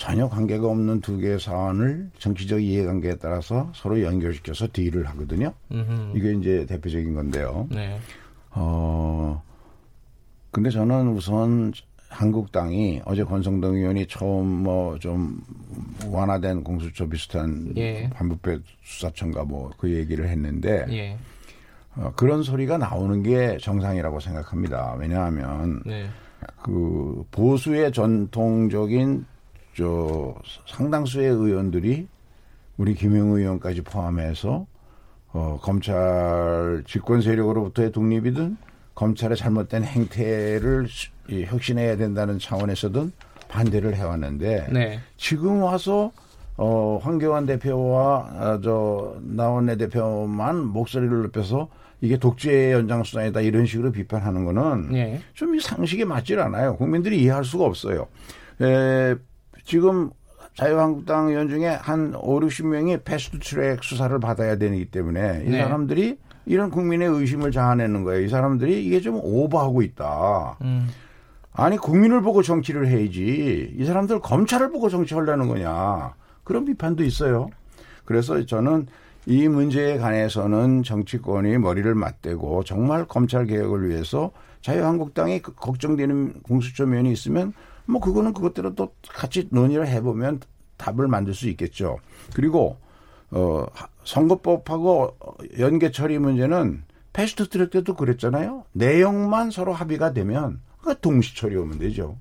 전혀 0.00 0.26
관계가 0.30 0.66
없는 0.66 1.02
두 1.02 1.18
개의 1.18 1.38
사안을 1.38 2.10
정치적 2.18 2.62
이해관계에 2.62 3.16
따라서 3.16 3.70
서로 3.74 4.02
연결시켜서 4.02 4.66
딜을 4.72 5.06
하거든요. 5.10 5.52
음흠. 5.70 6.16
이게 6.16 6.32
이제 6.32 6.64
대표적인 6.64 7.12
건데요. 7.14 7.68
네. 7.70 7.98
어, 8.52 9.42
근데 10.50 10.70
저는 10.70 11.08
우선 11.08 11.74
한국당이 12.08 13.02
어제 13.04 13.22
권성동 13.22 13.76
의원이 13.76 14.06
처음 14.06 14.46
뭐 14.62 14.96
좀 14.98 15.42
완화된 16.08 16.64
공수처 16.64 17.06
비슷한 17.06 17.70
예. 17.76 18.08
반부패 18.14 18.58
수사청가 18.82 19.44
뭐그 19.44 19.90
얘기를 19.92 20.26
했는데 20.30 20.86
예. 20.88 21.18
어, 21.94 22.10
그런 22.16 22.42
소리가 22.42 22.78
나오는 22.78 23.22
게 23.22 23.58
정상이라고 23.60 24.18
생각합니다. 24.18 24.96
왜냐하면 24.98 25.82
네. 25.84 26.06
그 26.62 27.22
보수의 27.30 27.92
전통적인 27.92 29.26
저 29.80 30.34
상당수의 30.66 31.26
의원들이 31.30 32.06
우리 32.76 32.94
김영우 32.94 33.38
의원까지 33.38 33.80
포함해서 33.80 34.66
어, 35.32 35.58
검찰 35.62 36.82
집권 36.86 37.22
세력으로부터의 37.22 37.90
독립이든 37.90 38.58
검찰의 38.94 39.38
잘못된 39.38 39.84
행태를 39.84 40.86
수- 40.88 41.08
이, 41.30 41.44
혁신해야 41.44 41.96
된다는 41.96 42.38
차원에서든 42.38 43.10
반대를 43.48 43.94
해왔는데 43.94 44.66
네. 44.70 45.00
지금 45.16 45.62
와서 45.62 46.12
어, 46.58 47.00
황교안 47.02 47.46
대표와 47.46 48.28
아, 48.38 48.60
저 48.62 49.16
나원내 49.22 49.76
대표만 49.78 50.62
목소리를 50.62 51.22
높여서 51.22 51.68
이게 52.02 52.18
독재 52.18 52.72
연장수단이다 52.72 53.40
이런 53.40 53.64
식으로 53.64 53.92
비판하는 53.92 54.44
거는 54.44 54.94
예. 54.94 55.20
좀이 55.32 55.60
상식에 55.60 56.04
맞질 56.04 56.38
않아요. 56.38 56.76
국민들이 56.76 57.22
이해할 57.22 57.44
수가 57.44 57.64
없어요. 57.64 58.08
에, 58.60 59.14
지금 59.64 60.10
자유한국당 60.54 61.28
의원 61.28 61.48
중에 61.48 61.68
한 61.68 62.14
5, 62.16 62.40
60명이 62.40 63.04
패스트 63.04 63.38
트랙 63.38 63.82
수사를 63.84 64.18
받아야 64.18 64.56
되기 64.56 64.84
때문에 64.86 65.44
이 65.46 65.50
네. 65.50 65.62
사람들이 65.62 66.18
이런 66.46 66.70
국민의 66.70 67.08
의심을 67.08 67.52
자아내는 67.52 68.02
거예요. 68.04 68.24
이 68.24 68.28
사람들이 68.28 68.84
이게 68.84 69.00
좀 69.00 69.20
오버하고 69.22 69.82
있다. 69.82 70.56
음. 70.62 70.88
아니 71.52 71.76
국민을 71.76 72.22
보고 72.22 72.42
정치를 72.42 72.86
해야지 72.88 73.74
이 73.76 73.84
사람들 73.84 74.20
검찰을 74.20 74.70
보고 74.70 74.88
정치하려는 74.88 75.48
거냐 75.48 76.14
그런 76.44 76.64
비판도 76.64 77.04
있어요. 77.04 77.50
그래서 78.04 78.44
저는 78.44 78.86
이 79.26 79.46
문제에 79.48 79.98
관해서는 79.98 80.82
정치권이 80.82 81.58
머리를 81.58 81.94
맞대고 81.94 82.64
정말 82.64 83.04
검찰 83.06 83.46
개혁을 83.46 83.88
위해서 83.88 84.30
자유한국당이 84.62 85.40
그- 85.42 85.54
걱정되는 85.54 86.42
공수처 86.42 86.86
면이 86.86 87.12
있으면 87.12 87.52
뭐 87.90 88.00
그거는 88.00 88.32
그것대로 88.32 88.74
또 88.74 88.94
같이 89.08 89.48
논의를 89.50 89.86
해보면 89.88 90.40
답을 90.76 91.08
만들 91.08 91.34
수 91.34 91.48
있겠죠. 91.50 91.98
그리고 92.34 92.76
어 93.30 93.66
하- 93.72 93.88
선거법하고 94.04 95.16
연계 95.58 95.90
처리 95.90 96.18
문제는 96.18 96.82
패스트 97.12 97.48
트랙 97.48 97.70
때도 97.70 97.94
그랬잖아요. 97.96 98.64
내용만 98.72 99.50
서로 99.50 99.72
합의가 99.72 100.12
되면 100.12 100.60
그 100.82 100.98
동시 101.00 101.36
처리하면 101.36 101.78
되죠. 101.78 102.16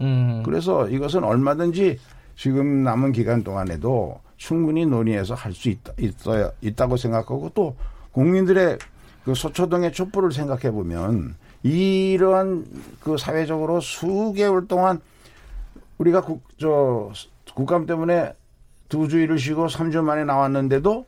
음. 0.00 0.42
그래서 0.44 0.88
이것은 0.88 1.24
얼마든지 1.24 1.98
지금 2.36 2.82
남은 2.82 3.12
기간 3.12 3.42
동안에도 3.42 4.20
충분히 4.36 4.84
논의해서 4.86 5.34
할 5.34 5.52
수 5.52 5.68
있다, 5.70 5.92
있어야, 5.98 6.50
있다고 6.60 6.96
생각하고 6.96 7.50
또 7.54 7.76
국민들의 8.12 8.78
그 9.24 9.34
소초동의 9.34 9.92
촛불을 9.92 10.32
생각해 10.32 10.70
보면 10.70 11.36
이러한 11.62 12.66
그 13.00 13.16
사회적으로 13.16 13.80
수개월 13.80 14.66
동안 14.68 15.00
우리가 15.98 16.22
국, 16.22 16.42
저, 16.58 17.10
국감 17.54 17.86
때문에 17.86 18.32
두 18.88 19.08
주일을 19.08 19.38
쉬고 19.38 19.66
3주 19.66 20.02
만에 20.02 20.24
나왔는데도 20.24 21.06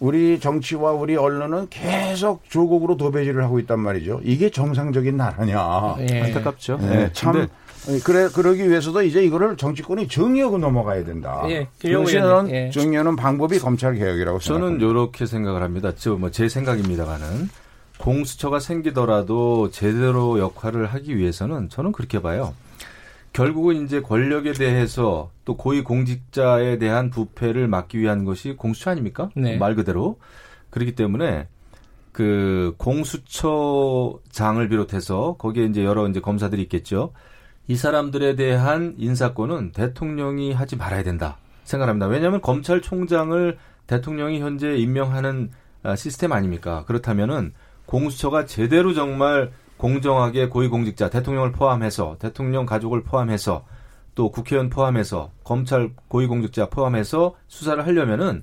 우리 0.00 0.38
정치와 0.38 0.92
우리 0.92 1.16
언론은 1.16 1.68
계속 1.70 2.48
조국으로 2.48 2.96
도배질을 2.96 3.42
하고 3.42 3.58
있단 3.58 3.80
말이죠. 3.80 4.20
이게 4.22 4.50
정상적인 4.50 5.16
나라냐. 5.16 5.96
예. 6.08 6.22
안타깝죠. 6.22 6.78
네, 6.80 6.88
네, 6.88 7.10
참 7.12 7.32
근데 7.32 7.48
그래 8.04 8.28
그러기 8.28 8.68
위해서도 8.68 9.02
이제 9.02 9.24
이거를 9.24 9.56
정치권이 9.56 10.08
정의하고 10.08 10.58
넘어가야 10.58 11.04
된다. 11.04 11.42
예, 11.48 11.68
의원님, 11.82 12.50
예. 12.50 12.70
정의하는 12.70 13.16
방법이 13.16 13.58
검찰 13.58 13.94
개혁이라고 13.94 14.38
저는 14.40 14.60
생각합니다. 14.60 14.86
이렇게 14.86 15.26
생각을 15.26 15.62
합니다. 15.62 15.94
저뭐 15.94 16.30
제 16.30 16.48
생각입니다만은 16.48 17.48
공수처가 17.98 18.60
생기더라도 18.60 19.70
제대로 19.70 20.38
역할을 20.38 20.86
하기 20.86 21.16
위해서는 21.16 21.68
저는 21.68 21.92
그렇게 21.92 22.20
봐요. 22.22 22.54
결국은 23.32 23.84
이제 23.84 24.00
권력에 24.00 24.52
대해서 24.52 25.30
또 25.44 25.56
고위 25.56 25.82
공직자에 25.82 26.78
대한 26.78 27.10
부패를 27.10 27.68
막기 27.68 27.98
위한 27.98 28.24
것이 28.24 28.54
공수처 28.54 28.90
아닙니까? 28.90 29.30
네. 29.36 29.56
말 29.56 29.74
그대로 29.74 30.18
그렇기 30.70 30.94
때문에 30.94 31.46
그 32.12 32.74
공수처장을 32.78 34.68
비롯해서 34.68 35.36
거기에 35.38 35.66
이제 35.66 35.84
여러 35.84 36.08
이제 36.08 36.20
검사들이 36.20 36.62
있겠죠. 36.62 37.12
이 37.68 37.76
사람들에 37.76 38.34
대한 38.34 38.94
인사권은 38.96 39.72
대통령이 39.72 40.52
하지 40.52 40.76
말아야 40.76 41.02
된다 41.02 41.36
생각합니다. 41.64 42.06
왜냐하면 42.06 42.40
검찰총장을 42.40 43.58
대통령이 43.86 44.40
현재 44.40 44.76
임명하는 44.76 45.50
아, 45.82 45.94
시스템 45.94 46.32
아닙니까? 46.32 46.84
그렇다면은 46.86 47.52
공수처가 47.86 48.46
제대로 48.46 48.94
정말 48.94 49.52
공정하게 49.78 50.48
고위공직자 50.48 51.08
대통령을 51.10 51.52
포함해서 51.52 52.16
대통령 52.18 52.66
가족을 52.66 53.02
포함해서 53.04 53.64
또 54.14 54.30
국회의원 54.30 54.68
포함해서 54.68 55.30
검찰 55.44 55.90
고위공직자 56.08 56.68
포함해서 56.68 57.34
수사를 57.46 57.86
하려면은 57.86 58.42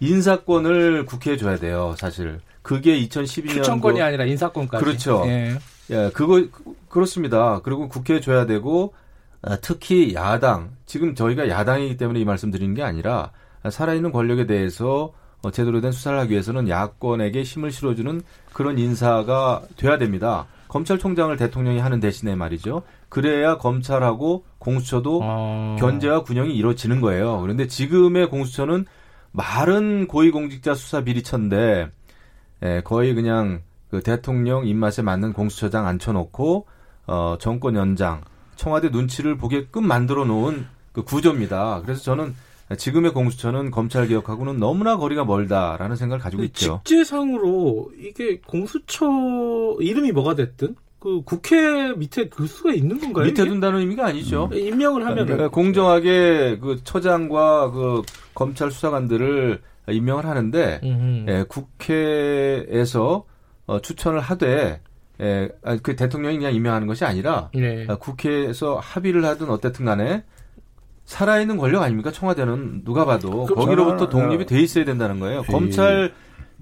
인사권을 0.00 1.06
국회에 1.06 1.36
줘야 1.36 1.56
돼요, 1.56 1.94
사실. 1.96 2.40
그게 2.62 3.00
2012년 3.06 3.48
추천권이 3.50 4.02
아니라 4.02 4.24
인사권까지. 4.24 4.84
그렇죠. 4.84 5.22
예. 5.26 5.56
예, 5.90 6.10
그거 6.12 6.34
그- 6.50 6.74
그렇습니다. 6.88 7.60
그리고 7.62 7.88
국회에 7.88 8.20
줘야 8.20 8.46
되고 8.46 8.94
아, 9.42 9.56
특히 9.60 10.14
야당 10.14 10.70
지금 10.86 11.14
저희가 11.14 11.48
야당이기 11.48 11.96
때문에 11.96 12.20
이 12.20 12.24
말씀드리는 12.24 12.74
게 12.74 12.82
아니라 12.82 13.30
아, 13.62 13.70
살아있는 13.70 14.12
권력에 14.12 14.46
대해서 14.46 15.12
어, 15.42 15.50
제대로 15.50 15.80
된 15.80 15.90
수사를 15.90 16.16
하기 16.20 16.30
위해서는 16.32 16.68
야권에게 16.68 17.42
힘을 17.42 17.72
실어주는 17.72 18.22
그런 18.52 18.78
인사가 18.78 19.62
돼야 19.76 19.98
됩니다. 19.98 20.46
검찰총장을 20.72 21.36
대통령이 21.36 21.80
하는 21.80 22.00
대신에 22.00 22.34
말이죠. 22.34 22.82
그래야 23.10 23.58
검찰하고 23.58 24.46
공수처도 24.58 25.20
어. 25.22 25.76
견제와 25.78 26.24
균형이 26.24 26.54
이루어지는 26.54 27.02
거예요. 27.02 27.42
그런데 27.42 27.66
지금의 27.66 28.30
공수처는 28.30 28.86
말은 29.32 30.06
고위공직자 30.06 30.74
수사 30.74 31.04
비리처인데 31.04 31.90
예, 32.62 32.80
거의 32.86 33.14
그냥 33.14 33.60
그 33.90 34.00
대통령 34.00 34.66
입맛에 34.66 35.02
맞는 35.02 35.34
공수처장 35.34 35.86
앉혀놓고 35.86 36.66
어, 37.06 37.36
정권 37.38 37.76
연장, 37.76 38.22
청와대 38.56 38.88
눈치를 38.88 39.36
보게끔 39.36 39.86
만들어 39.86 40.24
놓은 40.24 40.64
그 40.92 41.02
구조입니다. 41.02 41.82
그래서 41.82 42.00
저는 42.00 42.34
지금의 42.76 43.12
공수처는 43.12 43.70
검찰 43.70 44.06
개혁하고는 44.08 44.58
너무나 44.58 44.96
거리가 44.96 45.24
멀다라는 45.24 45.96
생각을 45.96 46.22
가지고 46.22 46.42
있죠. 46.44 46.80
직제상으로 46.84 47.92
이게 47.98 48.40
공수처 48.40 49.06
이름이 49.80 50.12
뭐가 50.12 50.34
됐든 50.34 50.76
그 51.02 51.22
국회 51.24 51.92
밑에 51.94 52.28
둘 52.28 52.46
수가 52.46 52.72
있는 52.72 53.00
건가요? 53.00 53.26
밑에? 53.26 53.44
둔다는 53.44 53.80
의미가 53.80 54.06
아니죠. 54.06 54.48
임명을 54.52 55.04
하면 55.04 55.26
그러니까 55.26 55.48
공정하게 55.48 56.58
그 56.60 56.80
처장과 56.84 57.72
그 57.72 58.02
검찰 58.34 58.70
수사관들을 58.70 59.60
임명을 59.88 60.24
하는데 60.24 60.80
음. 60.84 61.26
예, 61.28 61.44
국회에서 61.48 63.24
어, 63.66 63.80
추천을 63.80 64.20
하되 64.20 64.80
예, 65.20 65.48
아, 65.64 65.76
그 65.82 65.96
대통령이 65.96 66.38
그냥 66.38 66.54
임명하는 66.54 66.86
것이 66.86 67.04
아니라 67.04 67.50
네. 67.52 67.84
아, 67.88 67.96
국회에서 67.96 68.76
합의를 68.76 69.24
하든 69.24 69.50
어쨌든 69.50 69.84
간에 69.84 70.22
살아있는 71.12 71.58
권력 71.58 71.82
아닙니까? 71.82 72.10
청와대는 72.10 72.84
누가 72.84 73.04
봐도 73.04 73.44
그렇죠. 73.44 73.54
거기로부터 73.54 74.08
저는, 74.08 74.24
독립이 74.24 74.42
어, 74.44 74.46
돼 74.46 74.60
있어야 74.60 74.84
된다는 74.84 75.20
거예요. 75.20 75.40
이- 75.46 75.52
검찰 75.52 76.12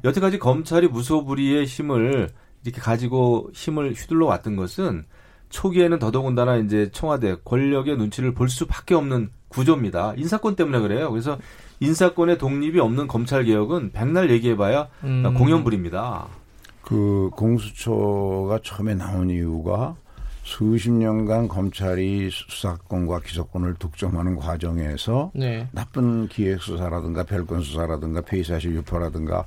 여태까지 0.04 0.38
검찰이 0.38 0.88
무소불위의 0.88 1.64
힘을 1.66 2.28
이렇게 2.64 2.80
가지고 2.80 3.48
힘을 3.54 3.92
휘둘러 3.92 4.26
왔던 4.26 4.56
것은 4.56 5.04
초기에는 5.50 5.98
더더군다나 5.98 6.56
이제 6.56 6.90
청와대 6.92 7.36
권력의 7.44 7.96
눈치를 7.96 8.34
볼 8.34 8.48
수밖에 8.48 8.94
없는 8.94 9.30
구조입니다. 9.48 10.14
인사권 10.16 10.54
때문에 10.56 10.78
그래요. 10.80 11.10
그래서 11.10 11.38
인사권의 11.80 12.38
독립이 12.38 12.78
없는 12.80 13.08
검찰 13.08 13.44
개혁은 13.44 13.92
백날 13.92 14.30
얘기해봐야 14.30 14.88
음. 15.04 15.34
공연불입니다. 15.36 16.26
그 16.82 17.30
공수처가 17.36 18.60
처음에 18.62 18.94
나온 18.94 19.30
이유가 19.30 19.96
수십 20.50 20.90
년간 20.90 21.46
검찰이 21.46 22.28
수사권과 22.32 23.20
기소권을 23.20 23.74
독점하는 23.74 24.34
과정에서 24.34 25.30
네. 25.32 25.68
나쁜 25.70 26.26
기획 26.26 26.60
수사라든가 26.60 27.22
별건 27.22 27.60
수사라든가 27.62 28.22
폐의사실 28.22 28.74
유포라든가 28.74 29.46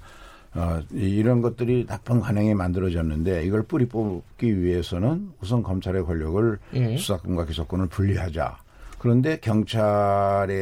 어, 0.55 0.79
이런 0.93 1.41
것들이 1.41 1.85
나쁜 1.85 2.21
관행이 2.21 2.53
만들어졌는데 2.53 3.43
이걸 3.43 3.63
뿌리 3.63 3.85
뽑기 3.85 4.61
위해서는 4.61 5.33
우선 5.41 5.61
검찰의 5.61 6.05
권력을 6.05 6.57
예. 6.75 6.95
수사권과 6.95 7.47
기소권을 7.47 7.87
분리하자. 7.87 8.59
그런데 8.97 9.39
경찰에도 9.41 10.61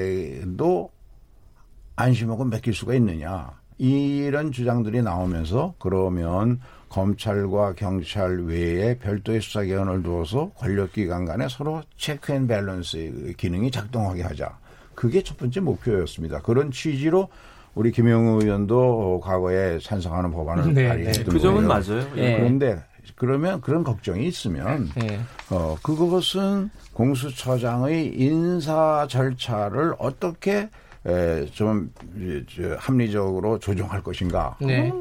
안심하고 1.97 2.45
맡길 2.45 2.73
수가 2.73 2.95
있느냐. 2.95 3.51
이런 3.77 4.51
주장들이 4.51 5.03
나오면서 5.03 5.75
그러면 5.77 6.59
검찰과 6.91 7.73
경찰 7.75 8.41
외에 8.41 8.97
별도의 8.97 9.41
수사기관을 9.41 10.03
두어서 10.03 10.51
권력기관 10.57 11.23
간에 11.25 11.47
서로 11.49 11.81
check 11.97 12.33
and 12.33 12.47
balance의 12.47 13.33
기능이 13.37 13.71
작동하게 13.71 14.23
하자. 14.23 14.57
그게 14.93 15.23
첫 15.23 15.37
번째 15.37 15.61
목표였습니다. 15.61 16.41
그런 16.41 16.69
취지로 16.69 17.29
우리 17.75 17.91
김영우 17.93 18.43
의원도 18.43 19.21
과거에 19.23 19.79
찬성하는 19.79 20.31
법안을 20.31 20.73
네, 20.73 20.89
발의했던 20.89 21.23
네. 21.23 21.31
그 21.31 21.39
점은 21.39 21.65
거예요. 21.65 21.67
맞아요. 21.67 22.07
예. 22.17 22.37
그런데 22.37 22.83
그러면 23.15 23.61
그런 23.61 23.85
걱정이 23.85 24.27
있으면 24.27 24.89
네. 24.95 25.21
어, 25.49 25.77
그것은 25.81 26.69
공수처장의 26.93 28.19
인사 28.19 29.07
절차를 29.09 29.95
어떻게 29.97 30.69
에, 31.05 31.45
좀 31.45 31.91
이, 32.17 32.43
저, 32.53 32.75
합리적으로 32.77 33.57
조정할 33.59 34.03
것인가. 34.03 34.57
네. 34.59 34.91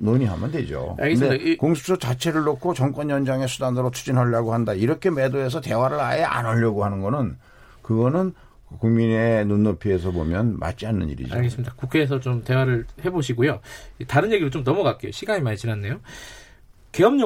논의하면 0.00 0.50
되죠. 0.50 0.96
알겠습니다. 0.98 1.36
근데 1.36 1.50
이- 1.52 1.56
공수처 1.56 1.96
자체를 1.96 2.42
놓고 2.44 2.74
정권 2.74 3.10
연장의 3.10 3.48
수단으로 3.48 3.90
추진하려고 3.90 4.54
한다. 4.54 4.72
이렇게 4.72 5.10
매도해서 5.10 5.60
대화를 5.60 6.00
아예 6.00 6.22
안 6.22 6.46
하려고 6.46 6.84
하는 6.84 7.00
거는 7.02 7.36
그거는 7.82 8.32
국민의 8.78 9.46
눈높이에서 9.46 10.10
보면 10.12 10.58
맞지 10.58 10.86
않는 10.86 11.08
일이죠. 11.10 11.34
알겠습니다. 11.34 11.74
국회에서 11.74 12.20
좀 12.20 12.42
대화를 12.44 12.86
해보시고요. 13.04 13.60
다른 14.06 14.32
얘기로 14.32 14.48
좀 14.50 14.62
넘어갈게요. 14.64 15.12
시간이 15.12 15.42
많이 15.42 15.56
지났네요. 15.56 16.00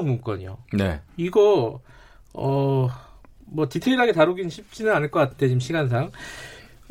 문건이요. 0.02 0.58
네. 0.74 1.00
이거 1.16 1.80
어 2.34 2.88
뭐 3.46 3.68
디테일하게 3.68 4.12
다루긴 4.12 4.48
쉽지는 4.48 4.92
않을 4.94 5.10
것 5.12 5.20
같아 5.20 5.36
지금 5.46 5.60
시간상. 5.60 6.10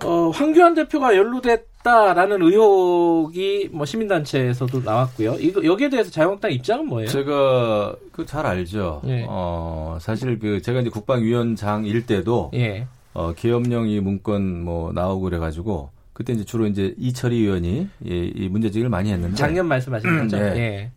어 0.05 0.29
황교안 0.29 0.75
대표가 0.75 1.17
연루됐 1.17 1.65
다라는 1.83 2.41
의혹이 2.41 3.69
뭐 3.71 3.85
시민단체에서도 3.85 4.81
나왔고요. 4.81 5.35
이거 5.39 5.63
여기에 5.63 5.89
대해서 5.89 6.09
자유한국당 6.09 6.51
입장은 6.51 6.87
뭐예요? 6.87 7.09
제가 7.09 7.95
그 8.11 8.25
잘 8.25 8.45
알죠. 8.45 9.01
예. 9.05 9.25
어, 9.27 9.97
사실 9.99 10.39
그 10.39 10.61
제가 10.61 10.79
이제 10.81 10.89
국방위원장 10.89 11.85
일 11.85 12.05
때도 12.05 12.51
예. 12.53 12.87
어, 13.13 13.33
계엄령 13.33 13.89
이 13.89 13.99
문건 13.99 14.63
뭐 14.63 14.91
나오고 14.93 15.21
그래가지고 15.25 15.89
그때 16.13 16.33
이제 16.33 16.43
주로 16.45 16.65
이제 16.67 16.95
이철희 16.97 17.35
의원이 17.37 17.87
이, 18.05 18.31
이 18.35 18.49
문제 18.49 18.69
제기를 18.71 18.89
많이 18.89 19.11
했는데 19.11 19.35
작년 19.35 19.67
말씀하신 19.67 20.17
거죠? 20.19 20.37
네. 20.37 20.57
예. 20.57 20.91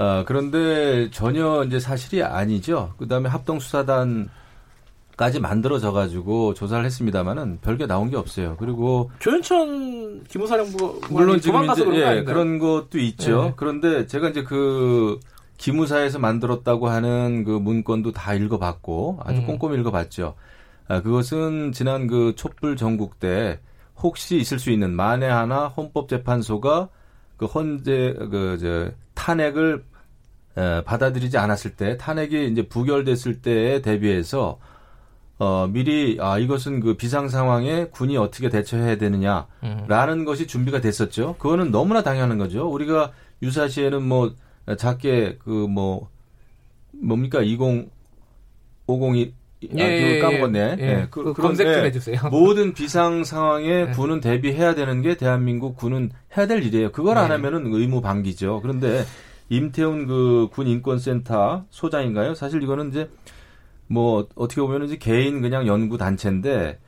어, 0.00 0.24
그런데 0.26 1.08
전혀 1.10 1.64
이제 1.64 1.80
사실이 1.80 2.22
아니죠. 2.22 2.92
그 2.98 3.08
다음에 3.08 3.28
합동수사단 3.28 4.28
까지 5.16 5.40
만들어져 5.40 5.92
가지고 5.92 6.54
조사를 6.54 6.84
했습니다마는 6.84 7.58
별게 7.60 7.86
나온 7.86 8.10
게 8.10 8.16
없어요. 8.16 8.56
그리고 8.58 9.10
조현천 9.20 10.24
기무사령부 10.24 11.02
물론 11.10 11.40
지금 11.40 11.64
이제 11.70 11.84
그런 11.84 11.94
거 11.94 12.16
예? 12.16 12.24
그런 12.24 12.58
것도 12.58 12.98
있죠. 12.98 13.44
네. 13.44 13.52
그런데 13.56 14.06
제가 14.06 14.30
이제 14.30 14.42
그 14.42 15.20
기무사에서 15.56 16.18
만들었다고 16.18 16.88
하는 16.88 17.44
그 17.44 17.50
문건도 17.50 18.12
다 18.12 18.34
읽어봤고 18.34 19.20
아주 19.24 19.40
음. 19.40 19.46
꼼꼼히 19.46 19.78
읽어봤죠. 19.78 20.34
아, 20.88 21.00
그것은 21.00 21.72
지난 21.72 22.06
그 22.06 22.34
촛불 22.36 22.76
전국 22.76 23.18
때 23.20 23.60
혹시 23.96 24.36
있을 24.36 24.58
수 24.58 24.70
있는 24.70 24.92
만에 24.92 25.26
하나 25.26 25.68
헌법재판소가 25.68 26.88
그 27.36 27.46
헌재 27.46 28.14
그저 28.30 28.90
탄핵을 29.14 29.84
에, 30.56 30.84
받아들이지 30.84 31.38
않았을 31.38 31.76
때 31.76 31.96
탄핵이 31.96 32.48
이제 32.48 32.66
부결됐을 32.68 33.42
때에 33.42 33.80
대비해서 33.80 34.58
어 35.38 35.66
미리 35.68 36.16
아 36.20 36.38
이것은 36.38 36.80
그 36.80 36.94
비상 36.94 37.28
상황에 37.28 37.86
군이 37.86 38.16
어떻게 38.16 38.48
대처해야 38.48 38.96
되느냐 38.98 39.46
음. 39.64 39.84
라는 39.88 40.24
것이 40.24 40.46
준비가 40.46 40.80
됐었죠. 40.80 41.34
그거는 41.38 41.70
너무나 41.72 42.02
당연한 42.02 42.38
거죠. 42.38 42.68
우리가 42.70 43.12
유사시에는 43.42 44.02
뭐 44.02 44.32
작게 44.78 45.38
그 45.38 45.50
뭐 45.68 46.08
뭡니까 46.92 47.40
2050이 48.86 49.32
아, 49.72 49.78
예, 49.78 50.18
그 50.20 50.22
까먹었네. 50.26 50.76
예. 50.78 50.84
예, 50.84 51.06
그 51.10 51.32
검색 51.32 51.72
좀 51.72 51.84
해주세요. 51.86 52.20
모든 52.30 52.74
비상 52.74 53.24
상황에 53.24 53.86
네. 53.86 53.90
군은 53.92 54.20
대비해야 54.20 54.74
되는 54.74 55.00
게 55.02 55.16
대한민국 55.16 55.76
군은 55.76 56.10
해야 56.36 56.46
될 56.46 56.62
일이에요. 56.62 56.92
그걸 56.92 57.16
안 57.18 57.28
네. 57.28 57.34
하면은 57.36 57.72
의무 57.72 58.00
방기죠. 58.02 58.60
그런데 58.62 59.04
임태훈 59.48 60.06
그 60.06 60.48
군 60.52 60.66
인권센터 60.66 61.64
소장인가요? 61.70 62.34
사실 62.34 62.62
이거는 62.62 62.90
이제 62.90 63.08
뭐 63.86 64.28
어떻게 64.34 64.60
보면 64.60 64.84
이제 64.84 64.96
개인 64.96 65.42
그냥 65.42 65.66
연구 65.66 65.98
단체인데 65.98 66.78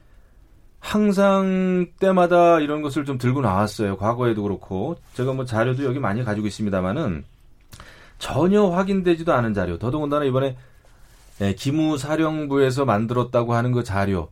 항상 0.81 1.89
때마다 1.99 2.61
이런 2.61 2.83
것을 2.83 3.05
좀 3.05 3.19
들고 3.19 3.41
나왔어요. 3.41 3.97
과거에도 3.97 4.43
그렇고 4.43 4.97
제가 5.15 5.33
뭐 5.33 5.45
자료도 5.45 5.85
여기 5.85 5.99
많이 5.99 6.25
가지고 6.25 6.47
있습니다만은 6.47 7.25
전혀 8.19 8.65
확인되지도 8.67 9.33
않은 9.33 9.55
자료. 9.55 9.79
더더군다나 9.79 10.25
이번에 10.25 10.57
예, 11.41 11.55
기무사령부에서 11.55 12.85
만들었다고 12.85 13.55
하는 13.55 13.73
그 13.73 13.85
자료. 13.85 14.29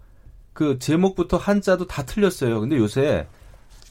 그 0.52 0.78
제목부터 0.78 1.36
한자도 1.36 1.86
다 1.86 2.04
틀렸어요. 2.04 2.60
근데 2.60 2.76
요새 2.76 3.26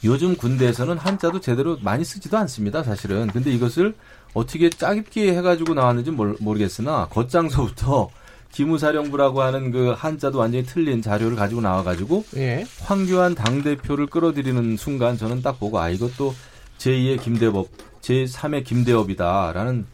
요즘 0.04 0.36
군대에서는 0.36 0.98
한자도 0.98 1.40
제대로 1.40 1.78
많이 1.82 2.04
쓰지도 2.04 2.38
않습니다, 2.38 2.84
사실은. 2.84 3.28
근데 3.28 3.52
이것을 3.52 3.94
어떻게 4.34 4.70
짜깁기 4.70 5.30
해가지고 5.30 5.76
나왔는지 5.76 6.12
모르, 6.12 6.36
모르겠으나 6.40 7.08
겉장서부터 7.10 8.10
기무사령부라고 8.54 9.42
하는 9.42 9.72
그 9.72 9.90
한자도 9.98 10.38
완전히 10.40 10.64
틀린 10.64 11.02
자료를 11.02 11.36
가지고 11.36 11.62
나와가지고 11.62 12.24
예. 12.38 12.64
황교안 12.82 13.36
당 13.36 13.64
대표를 13.64 14.06
끌어들이는 14.08 14.78
순간 14.78 15.18
저는 15.18 15.42
딱 15.42 15.60
보고 15.60 15.80
아 15.80 15.90
이것도 15.90 16.34
제2의 16.78 17.20
김대법, 17.22 17.68
제3의 18.02 18.64
김대업이다라는 18.64 19.86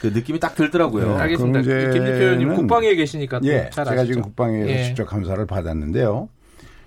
그 0.00 0.08
느낌이 0.08 0.40
딱 0.40 0.54
들더라고요. 0.56 1.08
네. 1.14 1.14
알겠습니다. 1.22 1.62
그김 1.62 2.04
대표님 2.04 2.48
문제는- 2.48 2.56
국방위에 2.56 2.94
계시니까 2.96 3.40
또 3.40 3.46
예, 3.46 3.70
잘 3.72 3.84
제가 3.84 4.00
아시죠? 4.02 4.06
지금 4.14 4.22
국방위에서 4.22 4.68
예. 4.70 4.84
직접 4.84 5.04
감사를 5.06 5.44
받았는데요. 5.46 6.28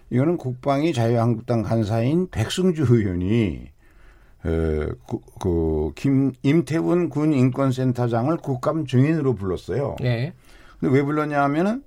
이거는 0.10 0.36
국방위 0.38 0.92
자유한국당 0.94 1.62
간사인 1.64 2.28
백승주 2.30 2.86
의원이 2.90 3.70
어, 4.44 4.50
그, 4.50 5.18
그 5.40 5.92
김, 5.96 6.34
임태훈 6.44 7.10
군 7.10 7.32
인권센터장을 7.32 8.36
국감 8.38 8.86
증인으로 8.88 9.36
불렀어요. 9.36 9.96
예. 10.04 10.34
근데 10.82 10.96
왜 10.96 11.04
불렀냐 11.04 11.42
하면은 11.44 11.84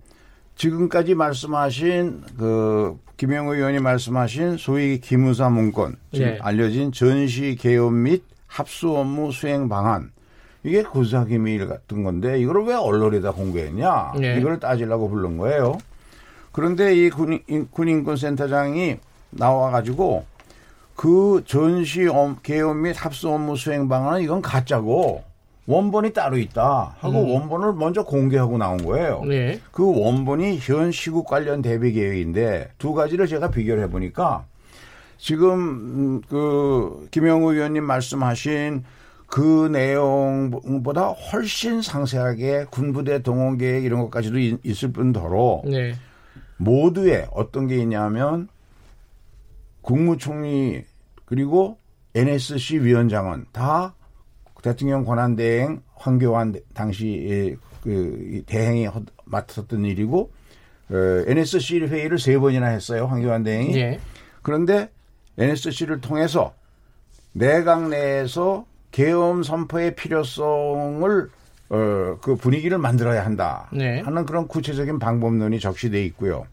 지금까지 0.56 1.14
말씀하신 1.16 2.22
그 2.38 2.96
김영우 3.16 3.54
의원이 3.56 3.80
말씀하신 3.80 4.56
소위 4.56 5.00
기무사 5.00 5.50
문건 5.50 5.96
지금 6.12 6.26
예. 6.28 6.38
알려진 6.40 6.92
전시 6.92 7.56
개업 7.58 7.92
및 7.92 8.22
합수 8.46 8.96
업무 8.96 9.32
수행 9.32 9.68
방안 9.68 10.12
이게 10.62 10.82
군사 10.84 11.24
기밀 11.24 11.66
같은 11.66 12.04
건데 12.04 12.38
이걸 12.40 12.64
왜 12.66 12.74
언론에다 12.74 13.32
공개했냐 13.32 14.12
예. 14.22 14.36
이걸 14.38 14.60
따지려고 14.60 15.08
부른 15.10 15.36
거예요. 15.38 15.78
그런데 16.52 16.94
이 16.94 17.10
군인, 17.10 17.40
군인권센터장이 17.72 18.98
나와가지고 19.30 20.24
그 20.94 21.42
전시 21.46 22.06
업- 22.06 22.42
계엄 22.44 22.76
및 22.76 22.94
합수 22.96 23.28
업무 23.28 23.56
수행 23.56 23.88
방안은 23.88 24.22
이건 24.22 24.40
가짜고 24.40 25.24
원본이 25.66 26.12
따로 26.12 26.36
있다 26.36 26.96
하고 26.98 27.22
음. 27.22 27.30
원본을 27.30 27.72
먼저 27.74 28.04
공개하고 28.04 28.58
나온 28.58 28.76
거예요. 28.84 29.22
네. 29.24 29.60
그 29.72 29.98
원본이 29.98 30.58
현 30.60 30.92
시국 30.92 31.26
관련 31.26 31.62
대비 31.62 31.92
계획인데 31.92 32.70
두 32.78 32.92
가지를 32.92 33.26
제가 33.26 33.50
비교를 33.50 33.82
해보니까 33.84 34.44
지금 35.16 35.52
음, 35.54 36.20
그 36.28 37.06
김영우 37.10 37.54
의원님 37.54 37.82
말씀하신 37.84 38.84
그 39.26 39.68
내용보다 39.72 41.08
훨씬 41.08 41.80
상세하게 41.80 42.66
군부대 42.70 43.22
동원 43.22 43.56
계획 43.56 43.84
이런 43.84 44.00
것까지도 44.02 44.38
있- 44.38 44.60
있을 44.64 44.92
뿐더러 44.92 45.62
네. 45.64 45.94
모두에 46.58 47.26
어떤 47.32 47.66
게 47.66 47.78
있냐면 47.78 48.48
국무총리 49.80 50.84
그리고 51.24 51.78
NSC 52.14 52.78
위원장은 52.80 53.46
다 53.52 53.94
대통령 54.68 55.04
권한대행 55.04 55.82
황교안 55.94 56.52
대- 56.52 56.62
당시 56.72 57.54
그 57.82 58.42
대행이 58.46 58.86
허- 58.86 59.02
맡았던 59.26 59.84
일이고 59.84 60.30
어, 60.90 60.94
NSC 61.26 61.80
회의를 61.80 62.18
세 62.18 62.38
번이나 62.38 62.68
했어요 62.68 63.04
황교안 63.04 63.42
대행이 63.42 63.76
예. 63.76 64.00
그런데 64.40 64.90
NSC를 65.36 66.00
통해서 66.00 66.54
내각 67.32 67.88
내에서 67.90 68.64
계엄 68.90 69.42
선포의 69.42 69.96
필요성을 69.96 71.30
어, 71.70 72.18
그 72.22 72.36
분위기를 72.36 72.78
만들어야 72.78 73.22
한다 73.26 73.68
네. 73.70 74.00
하는 74.00 74.24
그런 74.24 74.48
구체적인 74.48 74.98
방법론이 74.98 75.58
적시돼 75.60 76.02
있고요. 76.06 76.46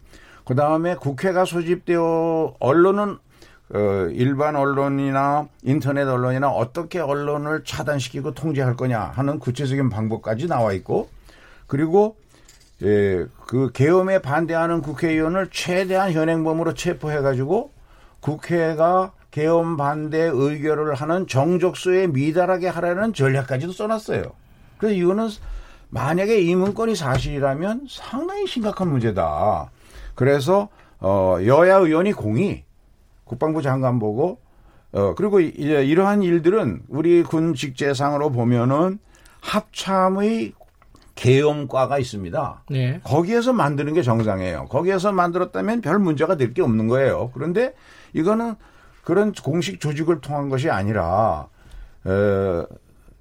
그 0.46 0.56
다음에 0.56 0.96
국회가 0.96 1.46
소집되어 1.46 2.56
언론은 2.60 3.18
어, 3.74 4.10
일반 4.12 4.56
언론이나 4.56 5.48
인터넷 5.64 6.08
언론이나 6.08 6.50
어떻게 6.50 7.00
언론을 7.00 7.64
차단시키고 7.64 8.34
통제할 8.34 8.76
거냐 8.76 9.00
하는 9.00 9.40
구체적인 9.40 9.90
방법까지 9.90 10.48
나와 10.48 10.74
있고 10.74 11.10
그리고 11.68 12.18
예, 12.84 13.26
그 13.48 13.72
계엄에 13.72 14.20
반대하는 14.20 14.82
국회의원을 14.82 15.50
최대한 15.52 16.12
현행범으로 16.12 16.74
체포해가지고 16.74 17.72
국회가 18.20 19.14
계엄 19.30 19.78
반대 19.78 20.30
의결을 20.32 20.96
하는 20.96 21.28
정족수에 21.28 22.08
미달하게 22.08 22.68
하라는 22.68 23.14
전략까지도 23.14 23.72
써놨어요. 23.72 24.24
그래서 24.78 24.96
이거는 24.96 25.30
만약에 25.90 26.42
이 26.42 26.56
문건이 26.56 26.96
사실이라면 26.96 27.86
상당히 27.90 28.48
심각한 28.48 28.90
문제다. 28.90 29.70
그래서 30.16 30.68
어 31.00 31.38
여야 31.46 31.78
의원이 31.78 32.14
공이 32.14 32.64
국방부 33.32 33.62
장관 33.62 33.98
보고 33.98 34.40
어 34.92 35.16
그리고 35.16 35.40
이제 35.40 35.86
이러한 35.86 36.22
일들은 36.22 36.82
우리 36.90 37.24
군 37.24 37.54
직제상으로 37.54 38.30
보면은 38.32 39.00
합참의 39.40 40.52
계엄과가 41.16 41.98
있습니다. 41.98 42.64
네. 42.70 43.00
거기에서 43.06 43.54
만드는 43.54 43.94
게 43.94 44.02
정상이에요. 44.02 44.66
거기에서 44.66 45.14
만들었다면 45.14 45.80
별 45.80 45.98
문제가 46.00 46.36
될 46.36 46.54
게 46.54 46.62
없는 46.62 46.90
거예요. 46.90 47.32
그런데 47.34 47.74
이거는 48.12 48.56
그런 49.06 49.32
공식 49.32 49.80
조직을 49.80 50.20
통한 50.20 50.50
것이 50.50 50.70
아니라 50.70 51.48
어, 52.04 52.66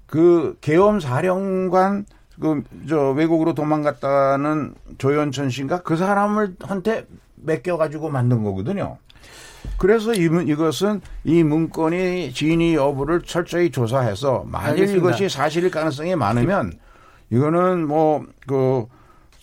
그 0.07 0.57
계엄 0.59 0.99
사령관 0.99 2.05
그 2.37 2.63
저 2.89 3.11
외국으로 3.11 3.53
도망갔다는 3.53 4.73
조현천 4.97 5.49
씨인가 5.51 5.83
그 5.83 5.95
사람을 5.95 6.55
한테 6.59 7.05
맡겨 7.37 7.77
가지고 7.77 8.09
만든 8.09 8.43
거거든요. 8.43 8.97
그래서 9.77 10.13
이, 10.13 10.27
문- 10.29 10.47
이것은 10.47 11.01
이 11.23 11.43
문건이 11.43 12.31
진위 12.33 12.75
여부를 12.75 13.21
철저히 13.21 13.69
조사해서 13.71 14.45
만일 14.47 14.71
알겠습니다. 14.71 15.07
이것이 15.07 15.29
사실일 15.29 15.71
가능성이 15.71 16.15
많으면 16.15 16.71
이거는 17.31 17.87
뭐 17.87 18.23
그 18.47 18.85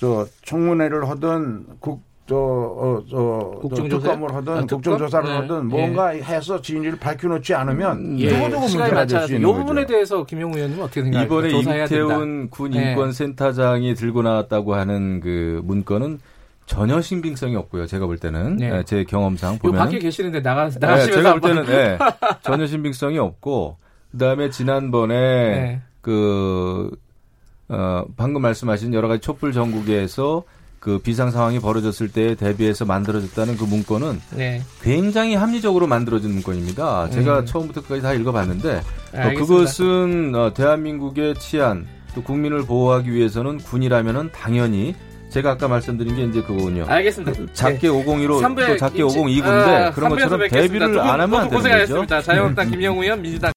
저 0.01 0.27
청문회를 0.45 1.09
하든 1.09 1.67
국 1.81 2.07
저 2.29 2.37
어, 2.37 3.03
저 3.11 3.59
국정조사? 3.63 4.03
특검을 4.13 4.35
하든 4.35 4.53
아? 4.53 4.61
국정조사를 4.67 5.29
네. 5.31 5.35
하든 5.39 5.67
뭔가 5.69 6.09
해서 6.09 6.61
진위를 6.61 6.99
밝혀놓지 6.99 7.55
않으면 7.55 8.21
예. 8.21 8.29
두고두고 8.29 8.67
시간이 8.69 8.93
문제가 8.93 9.07
될수이 9.21 9.37
있는 9.37 9.51
부분에 9.51 9.81
거죠. 9.81 9.87
대해서 9.95 10.25
김용우 10.27 10.55
의원님 10.55 10.79
어떻게 10.83 11.03
생각하세요? 11.05 11.27
이번에 11.27 11.49
된다. 11.49 11.73
임태훈 11.95 12.51
군 12.51 12.71
네. 12.73 12.91
인권센터장이 12.91 13.95
들고 13.95 14.21
나왔다고 14.21 14.75
하는 14.75 15.21
그 15.21 15.63
문건은 15.65 16.21
전혀 16.69 17.01
신빙성이 17.01 17.57
없고요. 17.57 17.87
제가 17.87 18.07
볼 18.07 18.19
때는 18.19 18.57
네. 18.57 18.71
예, 18.71 18.83
제 18.85 19.03
경험상 19.03 19.55
요 19.55 19.59
보면 19.59 19.79
밖에 19.79 19.99
계시는데 19.99 20.43
나가 20.43 20.69
네, 20.69 20.79
나가시면서 20.79 21.13
제가 21.15 21.33
볼 21.33 21.41
때는 21.41 21.67
예, 21.69 21.99
전혀 22.43 22.67
신빙성이 22.67 23.19
없고 23.19 23.79
그다음에 24.13 24.51
지난번에 24.51 25.15
네. 25.15 25.83
그 26.03 26.91
어, 27.69 28.05
방금 28.17 28.43
말씀하신 28.43 28.95
여러 28.95 29.09
가지 29.09 29.21
촛불 29.21 29.53
전국에서 29.53 30.45
그 30.79 30.99
비상 30.99 31.31
상황이 31.31 31.59
벌어졌을 31.59 32.09
때에 32.09 32.35
대비해서 32.35 32.85
만들어졌다는 32.85 33.57
그 33.57 33.65
문건은 33.65 34.21
네. 34.37 34.63
굉장히 34.83 35.35
합리적으로 35.35 35.87
만들어진 35.87 36.33
문건입니다. 36.33 37.11
제가 37.11 37.41
음. 37.41 37.47
처음부터 37.47 37.83
끝까지 37.83 38.03
다 38.03 38.13
읽어봤는데 38.13 38.83
어. 39.15 39.31
그것은 39.37 40.35
어, 40.35 40.53
대한민국의 40.55 41.35
치안 41.37 41.87
또 42.15 42.23
국민을 42.23 42.65
보호하기 42.65 43.13
위해서는 43.13 43.59
군이라면은 43.59 44.31
당연히 44.33 44.95
제가 45.39 45.53
아까 45.53 45.69
말씀드린 45.69 46.17
게 46.17 46.25
이제 46.25 46.43
그거군요. 46.43 46.85
알겠습니다. 46.89 47.53
작게 47.53 47.87
501로 47.89 48.41
삼부에 48.41 48.67
또 48.67 48.77
작게 48.77 48.99
일치- 49.05 49.19
502구인데 49.19 49.69
아, 49.69 49.91
그런 49.93 50.11
것처럼 50.11 50.41
뵙겠습니다. 50.41 50.87
두분 50.87 50.99
안 51.01 51.21
하면 51.21 51.23
안 51.23 51.29
되는 51.31 51.49
거죠. 51.49 51.57
고생하셨습니다. 51.59 52.23
자유한국당 52.23 52.71
김영우 52.73 53.03
의원, 53.05 53.23
민주당 53.23 53.53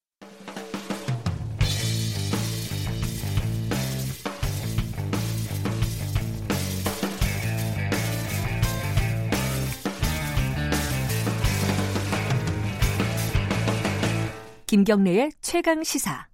김경래의 14.67 15.31
최강 15.41 15.83
시사. 15.83 16.27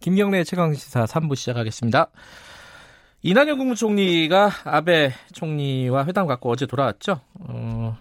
김경래 0.00 0.44
최강 0.44 0.72
시사 0.74 1.04
3부 1.04 1.34
시작하겠습니다. 1.36 2.10
이낙연 3.26 3.58
국무총리가 3.58 4.50
아베 4.62 5.10
총리와 5.32 6.06
회담 6.06 6.28
갖고 6.28 6.48
어제 6.48 6.64
돌아왔죠. 6.64 7.20
어, 7.40 7.98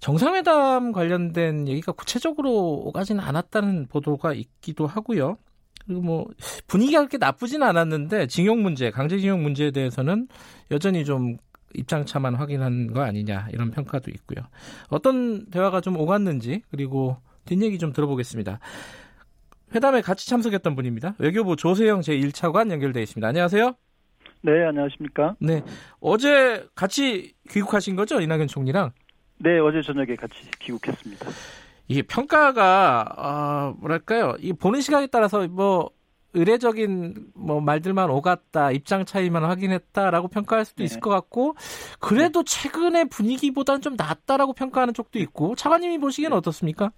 정상회담 0.00 0.90
관련된 0.90 1.68
얘기가 1.68 1.92
구체적으로 1.92 2.50
오가지는 2.86 3.22
않았다는 3.22 3.86
보도가 3.86 4.34
있기도 4.34 4.88
하고요. 4.88 5.38
그리고 5.86 6.00
뭐 6.02 6.26
분위기가 6.66 6.98
그렇게 6.98 7.18
나쁘진 7.18 7.62
않았는데 7.62 8.26
징용 8.26 8.64
문제, 8.64 8.90
강제징용 8.90 9.44
문제에 9.44 9.70
대해서는 9.70 10.26
여전히 10.72 11.04
좀 11.04 11.36
입장차만 11.76 12.34
확인한 12.34 12.92
거 12.92 13.02
아니냐 13.02 13.46
이런 13.52 13.70
평가도 13.70 14.10
있고요. 14.10 14.44
어떤 14.88 15.46
대화가 15.50 15.80
좀 15.80 15.96
오갔는지 15.96 16.62
그리고 16.72 17.18
뒷얘기 17.44 17.78
좀 17.78 17.92
들어보겠습니다. 17.92 18.58
회담에 19.74 20.00
같이 20.00 20.28
참석했던 20.28 20.74
분입니다. 20.74 21.14
외교부 21.18 21.56
조세영 21.56 22.00
제1차관 22.00 22.70
연결돼 22.70 23.02
있습니다. 23.02 23.26
안녕하세요. 23.26 23.74
네, 24.42 24.64
안녕하십니까? 24.64 25.36
네. 25.40 25.62
어제 26.00 26.66
같이 26.74 27.34
귀국하신 27.50 27.96
거죠? 27.96 28.20
이낙연 28.20 28.46
총리랑? 28.46 28.92
네, 29.38 29.58
어제 29.58 29.82
저녁에 29.82 30.14
같이 30.16 30.34
귀국했습니다. 30.60 31.26
이게 31.88 32.02
평가가, 32.02 33.14
아, 33.16 33.74
뭐랄까요. 33.78 34.36
이 34.40 34.52
보는 34.52 34.80
시각에 34.80 35.06
따라서 35.06 35.46
뭐, 35.48 35.90
의례적인 36.34 37.32
뭐 37.34 37.60
말들만 37.60 38.10
오갔다, 38.10 38.70
입장 38.70 39.06
차이만 39.06 39.44
확인했다라고 39.44 40.28
평가할 40.28 40.66
수도 40.66 40.78
네. 40.78 40.84
있을 40.84 41.00
것 41.00 41.10
같고, 41.10 41.54
그래도 41.98 42.44
최근의 42.44 43.08
분위기보다는 43.08 43.80
좀 43.80 43.96
낫다라고 43.96 44.52
평가하는 44.52 44.92
쪽도 44.92 45.18
있고, 45.20 45.54
차관님이 45.56 45.98
보시기에는 45.98 46.36
어떻습니까? 46.36 46.92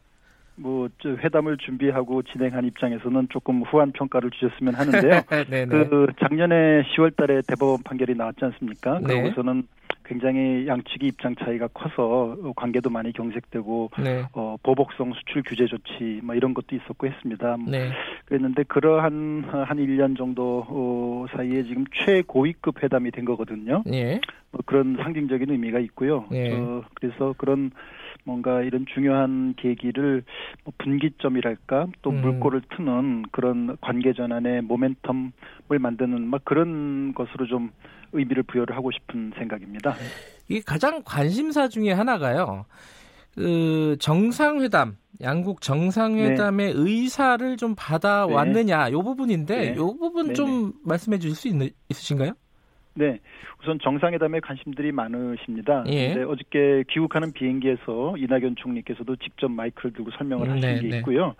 뭐, 0.60 0.88
저 1.02 1.10
회담을 1.10 1.56
준비하고 1.56 2.22
진행한 2.22 2.64
입장에서는 2.66 3.28
조금 3.30 3.62
후한 3.62 3.92
평가를 3.92 4.30
주셨으면 4.30 4.74
하는데요. 4.74 5.22
네네. 5.50 5.66
그 5.88 6.06
작년에 6.20 6.82
10월 6.82 7.16
달에 7.16 7.40
대법원 7.48 7.82
판결이 7.82 8.14
나왔지 8.14 8.44
않습니까? 8.44 9.00
네. 9.00 9.14
그러고서는 9.20 9.64
굉장히 10.10 10.66
양측이 10.66 11.06
입장 11.06 11.36
차이가 11.36 11.68
커서 11.68 12.36
관계도 12.56 12.90
많이 12.90 13.12
경색되고 13.12 13.90
네. 14.02 14.24
어, 14.32 14.56
보복성 14.60 15.12
수출 15.14 15.42
규제 15.46 15.66
조치 15.66 16.20
뭐 16.24 16.34
이런 16.34 16.52
것도 16.52 16.74
있었고 16.74 17.06
했습니다. 17.06 17.56
뭐 17.56 17.70
네. 17.70 17.90
그랬는데 18.24 18.64
그러한 18.64 19.44
한 19.48 19.76
1년 19.78 20.18
정도 20.18 20.66
어, 20.68 21.26
사이에 21.30 21.62
지금 21.62 21.84
최고위급 21.94 22.82
회담이 22.82 23.12
된 23.12 23.24
거거든요. 23.24 23.84
예. 23.92 24.20
뭐 24.50 24.60
그런 24.66 24.96
상징적인 25.00 25.48
의미가 25.48 25.78
있고요. 25.78 26.26
예. 26.32 26.54
어, 26.54 26.82
그래서 26.94 27.32
그런 27.38 27.70
뭔가 28.24 28.62
이런 28.62 28.86
중요한 28.92 29.54
계기를 29.56 30.22
뭐 30.64 30.72
분기점이랄까 30.78 31.86
또 32.02 32.10
음. 32.10 32.20
물꼬를 32.20 32.62
트는 32.76 33.24
그런 33.30 33.76
관계 33.80 34.12
전환의 34.12 34.62
모멘텀을 34.62 35.78
만드는 35.78 36.26
막 36.26 36.44
그런 36.44 37.14
것으로 37.14 37.46
좀 37.46 37.70
의미를 38.12 38.42
부여를 38.42 38.76
하고 38.76 38.90
싶은 38.90 39.32
생각입니다. 39.38 39.94
이게 40.48 40.60
가장 40.64 41.02
관심사 41.04 41.68
중에 41.68 41.92
하나가요. 41.92 42.64
그 43.34 43.96
정상회담, 44.00 44.96
양국 45.22 45.60
정상회담의 45.60 46.72
의사를 46.74 47.56
좀 47.56 47.74
받아왔느냐, 47.76 48.90
요 48.90 49.02
부분인데, 49.02 49.56
네. 49.56 49.76
요 49.76 49.94
부분 49.96 50.28
네, 50.28 50.32
좀 50.34 50.72
말씀해 50.84 51.18
주실 51.18 51.36
수 51.36 51.48
있, 51.48 51.74
있으신가요? 51.88 52.32
네, 52.94 53.20
우선 53.62 53.78
정상회담에 53.78 54.40
관심들이 54.40 54.90
많으십니다. 54.92 55.84
예. 55.88 56.08
근데 56.08 56.22
어저께 56.24 56.84
귀국하는 56.90 57.32
비행기에서 57.32 58.16
이낙연 58.16 58.56
총리께서도 58.56 59.16
직접 59.16 59.50
마이크를 59.50 59.92
들고 59.92 60.10
설명을 60.12 60.48
음, 60.48 60.52
하신 60.52 60.60
네, 60.60 60.80
게 60.80 60.88
네. 60.88 60.98
있고요. 60.98 61.34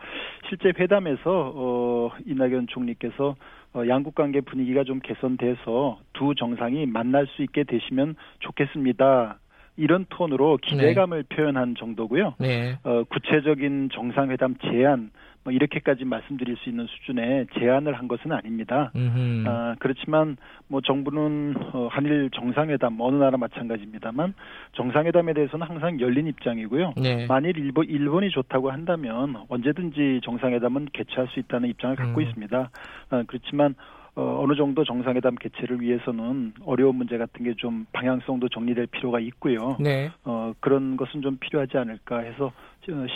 실제 0.49 0.73
회담에서 0.79 1.53
어, 1.55 2.11
이낙연 2.27 2.69
총리께서 2.69 3.37
어, 3.73 3.83
양국 3.89 4.15
관계 4.15 4.41
분위기가 4.41 4.85
좀 4.85 5.01
개선돼서 5.01 5.99
두 6.13 6.35
정상이 6.35 6.87
만날 6.87 7.27
수 7.27 7.43
있게 7.43 7.65
되시면 7.65 8.17
좋겠습니다. 8.41 9.39
이런 9.77 10.05
톤으로 10.11 10.59
기대감을 10.59 11.25
표현한 11.25 11.75
정도고요. 11.79 12.35
네. 12.39 12.79
어, 12.85 13.05
구체적인 13.05 13.91
정상회담 13.93 14.57
제안 14.63 15.11
뭐 15.45 15.53
이렇게까지 15.53 16.05
말씀드릴 16.05 16.57
수 16.59 16.69
있는 16.69 16.87
수준의 16.87 17.47
제안을 17.59 17.99
한 17.99 18.09
것은 18.09 18.33
아닙니다. 18.33 18.91
음흠. 18.95 19.45
아, 19.47 19.75
그렇지만 19.79 20.37
뭐 20.69 20.81
정부는 20.81 21.55
어, 21.73 21.89
한일 21.91 22.31
정상회담 22.35 23.01
어느 23.01 23.17
나라 23.17 23.39
마찬가지입니다만 23.39 24.35
정상회담에 24.73 25.33
대해서는 25.33 25.67
항상 25.67 26.01
열린 26.01 26.27
입장이고요. 26.27 26.95
네. 26.97 27.27
만일 27.27 27.57
일본, 27.59 27.87
일본이 27.87 28.31
좋다고 28.31 28.71
한다면 28.71 29.45
언제든지 29.49 30.21
정상회담은 30.25 30.89
개최할 30.93 31.29
수 31.29 31.41
있다는 31.41 31.69
입장을 31.71 31.97
갖고 31.97 32.21
음. 32.21 32.27
있습니다. 32.27 32.71
아, 33.11 33.25
그렇지만 33.27 33.75
어, 34.17 34.43
어느 34.43 34.57
정도 34.57 34.85
정상회담 34.85 35.37
개최를 35.37 35.81
위해서는 35.81 36.53
어려운 36.65 36.97
문제 36.97 37.17
같은 37.17 37.45
게 37.45 37.55
좀 37.61 37.85
방향성도 37.93 38.49
정리될 38.49 38.87
필요가 38.87 39.21
있고요. 39.21 39.77
네. 39.79 40.11
어, 40.25 40.53
그런 40.61 40.97
것은 40.97 41.21
좀 41.21 41.37
필요하지 41.39 41.77
않을까 41.77 42.21
해서 42.21 42.47
어, 42.47 42.51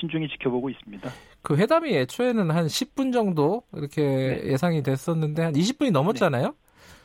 신중히 0.01 0.29
지켜보고 0.29 0.71
있습니다. 0.71 1.11
그 1.43 1.57
회담이 1.57 1.95
애초에는 1.97 2.51
한 2.51 2.67
10분 2.67 3.12
정도 3.12 3.62
이렇게 3.75 4.03
네. 4.03 4.53
예상이 4.53 4.83
됐었는데 4.83 5.43
한 5.43 5.53
20분이 5.53 5.91
넘었잖아요. 5.91 6.55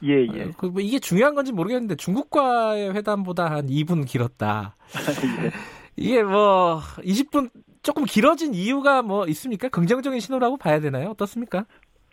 예, 0.04 0.26
예. 0.34 0.52
그, 0.58 0.68
뭐 0.68 0.82
이게 0.82 1.00
중요한 1.00 1.36
건지 1.36 1.52
모르겠는데 1.52 1.96
중국과의 1.96 2.94
회담보다 2.94 3.52
한 3.52 3.68
2분 3.68 4.08
길었다. 4.08 4.76
예. 5.46 5.52
이게 5.98 6.24
뭐 6.24 6.80
20분 7.00 7.50
조금 7.84 8.06
길어진 8.06 8.54
이유가 8.54 9.02
뭐 9.02 9.26
있습니까? 9.28 9.68
긍정적인 9.70 10.20
신호라고 10.20 10.58
봐야 10.58 10.80
되나요? 10.80 11.10
어떻습니까? 11.10 11.66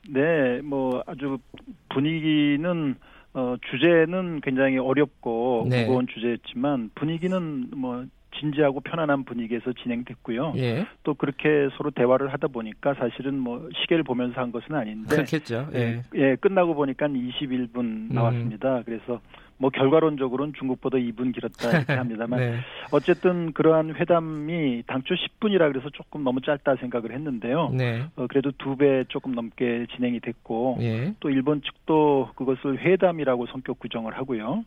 네, 0.08 0.60
뭐 0.62 1.02
아주 1.06 1.38
분위기는 1.90 2.96
어 3.34 3.56
주제는 3.70 4.40
굉장히 4.40 4.78
어렵고 4.78 5.66
네. 5.68 5.84
무거운 5.84 6.06
주제였지만 6.06 6.90
분위기는 6.94 7.68
뭐 7.76 8.06
진지하고 8.38 8.80
편안한 8.80 9.24
분위기에서 9.24 9.72
진행됐고요. 9.72 10.54
예. 10.56 10.86
또 11.04 11.14
그렇게 11.14 11.68
서로 11.76 11.90
대화를 11.90 12.32
하다 12.32 12.48
보니까 12.48 12.94
사실은 12.94 13.38
뭐 13.38 13.68
시계를 13.82 14.04
보면서 14.04 14.40
한 14.40 14.52
것은 14.52 14.74
아닌데 14.74 15.08
그렇겠죠. 15.08 15.68
예. 15.74 16.02
예, 16.14 16.36
끝나고 16.36 16.74
보니까 16.74 17.08
21분 17.08 18.12
나왔습니다. 18.12 18.82
그래서 18.84 19.20
뭐 19.58 19.70
결과론적으로는 19.70 20.52
중국보다 20.58 20.98
2분 20.98 21.34
길었다 21.34 21.70
이렇게 21.78 21.92
합니다만 21.96 22.38
네. 22.38 22.56
어쨌든 22.92 23.52
그러한 23.52 23.94
회담이 23.94 24.82
당초 24.86 25.14
10분이라 25.14 25.72
그래서 25.72 25.90
조금 25.90 26.22
너무 26.24 26.40
짧다 26.40 26.76
생각을 26.76 27.12
했는데요. 27.12 27.70
네. 27.74 28.04
어, 28.16 28.26
그래도 28.28 28.52
두 28.52 28.76
배 28.76 29.04
조금 29.08 29.32
넘게 29.32 29.86
진행이 29.96 30.20
됐고 30.20 30.76
예. 30.80 31.14
또 31.20 31.30
일본 31.30 31.62
측도 31.62 32.28
그것을 32.34 32.78
회담이라고 32.78 33.46
성격 33.46 33.80
규정을 33.80 34.14
하고요. 34.18 34.64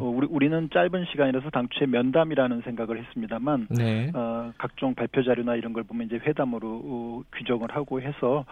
어, 0.00 0.04
우리 0.04 0.26
우리는 0.28 0.68
짧은 0.72 1.04
시간이라서 1.12 1.50
당초에 1.50 1.86
면담이라는 1.86 2.62
생각을 2.62 2.98
했습니다만 3.04 3.68
네. 3.70 4.10
어, 4.14 4.52
각종 4.58 4.94
발표 4.96 5.22
자료나 5.22 5.54
이런 5.54 5.72
걸 5.72 5.84
보면 5.84 6.08
이제 6.08 6.16
회담으로 6.16 6.82
어, 6.84 7.22
규정을 7.36 7.68
하고 7.70 8.00
해서 8.00 8.44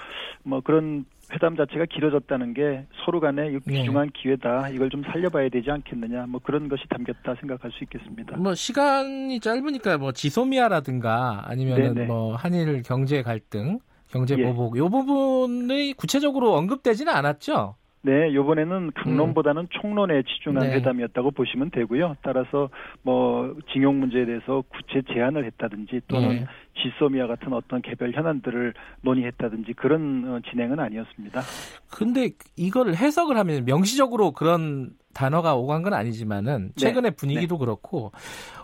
뭐 0.45 0.61
그런 0.61 1.05
회담 1.33 1.57
자체가 1.57 1.87
길어졌다는 1.87 2.55
게 2.55 2.87
서로 3.05 3.21
간에 3.21 3.49
이 3.49 3.59
네. 3.65 3.79
귀중한 3.79 4.11
기회다. 4.11 4.69
이걸 4.71 4.91
좀 4.91 5.03
살려봐야 5.05 5.49
되지 5.49 5.71
않겠느냐. 5.71 6.27
뭐 6.27 6.41
그런 6.43 6.69
것이 6.69 6.83
담겼다 6.89 7.37
생각할 7.41 7.71
수 7.73 7.85
있겠습니다. 7.85 8.37
뭐 8.37 8.55
시간이 8.55 9.41
짧으니까 9.41 9.99
뭐 9.99 10.13
지소미아라든가 10.13 11.45
아니면은 11.47 11.95
네네. 11.95 12.07
뭐 12.07 12.35
한일 12.35 12.83
경제 12.83 13.23
갈등, 13.23 13.79
경제 14.09 14.37
예. 14.39 14.43
보복 14.45 14.77
요 14.77 14.89
부분이 14.89 15.95
구체적으로 15.95 16.55
언급되지는 16.55 17.13
않았죠. 17.13 17.77
네, 18.03 18.35
요번에는 18.35 18.93
강론보다는 18.95 19.69
총론에 19.71 20.23
치중한 20.23 20.69
네. 20.69 20.77
회담이었다고 20.77 21.33
보시면 21.33 21.71
되고요. 21.71 22.17
따라서 22.23 22.71
뭐 23.03 23.55
징용 23.73 24.01
문제에 24.01 24.25
대해서 24.25 24.63
구체 24.69 25.03
제안을 25.13 25.45
했다든지 25.45 26.03
또는 26.09 26.33
예. 26.33 26.47
지소미아 26.83 27.27
같은 27.27 27.53
어떤 27.53 27.83
개별 27.83 28.13
현안들을 28.13 28.73
논의했다든지 29.03 29.75
그런 29.75 30.25
어, 30.27 30.41
진행은 30.51 30.81
아니었습니다. 30.81 31.43
근데 31.91 32.31
이걸 32.57 32.95
해석을 32.95 33.37
하면 33.37 33.67
명시적으로 33.67 34.33
그런 34.33 34.91
단어가 35.13 35.55
오간 35.55 35.83
건 35.83 35.93
아니지만은 35.93 36.69
네. 36.69 36.75
최근의 36.77 37.17
분위기도 37.17 37.59
그렇고 37.59 38.13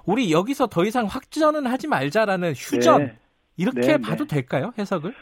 우리 0.06 0.32
여기서 0.32 0.68
더 0.68 0.84
이상 0.86 1.04
확전은 1.06 1.66
하지 1.66 1.88
말자라는 1.88 2.52
휴전 2.54 3.04
네. 3.04 3.18
이렇게 3.58 3.80
네, 3.80 3.98
봐도 3.98 4.24
네. 4.24 4.36
될까요? 4.36 4.72
해석을? 4.78 5.12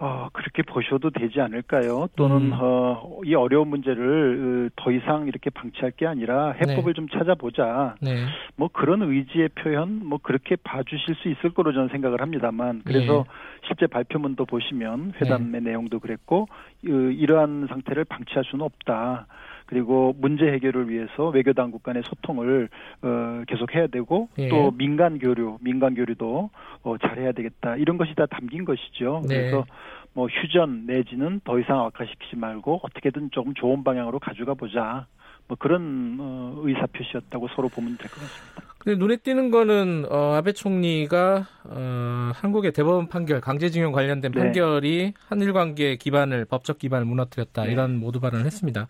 어, 0.00 0.28
그렇게 0.32 0.62
보셔도 0.62 1.10
되지 1.10 1.40
않을까요? 1.40 2.08
또는 2.14 2.52
음. 2.52 2.52
어, 2.54 3.20
이 3.24 3.34
어려운 3.34 3.68
문제를 3.68 4.68
어, 4.68 4.74
더 4.76 4.92
이상 4.92 5.26
이렇게 5.26 5.50
방치할 5.50 5.90
게 5.92 6.06
아니라 6.06 6.52
해법을 6.52 6.94
좀 6.94 7.08
찾아보자. 7.08 7.96
네. 8.00 8.24
뭐 8.54 8.68
그런 8.72 9.02
의지의 9.02 9.48
표현, 9.50 10.06
뭐 10.06 10.20
그렇게 10.22 10.54
봐주실 10.54 11.16
수 11.16 11.28
있을 11.28 11.50
거로 11.50 11.72
저는 11.72 11.88
생각을 11.88 12.20
합니다만, 12.20 12.82
그래서 12.84 13.24
예. 13.26 13.66
실제 13.66 13.88
발표문도 13.88 14.44
보시면 14.44 15.14
회담의 15.20 15.62
내용도 15.62 15.98
그랬고 15.98 16.46
어, 16.86 16.88
이러한 16.88 17.66
상태를 17.68 18.04
방치할 18.04 18.44
수는 18.44 18.64
없다. 18.64 19.26
그리고 19.68 20.14
문제 20.18 20.46
해결을 20.46 20.88
위해서 20.88 21.28
외교 21.28 21.52
당국 21.52 21.82
간의 21.82 22.02
소통을 22.06 22.70
어, 23.02 23.42
계속 23.46 23.74
해야 23.74 23.86
되고 23.86 24.28
예. 24.38 24.48
또 24.48 24.70
민간 24.70 25.18
교류, 25.18 25.58
민간 25.60 25.94
교류도 25.94 26.50
어, 26.84 26.96
잘해야 26.98 27.32
되겠다. 27.32 27.76
이런 27.76 27.98
것이 27.98 28.14
다 28.14 28.24
담긴 28.24 28.64
것이죠. 28.64 29.22
네. 29.28 29.36
그래서 29.36 29.66
뭐 30.14 30.26
휴전 30.26 30.86
내지는 30.86 31.40
더 31.44 31.58
이상 31.60 31.80
악화시키지 31.80 32.36
말고 32.36 32.80
어떻게든 32.82 33.30
조금 33.30 33.52
좋은 33.52 33.84
방향으로 33.84 34.18
가져가 34.18 34.54
보자. 34.54 35.06
뭐 35.48 35.56
그런 35.58 36.16
어, 36.20 36.54
의사 36.62 36.86
표시였다고 36.86 37.48
서로 37.56 37.68
보면 37.68 37.96
될 37.96 38.08
것 38.10 38.20
같습니다. 38.20 38.68
근데 38.78 38.96
눈에 38.96 39.16
띄는 39.16 39.50
거는 39.50 40.06
어, 40.08 40.34
아베 40.34 40.52
총리가 40.52 41.46
어, 41.64 42.30
한국의 42.34 42.72
대법원 42.72 43.08
판결 43.08 43.40
강제징용 43.40 43.92
관련된 43.92 44.30
네. 44.30 44.38
판결이 44.40 45.14
한일 45.26 45.52
관계 45.52 45.96
기반을 45.96 46.44
법적 46.44 46.78
기반을 46.78 47.04
무너뜨렸다 47.06 47.64
네. 47.64 47.72
이런 47.72 47.96
모두 47.98 48.20
발언을 48.20 48.46
했습니다. 48.46 48.86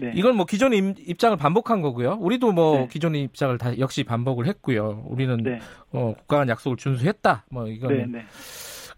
네, 0.00 0.06
네. 0.08 0.12
이건 0.16 0.36
뭐 0.36 0.44
기존의 0.44 0.78
임- 0.78 0.94
입장을 0.98 1.36
반복한 1.38 1.80
거고요. 1.80 2.18
우리도 2.20 2.52
뭐 2.52 2.78
네. 2.80 2.88
기존의 2.88 3.22
입장을 3.22 3.56
다 3.58 3.78
역시 3.78 4.04
반복을 4.04 4.46
했고요. 4.46 5.04
우리는 5.08 5.36
네, 5.38 5.60
어, 5.92 6.14
국가 6.18 6.38
간 6.38 6.48
약속을 6.48 6.76
준수했다. 6.76 7.46
뭐 7.50 7.66
이건. 7.68 8.24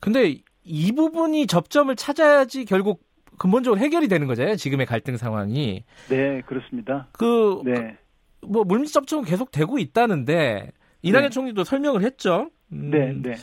근데 0.01 0.39
이 0.65 0.93
부분이 0.93 1.47
접점을 1.47 1.95
찾아야지 1.95 2.65
결국 2.65 3.04
근본적으로 3.39 3.81
해결이 3.81 4.09
되는 4.09 4.27
거잖아요. 4.27 4.57
지금의 4.57 4.87
갈등 4.87 5.17
상황이 5.17 5.85
네, 6.09 6.41
그렇습니다. 6.43 7.09
그 7.13 7.61
네, 7.65 7.97
뭐 8.43 8.65
물밑 8.65 8.93
접촉은 8.93 9.25
계속 9.25 9.51
되고 9.51 9.79
있다는데 9.79 10.71
이낙연 11.03 11.25
네. 11.25 11.31
총리도 11.31 11.65
설명을 11.65 12.03
했죠. 12.03 12.51
음, 12.73 12.91
네, 12.91 13.13
네. 13.13 13.37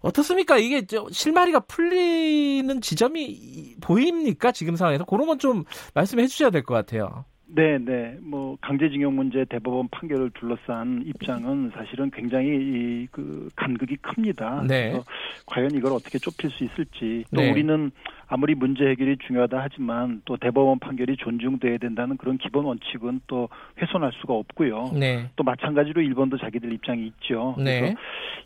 어떻습니까? 0.00 0.58
이게 0.58 0.84
저 0.86 1.06
실마리가 1.10 1.60
풀리는 1.60 2.80
지점이 2.80 3.24
이- 3.24 3.76
보입니까? 3.80 4.50
지금 4.52 4.74
상황에서 4.76 5.04
그런 5.04 5.26
건 5.26 5.38
좀 5.38 5.64
말씀해 5.94 6.26
주셔야 6.26 6.50
될 6.50 6.62
것 6.64 6.74
같아요. 6.74 7.24
네, 7.54 7.78
네. 7.78 8.16
뭐 8.22 8.56
강제징용 8.62 9.14
문제 9.14 9.44
대법원 9.44 9.88
판결을 9.90 10.30
둘러싼 10.30 11.02
입장은 11.04 11.72
사실은 11.74 12.10
굉장히 12.10 12.48
이, 12.48 13.08
그 13.10 13.50
간극이 13.56 13.96
큽니다. 13.96 14.64
네. 14.66 14.90
그래서 14.90 15.04
과연 15.44 15.70
이걸 15.72 15.92
어떻게 15.92 16.18
좁힐 16.18 16.50
수 16.50 16.64
있을지 16.64 17.24
또 17.34 17.42
네. 17.42 17.50
우리는 17.50 17.90
아무리 18.26 18.54
문제 18.54 18.86
해결이 18.86 19.18
중요하다 19.26 19.60
하지만 19.60 20.22
또 20.24 20.38
대법원 20.38 20.78
판결이 20.78 21.16
존중돼야 21.18 21.76
된다는 21.76 22.16
그런 22.16 22.38
기본 22.38 22.64
원칙은 22.64 23.20
또 23.26 23.50
훼손할 23.78 24.12
수가 24.22 24.32
없고요. 24.32 24.92
네. 24.98 25.28
또 25.36 25.44
마찬가지로 25.44 26.00
일본도 26.00 26.38
자기들 26.38 26.72
입장이 26.72 27.06
있죠. 27.08 27.54
네. 27.58 27.80
그래서 27.80 27.96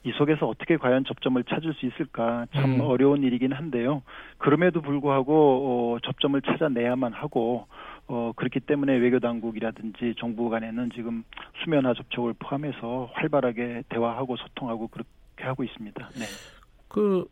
이 0.02 0.12
속에서 0.18 0.48
어떻게 0.48 0.76
과연 0.76 1.04
접점을 1.04 1.42
찾을 1.44 1.74
수 1.74 1.86
있을까 1.86 2.46
참 2.52 2.74
음. 2.74 2.80
어려운 2.80 3.22
일이긴 3.22 3.52
한데요. 3.52 4.02
그럼에도 4.38 4.80
불구하고 4.80 5.94
어, 5.94 5.98
접점을 6.02 6.40
찾아내야만 6.42 7.12
하고 7.12 7.66
어, 8.08 8.32
그렇기 8.36 8.60
때문에 8.60 8.96
외교 8.96 9.18
당국이라든지 9.18 10.14
정부 10.18 10.48
간에는 10.48 10.90
지금 10.94 11.24
수면화 11.62 11.94
접촉을 11.94 12.34
포함해서 12.38 13.10
활발하게 13.12 13.84
대화하고 13.88 14.36
소통하고 14.36 14.88
그렇게 14.88 15.44
하고 15.44 15.64
있습니다. 15.64 16.10
네. 16.14 16.24
그 16.88 17.26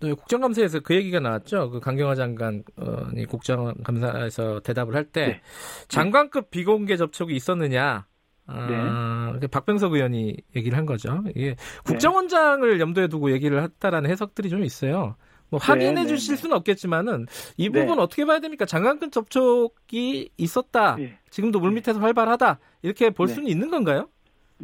네, 0.00 0.12
국정감사에서 0.12 0.80
그 0.80 0.94
얘기가 0.94 1.20
나왔죠. 1.20 1.70
그 1.70 1.80
강경화 1.80 2.14
장관이 2.16 3.26
국정감사에서 3.28 4.60
대답을 4.60 4.94
할때 4.94 5.26
네. 5.26 5.40
장관급 5.88 6.50
비공개 6.50 6.96
접촉이 6.96 7.34
있었느냐. 7.34 8.06
아, 8.46 9.38
그 9.40 9.48
박병석 9.48 9.94
의원이 9.94 10.36
얘기를 10.54 10.76
한 10.76 10.84
거죠. 10.84 11.22
네. 11.22 11.32
이게 11.34 11.56
국정원장을 11.86 12.78
염두에 12.80 13.08
두고 13.08 13.30
얘기를 13.30 13.62
했다라는 13.62 14.10
해석들이 14.10 14.50
좀 14.50 14.64
있어요. 14.64 15.16
뭐 15.54 15.60
확인해 15.62 16.02
네, 16.02 16.06
주실 16.06 16.34
네. 16.34 16.40
수는 16.40 16.56
없겠지만은 16.56 17.26
이 17.56 17.70
네. 17.70 17.80
부분 17.80 18.00
어떻게 18.00 18.24
봐야 18.24 18.40
됩니까? 18.40 18.66
장관급 18.66 19.12
접촉이 19.12 20.30
있었다. 20.36 20.96
예. 20.98 21.18
지금도 21.30 21.60
물밑에서 21.60 22.00
활발하다. 22.00 22.58
이렇게 22.82 23.10
볼 23.10 23.28
네. 23.28 23.34
수는 23.34 23.48
있는 23.48 23.70
건가요? 23.70 24.08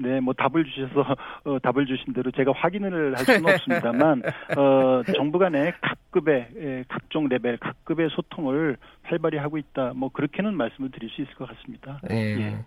네, 0.03 0.18
뭐 0.20 0.32
답을 0.32 0.64
주셔서 0.64 1.14
어, 1.44 1.59
답을 1.61 1.84
주신 1.86 2.12
대로 2.14 2.30
제가 2.30 2.53
확인을 2.57 3.16
할 3.16 3.24
수는 3.24 3.44
없습니다만 3.53 4.22
어, 4.57 5.03
정부 5.14 5.38
간의 5.38 5.74
각급의 5.80 6.48
예, 6.57 6.84
각종 6.88 7.28
레벨 7.28 7.59
각급의 7.59 8.09
소통을 8.11 8.78
활발히 9.03 9.36
하고 9.38 9.59
있다. 9.59 9.92
뭐 9.94 10.09
그렇게는 10.11 10.57
말씀을 10.57 10.90
드릴 10.90 11.11
수 11.11 11.20
있을 11.22 11.34
것 11.34 11.48
같습니다. 11.48 12.01
예. 12.11 12.16
예. 12.16 12.64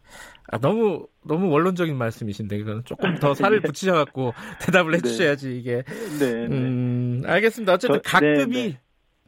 아, 0.52 0.60
너무 0.60 1.08
너무 1.26 1.50
원론적인 1.50 1.96
말씀이신데 1.98 2.58
이건 2.58 2.84
조금 2.86 3.16
더 3.16 3.34
살을 3.34 3.58
예. 3.64 3.68
붙이셔갖고 3.68 4.34
대답을 4.62 4.92
네. 4.92 4.98
해주셔야지 4.98 5.58
이게. 5.58 5.84
네, 6.20 6.48
네. 6.48 6.56
음, 6.56 7.24
알겠습니다. 7.26 7.74
어쨌든 7.74 8.02
저- 8.06 8.18
각급이 8.20 8.54
네, 8.64 8.70
네. 8.70 8.80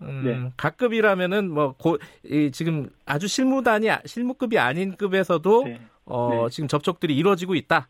음, 0.01 0.21
네. 0.25 0.51
각급이라면은 0.57 1.49
뭐 1.49 1.73
고, 1.77 1.97
이, 2.23 2.51
지금 2.51 2.89
아주 3.05 3.27
실무단이 3.27 3.89
아- 3.89 4.01
실무급이 4.05 4.59
아닌 4.59 4.95
급에서도 4.95 5.63
네. 5.63 5.79
어, 6.05 6.29
네. 6.43 6.49
지금 6.51 6.67
접촉들이 6.67 7.15
이루어지고 7.15 7.55
있다. 7.55 7.87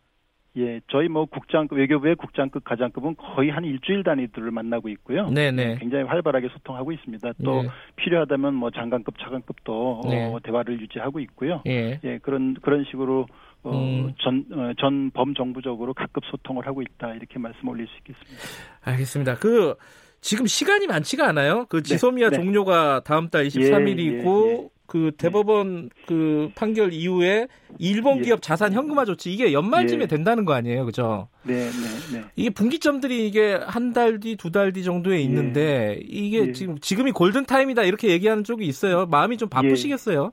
예, 0.57 0.79
저희 0.89 1.07
뭐 1.09 1.25
국장 1.25 1.67
외교부의 1.69 2.15
국장급 2.15 2.63
가장급은 2.63 3.15
거의 3.17 3.49
한 3.49 3.65
일주일 3.65 4.03
단위들을 4.03 4.51
만나고 4.51 4.89
있고요. 4.89 5.29
네네. 5.29 5.77
굉장히 5.79 6.05
활발하게 6.05 6.49
소통하고 6.49 6.91
있습니다. 6.93 7.33
또 7.43 7.63
예. 7.65 7.69
필요하다면 7.97 8.53
뭐 8.53 8.71
장관급, 8.71 9.19
차관급도 9.19 10.01
네. 10.05 10.25
어, 10.25 10.39
대화를 10.41 10.79
유지하고 10.79 11.19
있고요. 11.19 11.61
예. 11.67 11.99
예, 12.03 12.17
그런 12.19 12.53
그런 12.61 12.85
식으로 12.85 13.27
어, 13.63 13.71
음. 13.71 14.13
전, 14.19 14.45
어, 14.53 14.71
전 14.77 15.11
범정부적으로 15.11 15.93
각급 15.93 16.23
소통을 16.25 16.67
하고 16.67 16.81
있다 16.81 17.15
이렇게 17.15 17.39
말씀 17.39 17.67
올릴 17.67 17.87
수 17.87 17.97
있겠습니다. 17.97 18.43
알겠습니다. 18.83 19.35
그 19.35 19.75
지금 20.21 20.45
시간이 20.45 20.87
많지가 20.87 21.27
않아요. 21.27 21.65
그 21.67 21.83
지소미아 21.83 22.29
네. 22.29 22.37
종료가 22.37 23.01
다음 23.03 23.29
달 23.29 23.45
23일이고 23.45 24.47
예, 24.47 24.53
예. 24.53 24.69
그 24.87 25.11
대법원 25.17 25.89
그 26.07 26.49
판결 26.55 26.93
이후에 26.93 27.47
일본 27.79 28.19
예. 28.19 28.21
기업 28.23 28.41
자산 28.41 28.73
현금화 28.73 29.05
조치 29.05 29.33
이게 29.33 29.51
연말쯤에 29.53 30.03
예. 30.03 30.07
된다는 30.07 30.45
거 30.45 30.53
아니에요, 30.53 30.85
그죠? 30.85 31.27
네, 31.43 31.69
네, 31.69 32.17
네. 32.19 32.23
이게 32.35 32.49
분기점들이 32.49 33.27
이게 33.27 33.53
한 33.65 33.93
달 33.93 34.19
뒤, 34.19 34.35
두 34.35 34.51
달 34.51 34.73
뒤 34.73 34.83
정도에 34.83 35.19
있는데 35.21 35.99
이게 36.07 36.47
예. 36.47 36.51
지금 36.51 36.77
지금이 36.79 37.11
골든 37.11 37.45
타임이다 37.45 37.83
이렇게 37.83 38.09
얘기하는 38.09 38.43
쪽이 38.43 38.65
있어요. 38.65 39.05
마음이 39.05 39.37
좀 39.37 39.49
바쁘시겠어요. 39.49 40.31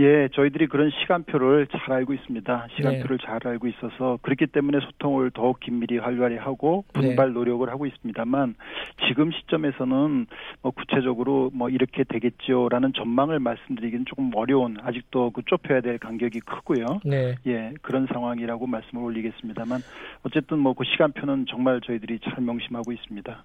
예, 0.00 0.28
저희들이 0.32 0.66
그런 0.66 0.90
시간표를 0.90 1.68
잘 1.68 1.92
알고 1.92 2.14
있습니다. 2.14 2.66
네. 2.68 2.76
시간표를 2.76 3.18
잘 3.18 3.38
알고 3.46 3.68
있어서 3.68 4.18
그렇기 4.22 4.48
때문에 4.48 4.80
소통을 4.80 5.30
더욱 5.30 5.60
긴밀히 5.60 5.98
활발히 5.98 6.36
하고 6.36 6.84
네. 6.94 7.00
분발 7.00 7.32
노력을 7.32 7.68
하고 7.70 7.86
있습니다만 7.86 8.56
지금 9.06 9.30
시점에서는 9.30 10.26
뭐 10.62 10.72
구체적으로 10.72 11.50
뭐 11.54 11.68
이렇게 11.68 12.02
되겠죠라는 12.02 12.94
전망을 12.94 13.38
말씀드리기는 13.38 14.06
조금 14.06 14.32
어려운 14.34 14.76
아직도 14.80 15.30
그 15.30 15.42
좁혀야 15.46 15.80
될 15.82 15.98
간격이 15.98 16.40
크고요. 16.40 17.00
네. 17.04 17.36
예, 17.46 17.72
그런 17.80 18.08
상황이라고 18.12 18.66
말씀을 18.66 19.04
올리겠습니다만 19.04 19.80
어쨌든 20.24 20.58
뭐 20.58 20.74
그 20.80 20.84
시간표는 20.86 21.44
정말 21.46 21.78
저희들이 21.82 22.20
잘 22.20 22.42
명심하고 22.42 22.90
있습니다. 22.90 23.44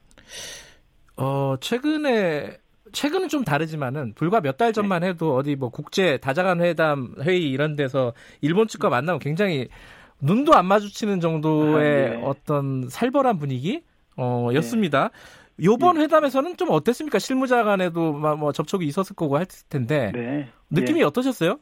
어, 1.17 1.55
최근에 1.59 2.57
최근은 2.95 3.27
좀 3.29 3.43
다르지만은 3.43 4.13
불과 4.15 4.41
몇 4.41 4.57
달 4.57 4.71
전만 4.73 5.01
네. 5.01 5.09
해도 5.09 5.35
어디 5.35 5.55
뭐 5.55 5.69
국제 5.69 6.17
다자간 6.17 6.61
회담 6.61 7.13
회의 7.21 7.49
이런 7.51 7.75
데서 7.75 8.13
일본 8.41 8.67
측과 8.67 8.89
만나면 8.89 9.19
굉장히 9.19 9.67
눈도 10.21 10.53
안 10.55 10.65
마주치는 10.65 11.19
정도의 11.19 12.07
아, 12.07 12.09
네. 12.11 12.21
어떤 12.23 12.87
살벌한 12.89 13.37
분위기 13.37 13.83
어, 14.17 14.49
였습니다. 14.55 15.11
요번 15.63 15.97
회담에서는 15.99 16.57
좀 16.57 16.69
어땠습니까? 16.71 17.19
실무자 17.19 17.63
간에도 17.63 18.13
막뭐 18.13 18.51
접촉이 18.53 18.85
있었을 18.87 19.15
거고 19.15 19.37
할 19.37 19.45
텐데 19.69 20.11
네. 20.13 20.47
느낌이 20.69 20.99
예. 21.01 21.03
어떠셨어요? 21.03 21.59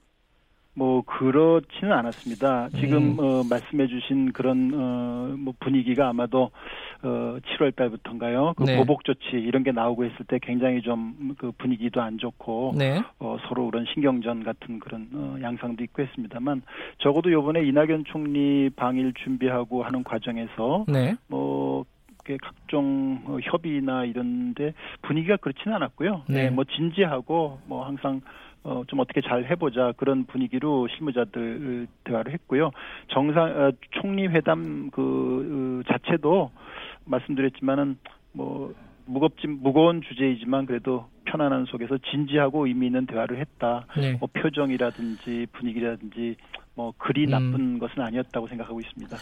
뭐 0.76 1.04
그렇지는 1.06 1.94
않았습니다. 1.94 2.70
지금 2.80 3.12
음. 3.12 3.20
어, 3.20 3.44
말씀해주신 3.44 4.34
그런 4.34 4.72
어, 4.74 5.36
뭐 5.38 5.54
분위기가 5.60 6.10
아마도 6.10 6.52
어, 7.04 7.38
7월 7.58 7.76
달부터인가요? 7.76 8.54
그 8.58 8.64
네. 8.64 8.78
보복 8.78 9.04
조치 9.04 9.28
이런 9.34 9.64
게 9.64 9.72
나오고 9.72 10.06
했을 10.06 10.26
때 10.28 10.40
굉장히 10.42 10.82
좀 10.82 11.34
그 11.38 11.52
분위기도 11.58 12.02
안 12.02 12.18
좋고 12.18 12.74
네. 12.78 13.02
어, 13.20 13.38
서로 13.48 13.70
그런 13.70 13.86
신경전 13.94 14.44
같은 14.44 14.80
그런 14.80 15.10
어, 15.14 15.38
양상도 15.42 15.84
있고 15.84 16.02
했습니다만 16.04 16.62
적어도 17.00 17.30
이번에 17.30 17.64
이낙연 17.64 18.06
총리 18.06 18.70
방일 18.76 19.14
준비하고 19.14 19.84
하는 19.84 20.04
과정에서 20.04 20.86
네. 20.88 21.16
뭐 21.28 21.86
각종 22.42 23.22
어, 23.26 23.38
협의나 23.42 24.06
이런데 24.06 24.74
분위기가 25.02 25.38
그렇지는 25.38 25.76
않았고요. 25.76 26.24
네. 26.28 26.44
네, 26.44 26.50
뭐 26.50 26.64
진지하고 26.64 27.60
뭐 27.66 27.86
항상 27.86 28.22
어, 28.64 28.84
좀 28.88 29.00
어떻게 29.00 29.22
잘 29.22 29.46
해보자 29.50 29.94
그런 29.98 30.26
분위기로 30.26 30.88
실무자들 30.90 31.88
대화를 32.06 32.34
했고요. 32.34 32.72
정상 33.10 33.44
어, 33.44 33.72
총리 33.92 34.28
회담 34.28 34.90
그 34.92 35.84
어, 35.86 35.92
자체도 35.92 36.52
말씀드렸지만은 37.06 37.98
뭐 38.32 38.74
무겁지 39.06 39.48
무거운 39.48 40.02
주제이지만 40.02 40.66
그래도 40.66 41.08
편안한 41.26 41.66
속에서 41.66 41.98
진지하고 42.10 42.68
의미 42.68 42.88
있는 42.88 43.06
대화를 43.06 43.40
했다. 43.40 43.86
네. 43.98 44.14
뭐 44.14 44.30
표정이라든지 44.32 45.48
분위기라든지 45.52 46.36
뭐 46.76 46.94
그리 46.98 47.26
음. 47.26 47.30
나쁜 47.30 47.80
것은 47.80 48.02
아니었다고 48.02 48.48
생각하고 48.48 48.80
있습니다. 48.80 49.18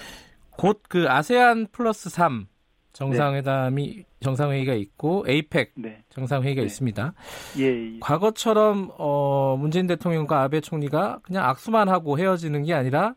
곧 0.57 0.81
그 0.87 1.09
아세안 1.09 1.67
플러스 1.71 2.09
3 2.09 2.47
정상회담이 2.93 4.03
정상회의가 4.21 4.73
있고 4.73 5.25
에이펙 5.27 5.73
네, 5.75 6.03
정상회의가 6.09 6.61
네. 6.61 6.65
있습니다. 6.65 7.13
예, 7.59 7.63
예. 7.95 7.99
과거처럼 7.99 8.91
어, 8.97 9.55
문재인 9.59 9.87
대통령과 9.87 10.41
아베 10.43 10.61
총리가 10.61 11.19
그냥 11.23 11.45
악수만 11.45 11.89
하고 11.89 12.19
헤어지는 12.19 12.63
게 12.63 12.73
아니라 12.73 13.15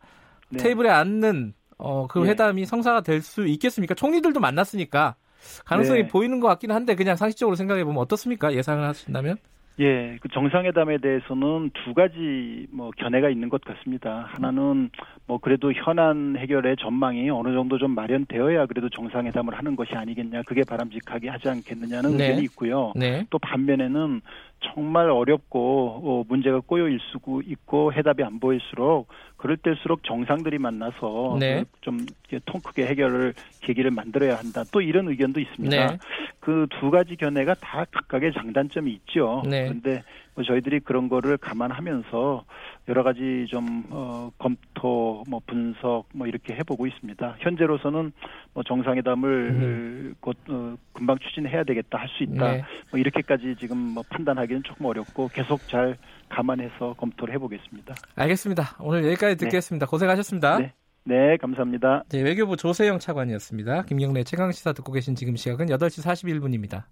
네. 0.51 0.59
테이블에 0.59 0.89
앉는 0.91 1.55
어, 1.79 2.07
그 2.07 2.25
예. 2.25 2.31
회담이 2.31 2.67
성사가 2.67 3.01
될 3.03 3.21
수 3.21 3.47
있겠습니까? 3.47 3.95
총리들도 3.95 4.39
만났으니까 4.41 5.17
가능성이 5.65 6.03
네. 6.03 6.09
보이는 6.09 6.41
것 6.41 6.49
같긴 6.49 6.71
한데 6.71 6.95
그냥 6.95 7.17
상식적으로 7.17 7.57
생각해 7.57 7.85
보면 7.85 8.01
어떻습니까? 8.01 8.55
예상을 8.55 8.83
하신다면? 8.87 9.37
예, 9.81 10.19
그 10.21 10.29
정상회담에 10.29 10.99
대해서는 10.99 11.71
두 11.85 11.95
가지 11.95 12.67
뭐 12.71 12.91
견해가 12.97 13.29
있는 13.29 13.49
것 13.49 13.61
같습니다. 13.63 14.29
하나는 14.29 14.91
뭐 15.27 15.39
그래도 15.39 15.73
현안 15.73 16.37
해결의 16.37 16.77
전망이 16.77 17.29
어느 17.31 17.53
정도 17.53 17.77
좀 17.79 17.91
마련되어야 17.93 18.67
그래도 18.67 18.89
정상회담을 18.89 19.55
하는 19.55 19.75
것이 19.75 19.95
아니겠냐, 19.95 20.43
그게 20.47 20.63
바람직하게 20.63 21.29
하지 21.29 21.49
않겠느냐는 21.49 22.17
네. 22.17 22.25
의견이 22.25 22.45
있고요. 22.45 22.93
네. 22.95 23.27
또 23.31 23.39
반면에는 23.41 24.21
정말 24.61 25.11
어렵고 25.11 26.01
어, 26.03 26.25
문제가 26.29 26.61
꼬여 26.61 26.89
있고 26.89 27.43
있고 27.43 27.93
해답이 27.93 28.23
안 28.23 28.41
보일수록 28.41 29.09
그럴 29.37 29.57
때일수록 29.57 30.03
정상들이 30.05 30.59
만나서 30.59 31.37
네. 31.39 31.65
그좀 31.73 31.99
이렇게 32.29 32.41
통 32.47 32.61
크게 32.61 32.87
해결을 32.87 33.35
계기를 33.61 33.91
만들어야 33.91 34.37
한다. 34.37 34.65
또 34.71 34.81
이런 34.81 35.09
의견도 35.09 35.41
있습니다. 35.41 35.87
네. 35.87 35.99
그두 36.41 36.91
가지 36.91 37.17
견해가 37.17 37.55
다 37.55 37.85
각각의 37.91 38.33
장단점이 38.33 38.91
있죠. 38.93 39.43
네. 39.47 39.65
그런데 39.65 40.03
뭐 40.35 40.45
저희들이 40.45 40.81
그런 40.81 41.09
거를 41.09 41.37
감안하면서 41.37 42.45
여러 42.89 43.03
가지 43.03 43.47
좀 43.49 43.85
어, 43.91 44.31
검토, 44.39 45.25
뭐 45.29 45.41
분석, 45.47 46.05
뭐 46.13 46.27
이렇게 46.27 46.55
해보고 46.55 46.87
있습니다. 46.87 47.37
현재로서는 47.39 48.13
뭐 48.53 48.63
정상회담을 48.63 49.29
음. 49.51 50.15
곧 50.21 50.37
어, 50.49 50.77
금방 50.93 51.19
추진해야 51.19 51.65
되겠다, 51.65 51.99
할 51.99 52.09
수 52.09 52.23
있다, 52.25 52.53
네. 52.53 52.63
뭐 52.91 53.01
이렇게까지 53.01 53.57
지금 53.59 53.77
뭐 53.79 54.03
판단하기는 54.11 54.63
조금 54.65 54.87
어렵고 54.87 55.29
계속 55.29 55.67
잘 55.69 55.97
감안해서 56.29 56.95
검토를 56.99 57.35
해보겠습니다. 57.35 57.95
알겠습니다. 58.17 58.77
오늘 58.81 59.05
여기까지 59.07 59.37
네. 59.37 59.45
듣겠습니다. 59.47 59.87
네. 59.87 59.91
고생하셨습니다. 59.91 60.59
네. 60.59 60.73
네, 61.07 61.37
감사합니다. 61.37 62.05
네, 62.09 62.23
외교부 62.23 62.57
조세영 62.57 62.99
차관이었습니다. 62.99 63.83
김경래 63.83 64.25
최강 64.25 64.53
시사 64.53 64.73
듣고 64.73 64.91
계신 64.93 65.15
지금 65.15 65.37
시각은 65.37 65.67
8시 65.67 66.03
41분입니다. 66.03 66.85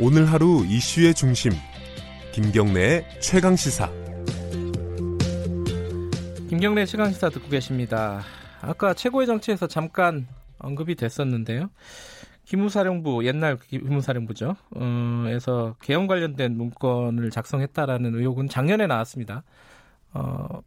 오늘 0.00 0.26
하루 0.26 0.64
이슈의 0.66 1.14
중심 1.14 1.52
김경래의 2.32 3.06
최강 3.20 3.54
시사. 3.54 3.88
김경래 6.48 6.84
최강 6.84 7.12
시사 7.12 7.30
듣고 7.30 7.48
계십니다. 7.48 8.22
아까 8.60 8.92
최고의 8.92 9.28
정치에서 9.28 9.68
잠깐 9.68 10.26
언급이 10.58 10.96
됐었는데요. 10.96 11.70
기무사령부 12.44 13.24
옛날 13.24 13.56
기무사령부죠. 13.56 14.56
어, 14.74 15.24
에서 15.28 15.76
개헌 15.80 16.08
관련된 16.08 16.56
문건을 16.56 17.30
작성했다라는 17.30 18.16
의혹은 18.16 18.48
작년에 18.48 18.88
나왔습니다. 18.88 19.44
어, 20.12 20.60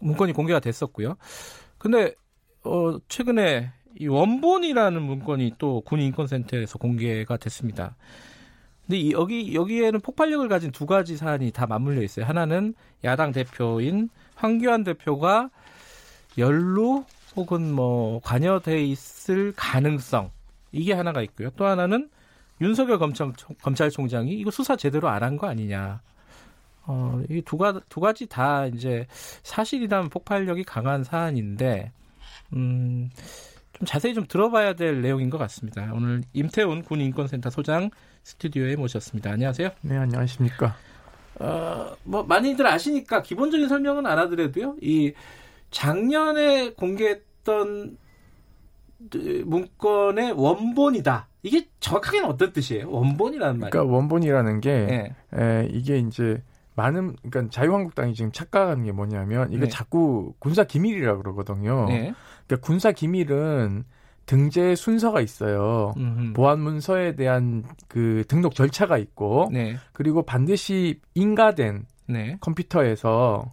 문건이 0.00 0.32
공개가 0.32 0.58
됐었고요. 0.58 1.16
근데 1.78 2.12
어, 2.64 2.98
최근에 3.06 3.70
이 4.00 4.08
원본이라는 4.08 5.00
문건이 5.00 5.52
또 5.58 5.80
군인권센터에서 5.82 6.78
공개가 6.78 7.36
됐습니다. 7.36 7.94
근데 8.86 8.98
이, 8.98 9.12
여기 9.12 9.54
여기에는 9.54 10.00
폭발력을 10.00 10.46
가진 10.48 10.70
두 10.72 10.86
가지 10.86 11.16
사안이 11.16 11.52
다 11.52 11.66
맞물려 11.66 12.02
있어요. 12.02 12.26
하나는 12.26 12.74
야당 13.04 13.32
대표인 13.32 14.10
황교안 14.34 14.84
대표가 14.84 15.50
연루 16.38 17.04
혹은 17.36 17.72
뭐 17.72 18.20
관여돼 18.22 18.84
있을 18.84 19.52
가능성 19.56 20.30
이게 20.72 20.92
하나가 20.92 21.22
있고요. 21.22 21.50
또 21.56 21.66
하나는 21.66 22.10
윤석열 22.60 22.98
검찰, 22.98 23.32
검찰총장이 23.62 24.32
이거 24.32 24.50
수사 24.50 24.76
제대로 24.76 25.08
안 25.08 25.22
한 25.22 25.36
거 25.38 25.46
아니냐. 25.48 26.00
어, 26.86 27.20
이두 27.30 27.56
가, 27.56 27.80
두 27.88 28.00
가지 28.00 28.26
다 28.26 28.66
이제 28.66 29.06
사실이라면 29.42 30.10
폭발력이 30.10 30.64
강한 30.64 31.02
사안인데, 31.02 31.92
음, 32.52 33.08
좀 33.72 33.86
자세히 33.86 34.14
좀 34.14 34.26
들어봐야 34.28 34.74
될 34.74 35.00
내용인 35.02 35.30
것 35.30 35.38
같습니다. 35.38 35.90
오늘 35.94 36.22
임태훈 36.34 36.82
군인권센터 36.82 37.50
소장 37.50 37.90
스튜디오에 38.24 38.74
모셨습니다. 38.76 39.30
안녕하세요. 39.30 39.68
네, 39.82 39.96
안녕하십니까. 39.98 40.74
어, 41.40 41.94
뭐, 42.04 42.22
많이들 42.22 42.66
아시니까 42.66 43.22
기본적인 43.22 43.68
설명은 43.68 44.06
알아드려도요, 44.06 44.76
이 44.80 45.12
작년에 45.70 46.72
공개했던 46.72 47.98
문건의 49.44 50.32
원본이다. 50.32 51.28
이게 51.42 51.68
정확하게는 51.80 52.26
어떤 52.26 52.52
뜻이에요? 52.54 52.90
원본이라는 52.90 53.60
말. 53.60 53.70
그러니까 53.70 53.94
원본이라는 53.94 54.60
게 54.62 54.86
네. 54.86 55.14
에, 55.34 55.68
이게 55.70 55.98
이제 55.98 56.42
많은 56.74 57.16
그러니까 57.16 57.50
자유한국당이 57.50 58.14
지금 58.14 58.32
착각하는 58.32 58.84
게 58.84 58.92
뭐냐면 58.92 59.52
이게 59.52 59.64
네. 59.64 59.68
자꾸 59.68 60.32
군사 60.38 60.64
기밀이라 60.64 61.16
고 61.16 61.22
그러거든요. 61.22 61.86
네. 61.88 62.14
그러니까 62.46 62.66
군사 62.66 62.92
기밀은 62.92 63.84
등재 64.26 64.74
순서가 64.74 65.20
있어요. 65.20 65.92
음흠. 65.96 66.32
보안 66.32 66.60
문서에 66.60 67.14
대한 67.14 67.64
그 67.88 68.24
등록 68.28 68.54
절차가 68.54 68.98
있고 68.98 69.50
네. 69.52 69.76
그리고 69.92 70.22
반드시 70.22 71.00
인가된 71.14 71.86
네. 72.06 72.36
컴퓨터에서 72.40 73.50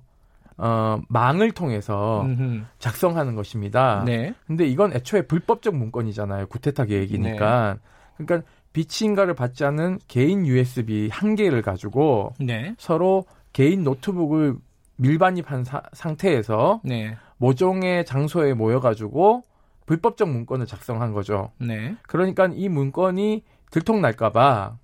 어, 0.57 1.01
망을 1.09 1.51
통해서 1.51 2.21
음흠. 2.21 2.61
작성하는 2.79 3.35
것입니다. 3.35 4.03
네. 4.05 4.33
근데 4.45 4.65
이건 4.65 4.93
애초에 4.93 5.23
불법적 5.23 5.75
문건이잖아요. 5.75 6.47
쿠데타 6.47 6.85
계획이니까. 6.85 7.73
네. 7.73 7.79
그러니까 8.17 8.47
비치 8.73 9.05
인가를 9.05 9.33
받지 9.33 9.65
않은 9.65 9.99
개인 10.07 10.45
USB 10.45 11.09
한 11.11 11.35
개를 11.35 11.61
가지고 11.61 12.33
네. 12.39 12.75
서로 12.77 13.25
개인 13.53 13.83
노트북을 13.83 14.55
밀반입한 14.97 15.63
사, 15.63 15.81
상태에서 15.93 16.81
네. 16.83 17.17
모종의 17.37 18.05
장소에 18.05 18.53
모여가지고 18.53 19.41
불법적 19.91 20.29
문건을 20.29 20.67
작성한 20.67 21.11
거죠. 21.11 21.51
네. 21.57 21.97
그러니까 22.03 22.49
이 22.53 22.69
문건이 22.69 23.43
들통날까봐 23.71 24.77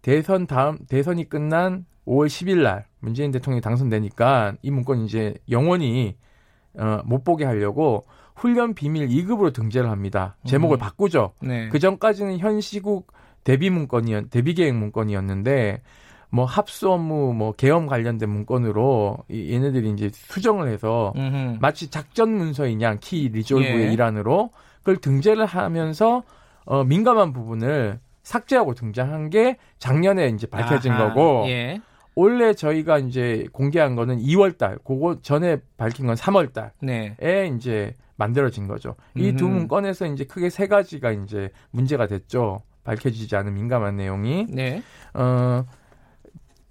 대선 0.00 0.46
다음 0.46 0.78
대선이 0.88 1.28
끝난 1.28 1.84
5월 2.06 2.28
10일 2.28 2.62
날 2.62 2.86
문재인 3.00 3.30
대통령이 3.30 3.60
당선되니까 3.60 4.54
이 4.62 4.70
문건 4.70 5.04
이제 5.04 5.34
영원히 5.50 6.16
어, 6.78 7.02
못 7.04 7.24
보게 7.24 7.44
하려고 7.44 8.06
훈련 8.36 8.72
비밀 8.72 9.08
2급으로 9.08 9.52
등재를 9.52 9.90
합니다. 9.90 10.38
제목을 10.46 10.78
음. 10.78 10.78
바꾸죠. 10.78 11.34
네. 11.42 11.68
그 11.68 11.78
전까지는 11.78 12.38
현 12.38 12.62
시국 12.62 13.12
대비 13.44 13.68
문건이었 13.68 14.30
대비 14.30 14.54
계획 14.54 14.74
문건이었는데 14.76 15.82
뭐 16.30 16.44
합수 16.44 16.90
업무 16.92 17.32
뭐 17.34 17.52
계엄 17.52 17.86
관련된 17.86 18.28
문건으로 18.28 19.18
이, 19.30 19.52
얘네들이 19.54 19.90
이제 19.92 20.10
수정을 20.12 20.68
해서 20.68 21.12
음흠. 21.16 21.58
마치 21.60 21.90
작전 21.90 22.30
문서인 22.36 22.82
양키 22.82 23.30
리졸브의 23.30 23.88
예. 23.88 23.92
일환으로 23.92 24.50
그걸 24.80 24.96
등재를 24.98 25.46
하면서 25.46 26.22
어 26.66 26.84
민감한 26.84 27.32
부분을 27.32 27.98
삭제하고 28.22 28.74
등장한 28.74 29.30
게 29.30 29.56
작년에 29.78 30.28
이제 30.28 30.46
밝혀진 30.46 30.92
아하. 30.92 31.08
거고 31.14 31.44
예. 31.48 31.80
원래 32.14 32.52
저희가 32.52 32.98
이제 32.98 33.46
공개한 33.52 33.94
거는 33.94 34.18
2월 34.18 34.58
달, 34.58 34.76
그거 34.84 35.18
전에 35.22 35.58
밝힌 35.76 36.06
건 36.06 36.16
3월 36.16 36.52
달에 36.52 36.70
네. 36.82 37.52
이제 37.56 37.94
만들어진 38.16 38.66
거죠. 38.66 38.96
이 39.14 39.32
두 39.34 39.48
문건에서 39.48 40.06
이제 40.06 40.24
크게 40.24 40.50
세 40.50 40.66
가지가 40.66 41.12
이제 41.12 41.50
문제가 41.70 42.08
됐죠. 42.08 42.62
밝혀지지 42.82 43.36
않은 43.36 43.54
민감한 43.54 43.96
내용이. 43.96 44.46
네. 44.50 44.82
어, 45.14 45.64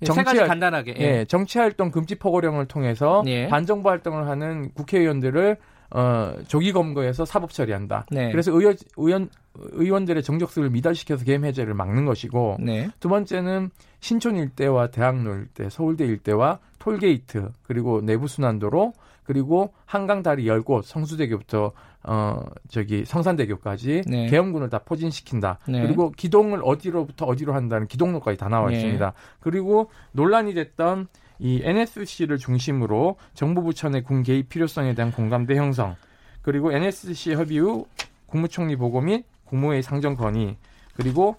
정치 0.06 0.24
가지 0.24 0.40
간단하게. 0.40 0.96
예. 1.00 1.04
예, 1.04 1.26
정치 1.26 1.60
활동 1.60 1.92
금지 1.92 2.16
포고령을 2.16 2.68
통해서 2.68 3.24
예. 3.28 3.48
반정부 3.48 3.90
활동을 3.90 4.28
하는 4.28 4.72
국회의원들을 4.74 5.58
어, 5.90 6.34
조기 6.48 6.74
검거해서 6.74 7.26
사법 7.26 7.52
처리한다. 7.52 8.08
네. 8.12 8.32
그래서 8.32 8.52
의원, 8.52 8.76
의원 8.98 9.30
의원들의 9.56 10.22
정적수를 10.22 10.70
미달시켜서 10.70 11.24
계엄 11.26 11.46
해제를 11.46 11.74
막는 11.74 12.06
것이고 12.06 12.58
네. 12.60 12.90
두 13.00 13.10
번째는 13.10 13.72
신촌 14.02 14.36
일대와 14.36 14.88
대학로 14.88 15.36
일대, 15.36 15.70
서울대 15.70 16.06
일대와 16.06 16.60
톨게이트 16.80 17.50
그리고 17.64 18.02
내부 18.02 18.28
순환도로 18.28 18.94
그리고 19.28 19.74
한강 19.86 20.24
다리 20.24 20.48
열곳 20.48 20.86
성수대교부터 20.86 21.74
어 22.04 22.42
저기 22.70 23.04
성산대교까지 23.04 24.04
네. 24.08 24.28
계엄군을 24.28 24.70
다 24.70 24.80
포진시킨다. 24.80 25.60
네. 25.68 25.82
그리고 25.82 26.12
기동을 26.12 26.62
어디로부터 26.64 27.26
어디로 27.26 27.54
한다는 27.54 27.88
기동로까지 27.88 28.38
다 28.38 28.48
나와 28.48 28.70
네. 28.70 28.78
있습니다. 28.78 29.12
그리고 29.42 29.92
논란이 30.14 30.54
됐던 30.54 31.08
이 31.40 31.60
NSC를 31.62 32.38
중심으로 32.38 33.18
정부 33.34 33.62
부처의 33.64 34.04
군 34.04 34.24
개입 34.24 34.48
필요성에 34.48 34.96
대한 34.96 35.12
공감대 35.12 35.58
형성, 35.58 35.98
그리고 36.42 36.72
NSC 36.72 37.34
협의 37.34 37.60
후 37.60 37.86
국무총리 38.28 38.78
보고 38.78 39.02
및 39.02 39.26
국무회의 39.44 39.84
상정 39.84 40.16
건의, 40.16 40.56
그리고 40.96 41.36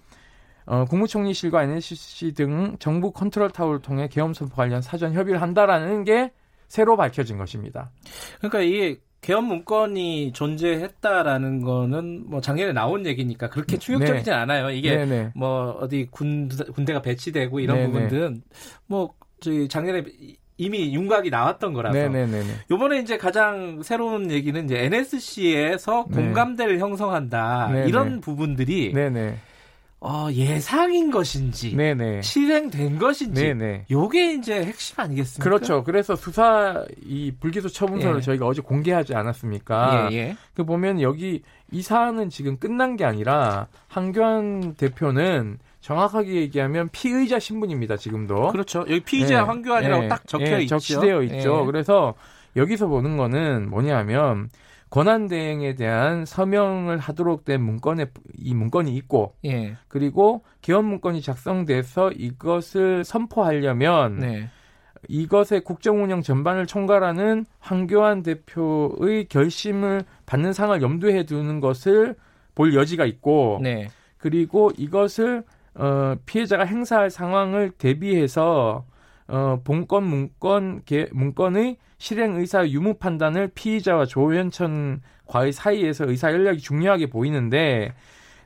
어, 0.66 0.84
국무총리실과 0.84 1.62
NSC 1.62 2.34
등 2.34 2.76
정부 2.78 3.12
컨트롤 3.12 3.51
타워를 3.51 3.80
통해 3.80 4.09
계엄 4.09 4.34
선포 4.34 4.57
관련 4.57 4.82
사전 4.82 5.14
협의를 5.14 5.41
한다라는 5.41 6.05
게 6.05 6.32
새로 6.69 6.97
밝혀진 6.97 7.39
것입니다. 7.39 7.91
그러니까 8.39 8.61
이게 8.61 9.01
계엄 9.21 9.47
문건이 9.47 10.33
존재했다라는 10.33 11.62
거는 11.62 12.25
뭐 12.31 12.41
작년에 12.41 12.73
나온 12.73 13.05
얘기니까 13.05 13.49
그렇게 13.49 13.77
네. 13.77 13.78
충격적이진 13.78 14.32
네. 14.32 14.39
않아요. 14.39 14.70
이게 14.70 14.97
네네. 14.97 15.07
네. 15.07 15.32
뭐 15.35 15.73
어디 15.81 16.07
군 16.11 16.49
군대가 16.73 17.03
배치되고 17.03 17.59
이런 17.61 17.77
네네. 17.77 17.86
네. 17.86 17.93
부분들은 17.93 18.43
뭐 18.86 19.15
저희 19.40 19.69
작년에 19.69 20.05
이미 20.57 20.93
윤곽이 20.95 21.31
나왔던 21.31 21.73
거라서 21.73 21.97
네네네. 21.99 22.43
요번에 22.70 22.99
이제 23.01 23.16
가장 23.16 23.82
새로운 23.82 24.31
얘기는 24.31 24.65
이제 24.65 24.85
NSC에서 24.85 26.07
네. 26.11 26.16
공감대를 26.16 26.78
형성한다 26.78 27.70
네네. 27.73 27.89
이런 27.89 28.20
부분들이 28.20 28.93
네네. 28.93 29.36
어, 30.01 30.29
예상인 30.31 31.11
것인지 31.11 31.75
네네. 31.75 32.23
실행된 32.23 32.99
것인지 32.99 33.43
네네. 33.43 33.87
요게 33.91 34.35
이제 34.35 34.62
핵심 34.62 35.01
아니겠습니까? 35.01 35.43
그렇죠. 35.43 35.83
그래서 35.83 36.15
수사 36.15 36.85
이 37.05 37.33
불기소 37.33 37.69
처분서를 37.69 38.19
예. 38.19 38.20
저희가 38.20 38.47
어제 38.47 38.62
공개하지 38.62 39.15
않았습니까? 39.15 40.09
예, 40.12 40.16
예. 40.16 40.37
그 40.55 40.65
보면 40.65 41.01
여기 41.01 41.43
이 41.73 41.83
사안은 41.83 42.31
지금 42.31 42.59
끝난 42.59 42.97
게 42.97 43.05
아니라 43.05 43.66
한교안 43.89 44.75
대표는 44.75 45.59
정확하게 45.81 46.35
얘기하면 46.35 46.91
피의자 46.91 47.41
신분입니다. 47.41 47.97
지금도. 47.97 48.53
그렇죠. 48.53 48.81
여기 48.81 49.01
피의자 49.01 49.41
네. 49.41 49.47
황교안이라고 49.47 50.03
네. 50.03 50.09
딱 50.09 50.27
적혀 50.29 50.45
네. 50.45 50.62
있죠. 50.62 50.77
적시되어 50.77 51.23
있죠. 51.25 51.66
그래서 51.66 52.15
여기서 52.55 52.87
보는 52.87 53.16
거는 53.16 53.69
뭐냐면 53.69 54.49
권한 54.90 55.28
대행에 55.28 55.74
대한 55.74 56.24
서명을 56.24 56.98
하도록 56.98 57.44
된 57.44 57.62
문건에 57.62 58.06
이 58.39 58.55
문건이 58.55 58.94
있고 58.97 59.35
예. 59.44 59.77
그리고 59.89 60.43
개헌 60.62 60.85
문건이 60.85 61.20
작성돼서 61.20 62.10
이것을 62.12 63.05
선포하려면 63.05 64.19
네. 64.19 64.48
이것의 65.09 65.62
국정 65.65 66.02
운영 66.02 66.23
전반을 66.23 66.66
총괄하는 66.66 67.47
황교안 67.60 68.23
대표의 68.23 69.27
결심을 69.28 70.05
받는 70.27 70.52
상을 70.52 70.81
염두에 70.81 71.24
두는 71.24 71.60
것을 71.60 72.16
볼 72.55 72.74
여지가 72.74 73.05
있고 73.05 73.60
네. 73.62 73.89
그리고 74.16 74.70
이것을 74.77 75.44
어 75.74 76.16
피해자가 76.27 76.65
행사할 76.65 77.10
상황을 77.10 77.70
대비해서 77.70 78.85
어 79.29 79.61
본건 79.63 80.05
문건 80.05 80.83
개, 80.85 81.07
문건의 81.13 81.77
실행 81.99 82.37
의사 82.37 82.67
유무 82.67 82.95
판단을 82.95 83.49
피의자와 83.55 84.07
조현천과의 84.07 85.53
사이에서 85.53 86.09
의사 86.09 86.33
연락이 86.33 86.61
중요하게 86.61 87.11
보이는데 87.11 87.93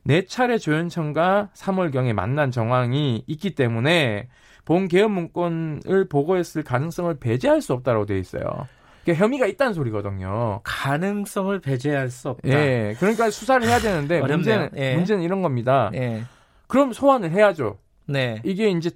네 0.04 0.24
차례 0.24 0.58
조현천과 0.58 1.50
3월경에 1.54 2.12
만난 2.12 2.50
정황이 2.50 3.22
있기 3.26 3.54
때문에 3.54 4.28
본 4.64 4.88
개헌 4.88 5.12
문건을 5.12 6.08
보고했을 6.08 6.62
가능성을 6.62 7.14
배제할 7.18 7.62
수 7.62 7.72
없다고 7.72 8.06
되어 8.06 8.16
있어요. 8.16 8.42
그러니까 9.04 9.24
혐의가 9.24 9.46
있다는 9.46 9.74
소리거든요. 9.74 10.60
가능성을 10.62 11.58
배제할 11.60 12.10
수 12.10 12.30
없다. 12.30 12.48
예. 12.48 12.94
그러니까 12.98 13.30
수사를 13.30 13.66
해야 13.66 13.78
되는데 13.78 14.20
문제는 14.20 14.70
예. 14.76 14.94
문제는 14.94 15.22
이런 15.22 15.42
겁니다. 15.42 15.90
예. 15.94 16.22
그럼 16.68 16.92
소환을 16.92 17.30
해야죠. 17.30 17.78
네. 18.06 18.40
이게 18.44 18.70
이제 18.70 18.90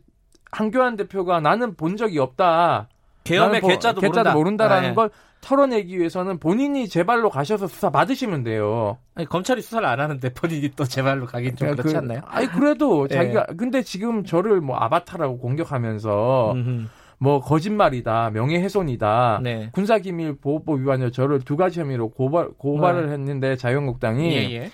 한교안 0.57 0.97
대표가 0.97 1.41
나는 1.41 1.75
본 1.75 1.99
적이 1.99 2.19
없다. 2.21 2.89
계엄의 3.25 3.61
개자도 3.61 4.01
모른다. 4.33 4.69
라는 4.69 4.91
네. 4.91 4.95
걸 4.95 5.11
털어내기 5.43 5.99
위해서는 5.99 6.39
본인이 6.39 6.89
제발로 6.89 7.29
가셔서 7.29 7.67
수사 7.67 7.91
받으시면 7.91 8.43
돼요. 8.43 8.97
아니, 9.15 9.27
검찰이 9.29 9.61
수사를 9.61 9.87
안 9.87 10.01
하는데 10.01 10.33
본인이 10.33 10.71
또 10.75 10.85
제발로 10.85 11.27
가긴 11.27 11.57
좀 11.57 11.69
그러니까 11.69 11.83
그렇지 11.83 11.95
그, 11.95 11.99
않나요? 11.99 12.23
아니 12.27 12.47
그래도 12.47 13.07
네. 13.07 13.15
자기가 13.17 13.47
근데 13.59 13.83
지금 13.83 14.25
저를 14.25 14.63
뭐 14.63 14.77
아바타라고 14.77 15.39
공격하면서 15.39 16.53
음흠. 16.53 16.87
뭐 17.19 17.41
거짓말이다, 17.41 18.31
명예훼손이다, 18.31 19.41
네. 19.43 19.71
군사기밀 19.73 20.37
보호법 20.37 20.81
위반으로 20.81 21.11
저를 21.11 21.41
두 21.41 21.57
가지 21.57 21.81
혐의로 21.81 22.11
고발 22.11 22.49
고발을 22.57 23.07
네. 23.07 23.13
했는데 23.13 23.57
자유한국당이 23.57 24.35
예, 24.35 24.51
예. 24.53 24.71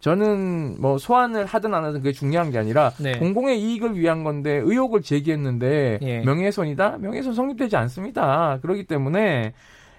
저는 0.00 0.76
뭐 0.80 0.98
소환을 0.98 1.46
하든 1.46 1.74
안 1.74 1.84
하든 1.84 2.00
그게 2.00 2.12
중요한 2.12 2.50
게 2.50 2.58
아니라 2.58 2.92
네. 2.98 3.18
공공의 3.18 3.60
이익을 3.60 3.98
위한 3.98 4.24
건데 4.24 4.60
의혹을 4.62 5.02
제기했는데 5.02 5.98
예. 6.02 6.20
명예훼손이다? 6.20 6.98
명예훼손 6.98 7.34
성립되지 7.34 7.76
않습니다. 7.76 8.58
그렇기 8.62 8.84
때문에 8.84 9.54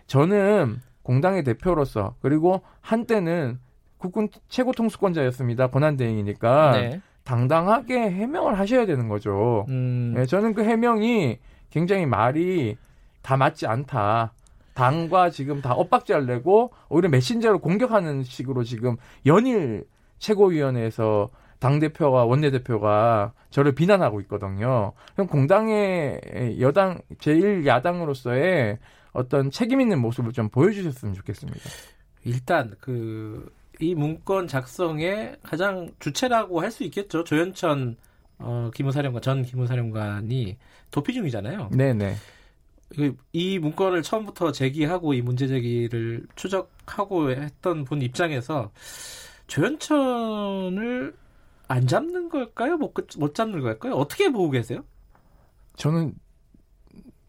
저는 0.05 0.79
공당의 1.03 1.43
대표로서 1.43 2.15
그리고 2.21 2.61
한때는 2.81 3.59
국군 3.97 4.29
최고 4.47 4.71
통수권자였습니다. 4.71 5.67
권한대행이니까 5.67 6.71
네. 6.73 7.01
당당하게 7.23 7.99
해명을 8.11 8.57
하셔야 8.57 8.85
되는 8.85 9.09
거죠. 9.09 9.65
음. 9.69 10.13
네, 10.15 10.25
저는 10.25 10.53
그 10.53 10.63
해명이 10.63 11.39
굉장히 11.69 12.05
말이 12.05 12.77
다 13.21 13.35
맞지 13.35 13.67
않다. 13.67 14.31
당과 14.77 15.31
지금 15.31 15.61
다 15.61 15.73
엇박자를 15.73 16.27
내고 16.27 16.71
오히려 16.87 17.09
메신저를 17.09 17.57
공격하는 17.57 18.23
식으로 18.23 18.63
지금 18.63 18.95
연일 19.25 19.85
최고위원회에서 20.19 21.31
당 21.59 21.79
대표와 21.79 22.25
원내 22.25 22.51
대표가 22.51 23.33
저를 23.49 23.73
비난하고 23.73 24.21
있거든요. 24.21 24.93
그럼 25.13 25.27
공당의 25.27 26.57
여당 26.61 26.99
제일 27.19 27.65
야당으로서의 27.65 28.77
어떤 29.13 29.49
책임 29.49 29.81
있는 29.81 29.99
모습을 29.99 30.31
좀 30.31 30.49
보여주셨으면 30.49 31.15
좋겠습니다. 31.15 31.59
일단 32.23 32.75
그 32.79 33.57
이 33.79 33.93
문건 33.95 34.47
작성에 34.47 35.35
가장 35.43 35.91
주체라고 35.99 36.61
할 36.61 36.71
수 36.71 36.83
있겠죠. 36.83 37.23
조현천 37.23 37.95
어, 38.39 38.69
기무사령관 38.73 39.21
전 39.21 39.43
기무사령관이 39.43 40.57
도피 40.91 41.13
중이잖아요. 41.13 41.69
네네. 41.71 42.15
이 43.34 43.59
문건을 43.59 44.01
처음부터 44.01 44.51
제기하고 44.51 45.14
이 45.14 45.22
문제 45.22 45.47
제기를 45.47 46.26
추적하고 46.35 47.31
했던 47.31 47.84
분 47.84 48.01
입장에서 48.01 48.72
조현천을 49.47 51.14
안 51.68 51.88
잡는 51.88 52.30
걸까요? 52.30 52.77
못, 52.77 52.93
못 53.18 53.35
잡는 53.35 53.61
걸까요? 53.61 53.93
어떻게 53.93 54.30
보고 54.30 54.49
계세요? 54.49 54.84
저는 55.76 56.14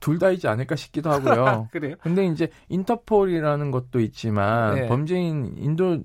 둘 0.00 0.18
다이지 0.18 0.46
않을까 0.46 0.76
싶기도 0.76 1.10
하고요. 1.10 1.68
그래요? 1.72 1.96
근데 2.00 2.24
이제 2.26 2.48
인터폴이라는 2.68 3.70
것도 3.72 4.00
있지만 4.00 4.74
네. 4.76 4.86
범죄인 4.86 5.54
인도 5.58 5.98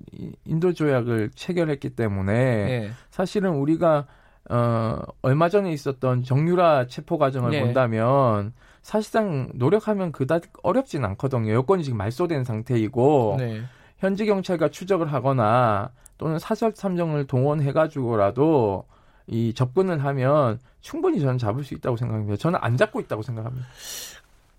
인도 0.44 0.72
조약을 0.72 1.30
체결했기 1.34 1.90
때문에 1.90 2.32
네. 2.32 2.90
사실은 3.10 3.50
우리가 3.50 4.06
어 4.50 4.98
얼마 5.22 5.48
전에 5.48 5.72
있었던 5.72 6.24
정유라 6.24 6.88
체포 6.88 7.18
과정을 7.18 7.52
네. 7.52 7.60
본다면 7.60 8.52
사실상 8.84 9.48
노력하면 9.54 10.12
그다지 10.12 10.50
어렵진 10.62 11.06
않거든요. 11.06 11.54
여건이 11.54 11.82
지금 11.84 11.96
말소된 11.96 12.44
상태이고 12.44 13.36
네. 13.38 13.62
현지 13.96 14.26
경찰과 14.26 14.68
추적을 14.68 15.10
하거나 15.10 15.90
또는 16.18 16.38
사설 16.38 16.72
탐정을 16.74 17.26
동원해가지고라도 17.26 18.84
이 19.26 19.54
접근을 19.54 20.04
하면 20.04 20.60
충분히 20.82 21.18
저는 21.18 21.38
잡을 21.38 21.64
수 21.64 21.72
있다고 21.72 21.96
생각합니다. 21.96 22.36
저는 22.36 22.58
안 22.60 22.76
잡고 22.76 23.00
있다고 23.00 23.22
생각합니다. 23.22 23.66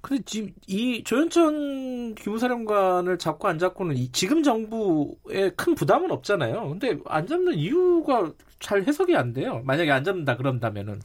근데 0.02 0.24
지금 0.26 0.52
이 0.66 1.04
조현천 1.04 2.16
기무사령관을 2.16 3.20
잡고 3.20 3.48
안 3.48 3.60
잡고는 3.60 3.96
이 3.96 4.12
지금 4.12 4.42
정부에 4.42 5.52
큰 5.56 5.76
부담은 5.76 6.10
없잖아요. 6.10 6.68
근데 6.68 6.98
안 7.06 7.28
잡는 7.28 7.54
이유가 7.54 8.32
잘 8.60 8.82
해석이 8.82 9.16
안 9.16 9.34
돼요. 9.34 9.62
만약에 9.66 9.92
안 9.92 10.04
잡는다 10.04 10.36
그런다면은 10.36 11.00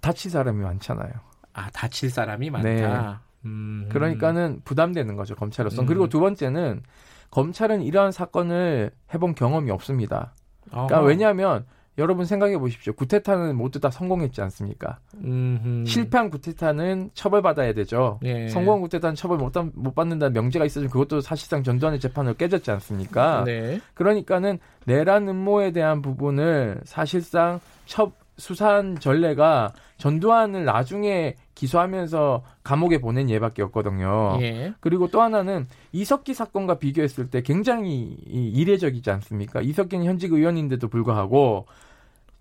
다칠 0.00 0.30
사람이 0.30 0.62
많잖아요. 0.62 1.35
아 1.56 1.70
다칠 1.70 2.10
사람이 2.10 2.50
많다. 2.50 2.68
네. 2.68 3.48
음. 3.48 3.88
그러니까는 3.90 4.60
부담되는 4.64 5.16
거죠 5.16 5.34
검찰로서. 5.34 5.82
음. 5.82 5.86
그리고 5.86 6.08
두 6.08 6.20
번째는 6.20 6.82
검찰은 7.30 7.82
이러한 7.82 8.12
사건을 8.12 8.90
해본 9.14 9.34
경험이 9.34 9.70
없습니다. 9.70 10.34
그러니까 10.70 11.00
왜냐하면 11.00 11.64
여러분 11.98 12.26
생각해 12.26 12.58
보십시오. 12.58 12.92
구테타는 12.92 13.56
모두 13.56 13.80
다 13.80 13.90
성공했지 13.90 14.42
않습니까? 14.42 14.98
음흠. 15.14 15.86
실패한 15.86 16.28
구테타는 16.28 17.10
처벌받아야 17.14 17.72
되죠. 17.72 18.20
예. 18.24 18.48
성공 18.48 18.82
구테타는 18.82 19.14
처벌 19.14 19.38
못, 19.38 19.52
못 19.72 19.94
받는다는 19.94 20.34
명제가 20.34 20.66
있어서 20.66 20.86
그것도 20.88 21.22
사실상 21.22 21.62
전두환의 21.62 21.98
재판으로 22.00 22.34
깨졌지 22.34 22.70
않습니까? 22.70 23.44
네. 23.44 23.80
그러니까는 23.94 24.58
내란 24.84 25.26
음모에 25.26 25.70
대한 25.70 26.02
부분을 26.02 26.82
사실상 26.84 27.60
첫 27.86 28.12
수사한 28.36 28.98
전례가 29.00 29.72
전두환을 29.96 30.66
나중에 30.66 31.34
기소하면서 31.56 32.44
감옥에 32.62 32.98
보낸 32.98 33.28
예밖에 33.28 33.62
없거든요. 33.62 34.38
예. 34.42 34.74
그리고 34.78 35.08
또 35.08 35.20
하나는 35.22 35.66
이석기 35.90 36.34
사건과 36.34 36.78
비교했을 36.78 37.28
때 37.28 37.42
굉장히 37.42 38.16
이례적이지 38.26 39.10
않습니까? 39.10 39.60
이석기는 39.62 40.04
현직 40.06 40.32
의원인데도 40.32 40.86
불구하고 40.88 41.66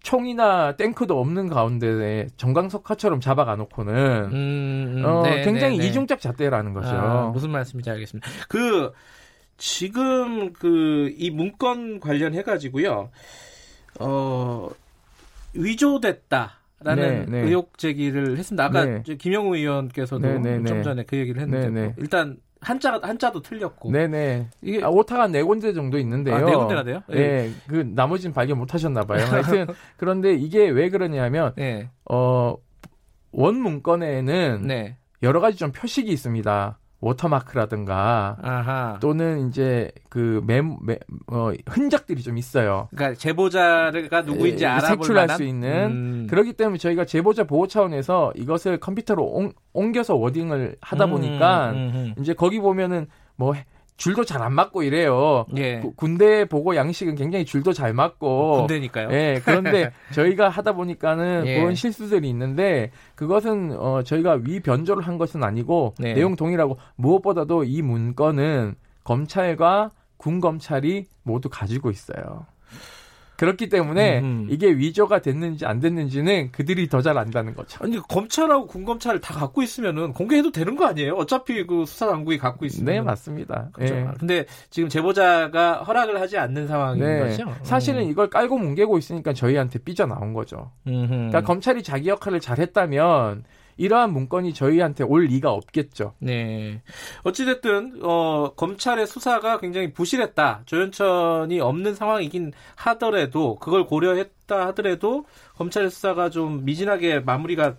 총이나 0.03 0.75
탱크도 0.75 1.19
없는 1.19 1.47
가운데 1.49 2.27
정강석 2.37 2.87
화처럼 2.89 3.19
잡아가 3.21 3.55
놓고는 3.55 3.93
음, 4.25 4.93
음, 4.97 5.03
어, 5.03 5.23
네, 5.23 5.41
굉장히 5.43 5.77
네, 5.77 5.83
네. 5.83 5.89
이중적 5.89 6.19
잣대라는 6.21 6.73
거죠. 6.73 6.89
아, 6.89 7.29
무슨 7.29 7.49
말씀인지 7.49 7.89
알겠습니다. 7.89 8.29
그 8.47 8.91
지금 9.57 10.53
그 10.53 11.09
이 11.17 11.29
문건 11.31 11.99
관련해 12.01 12.43
가지고요. 12.43 13.09
어 13.99 14.69
위조됐다. 15.53 16.59
라는 16.83 17.25
네, 17.25 17.41
네. 17.41 17.47
의혹 17.47 17.77
제기를 17.77 18.37
했습니다. 18.37 18.65
아까 18.65 18.85
네. 18.85 19.01
김영우 19.01 19.55
의원께서도 19.55 20.27
네, 20.27 20.37
네, 20.37 20.63
좀 20.63 20.77
네. 20.77 20.83
전에 20.83 21.03
그 21.03 21.17
얘기를 21.17 21.41
했는데 21.41 21.95
일단 21.97 22.37
한자 22.65 22.99
한자도 23.01 23.41
틀렸고. 23.41 23.91
네네. 23.91 24.49
이게 24.61 24.83
아, 24.83 24.89
오타가 24.89 25.27
네 25.27 25.43
군데 25.43 25.71
정도 25.71 25.99
있는데요. 25.99 26.35
아, 26.35 26.41
네 26.41 26.55
군데가 26.55 26.83
돼요? 26.83 27.01
네. 27.07 27.51
그 27.67 27.87
나머지는 27.93 28.33
발견 28.33 28.57
못 28.57 28.73
하셨나 28.73 29.03
봐요. 29.03 29.23
하여튼 29.29 29.67
그런데 29.97 30.33
이게 30.33 30.67
왜 30.69 30.89
그러냐면 30.89 31.53
네. 31.55 31.89
어원 32.05 32.57
문건에는 33.61 34.63
네. 34.65 34.97
여러 35.23 35.39
가지 35.39 35.57
좀 35.57 35.71
표식이 35.71 36.11
있습니다. 36.11 36.79
워터마크라든가 37.05 38.37
아하. 38.41 38.97
또는 38.99 39.47
이제 39.47 39.91
그 40.09 40.41
매, 40.45 40.61
매, 40.61 40.97
어, 41.27 41.51
흔적들이 41.67 42.23
좀 42.23 42.37
있어요. 42.37 42.87
그러니까 42.95 43.17
제보자가 43.19 44.21
누구인지 44.21 44.63
예, 44.63 44.67
알아볼 44.67 44.97
색출할 44.97 45.23
만한? 45.27 45.37
수 45.37 45.43
있는 45.43 45.69
음. 45.91 46.27
그렇기 46.29 46.53
때문에 46.53 46.77
저희가 46.77 47.05
제보자 47.05 47.43
보호 47.43 47.67
차원에서 47.67 48.33
이것을 48.35 48.79
컴퓨터로 48.79 49.23
옹, 49.23 49.51
옮겨서 49.73 50.15
워딩을 50.15 50.77
하다 50.81 51.05
음, 51.05 51.09
보니까 51.11 51.71
음, 51.71 51.75
음, 52.17 52.21
이제 52.21 52.33
거기 52.33 52.59
보면은 52.59 53.07
뭐 53.35 53.53
줄도 53.97 54.25
잘 54.25 54.41
안 54.41 54.53
맞고 54.53 54.83
이래요. 54.83 55.45
예. 55.57 55.81
군대 55.95 56.45
보고 56.45 56.75
양식은 56.75 57.15
굉장히 57.15 57.45
줄도 57.45 57.73
잘 57.73 57.93
맞고. 57.93 58.57
군대니까요. 58.57 59.09
예. 59.11 59.41
그런데 59.43 59.91
저희가 60.13 60.49
하다 60.49 60.73
보니까는 60.73 61.43
예. 61.47 61.59
그런 61.59 61.75
실수들이 61.75 62.29
있는데 62.29 62.91
그것은 63.15 63.75
어 63.79 64.03
저희가 64.03 64.39
위 64.43 64.59
변조를 64.59 65.03
한 65.03 65.17
것은 65.17 65.43
아니고 65.43 65.95
네. 65.99 66.13
내용 66.13 66.35
동일하고 66.35 66.77
무엇보다도 66.97 67.63
이 67.63 67.81
문건은 67.81 68.75
검찰과 69.05 69.91
군 70.17 70.41
검찰이 70.41 71.05
모두 71.23 71.49
가지고 71.49 71.89
있어요. 71.89 72.45
그렇기 73.37 73.69
때문에 73.69 74.19
음. 74.19 74.47
이게 74.49 74.69
위조가 74.71 75.21
됐는지 75.21 75.65
안 75.65 75.79
됐는지는 75.79 76.51
그들이 76.51 76.87
더 76.89 77.05
잘 77.05 77.19
안다는 77.19 77.53
거죠. 77.53 77.83
아니 77.83 77.99
검찰하고 77.99 78.65
군검찰을 78.65 79.21
다 79.21 79.35
갖고 79.35 79.61
있으면은 79.61 80.11
공개해도 80.13 80.51
되는 80.51 80.75
거 80.75 80.87
아니에요? 80.87 81.13
어차피 81.13 81.63
그 81.67 81.85
수사 81.85 82.07
당국이 82.07 82.39
갖고 82.39 82.65
있으면. 82.65 82.85
네 82.93 82.99
맞습니다. 83.01 83.69
그렇죠. 83.73 83.93
네. 83.93 84.07
근데 84.17 84.45
지금 84.71 84.89
제보자가 84.89 85.83
허락을 85.83 86.19
하지 86.19 86.39
않는 86.39 86.67
상황인 86.67 87.03
네. 87.03 87.19
거죠. 87.19 87.53
사실은 87.61 88.01
음. 88.01 88.09
이걸 88.09 88.31
깔고 88.31 88.57
뭉개고 88.57 88.97
있으니까 88.97 89.33
저희한테 89.33 89.77
삐져 89.79 90.07
나온 90.07 90.33
거죠. 90.33 90.71
음흠. 90.87 91.07
그러니까 91.09 91.41
검찰이 91.41 91.83
자기 91.83 92.09
역할을 92.09 92.39
잘했다면 92.39 93.43
이러한 93.77 94.13
문건이 94.13 94.53
저희한테 94.53 95.03
올 95.03 95.25
리가 95.25 95.51
없겠죠. 95.51 96.13
네. 96.19 96.81
어찌됐든, 97.23 97.99
어, 98.03 98.53
검찰의 98.55 99.07
수사가 99.07 99.59
굉장히 99.59 99.91
부실했다. 99.91 100.61
조현천이 100.65 101.59
없는 101.59 101.95
상황이긴 101.95 102.53
하더라도, 102.75 103.55
그걸 103.55 103.85
고려했다 103.85 104.67
하더라도, 104.67 105.25
검찰의 105.57 105.89
수사가 105.89 106.29
좀 106.29 106.63
미진하게 106.63 107.19
마무리가 107.19 107.75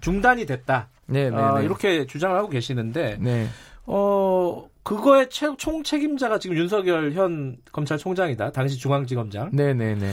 중단이 0.00 0.46
됐다. 0.46 0.88
네, 1.06 1.30
네, 1.30 1.36
어, 1.36 1.58
네. 1.58 1.64
이렇게 1.64 2.06
주장을 2.06 2.36
하고 2.36 2.48
계시는데, 2.48 3.18
네. 3.20 3.46
어, 3.86 4.68
그거의 4.82 5.28
최, 5.30 5.48
총 5.56 5.82
책임자가 5.82 6.38
지금 6.38 6.56
윤석열 6.56 7.12
현 7.12 7.56
검찰총장이다. 7.72 8.52
당시 8.52 8.78
중앙지검장. 8.78 9.50
네네네. 9.52 10.12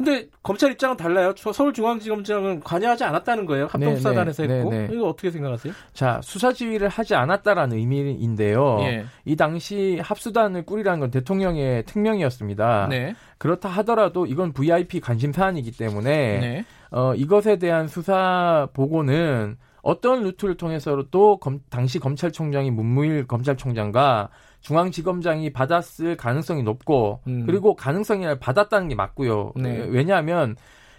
네, 0.00 0.10
네. 0.10 0.20
근데 0.20 0.28
검찰 0.42 0.72
입장은 0.72 0.96
달라요. 0.96 1.32
서울중앙지검장은 1.36 2.60
관여하지 2.60 3.04
않았다는 3.04 3.46
거예요. 3.46 3.66
합동수사단에서 3.66 4.42
네, 4.42 4.48
네, 4.48 4.54
했고. 4.56 4.70
네, 4.70 4.86
네. 4.86 4.94
이거 4.94 5.08
어떻게 5.08 5.30
생각하세요? 5.30 5.72
자, 5.92 6.20
수사 6.22 6.52
지휘를 6.52 6.88
하지 6.88 7.14
않았다라는 7.14 7.76
의미인데요. 7.76 8.78
예. 8.82 9.04
이 9.24 9.36
당시 9.36 10.00
합수단을 10.02 10.64
꾸리라는 10.64 11.00
건 11.00 11.10
대통령의 11.10 11.84
특명이었습니다. 11.84 12.88
네. 12.88 13.14
그렇다 13.38 13.68
하더라도 13.68 14.26
이건 14.26 14.52
VIP 14.52 15.00
관심 15.00 15.32
사안이기 15.32 15.72
때문에 15.72 16.38
네. 16.40 16.64
어, 16.90 17.14
이것에 17.14 17.56
대한 17.56 17.88
수사 17.88 18.68
보고는 18.72 19.56
어떤 19.82 20.22
루트를 20.22 20.56
통해서도 20.56 21.38
검, 21.38 21.60
당시 21.70 21.98
검찰총장이 21.98 22.70
문무일 22.70 23.26
검찰총장과 23.26 24.28
중앙지검장이 24.60 25.52
받았을 25.52 26.16
가능성이 26.16 26.62
높고 26.62 27.20
음. 27.26 27.44
그리고 27.46 27.74
가능성이 27.74 28.38
받았다는 28.38 28.88
게 28.88 28.94
맞고요. 28.94 29.52
네. 29.56 29.86
왜냐하면 29.88 30.56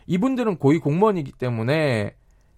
이분들은 0.07 0.57
고위 0.57 0.79
공무원이기 0.79 1.33
때문에 1.33 2.15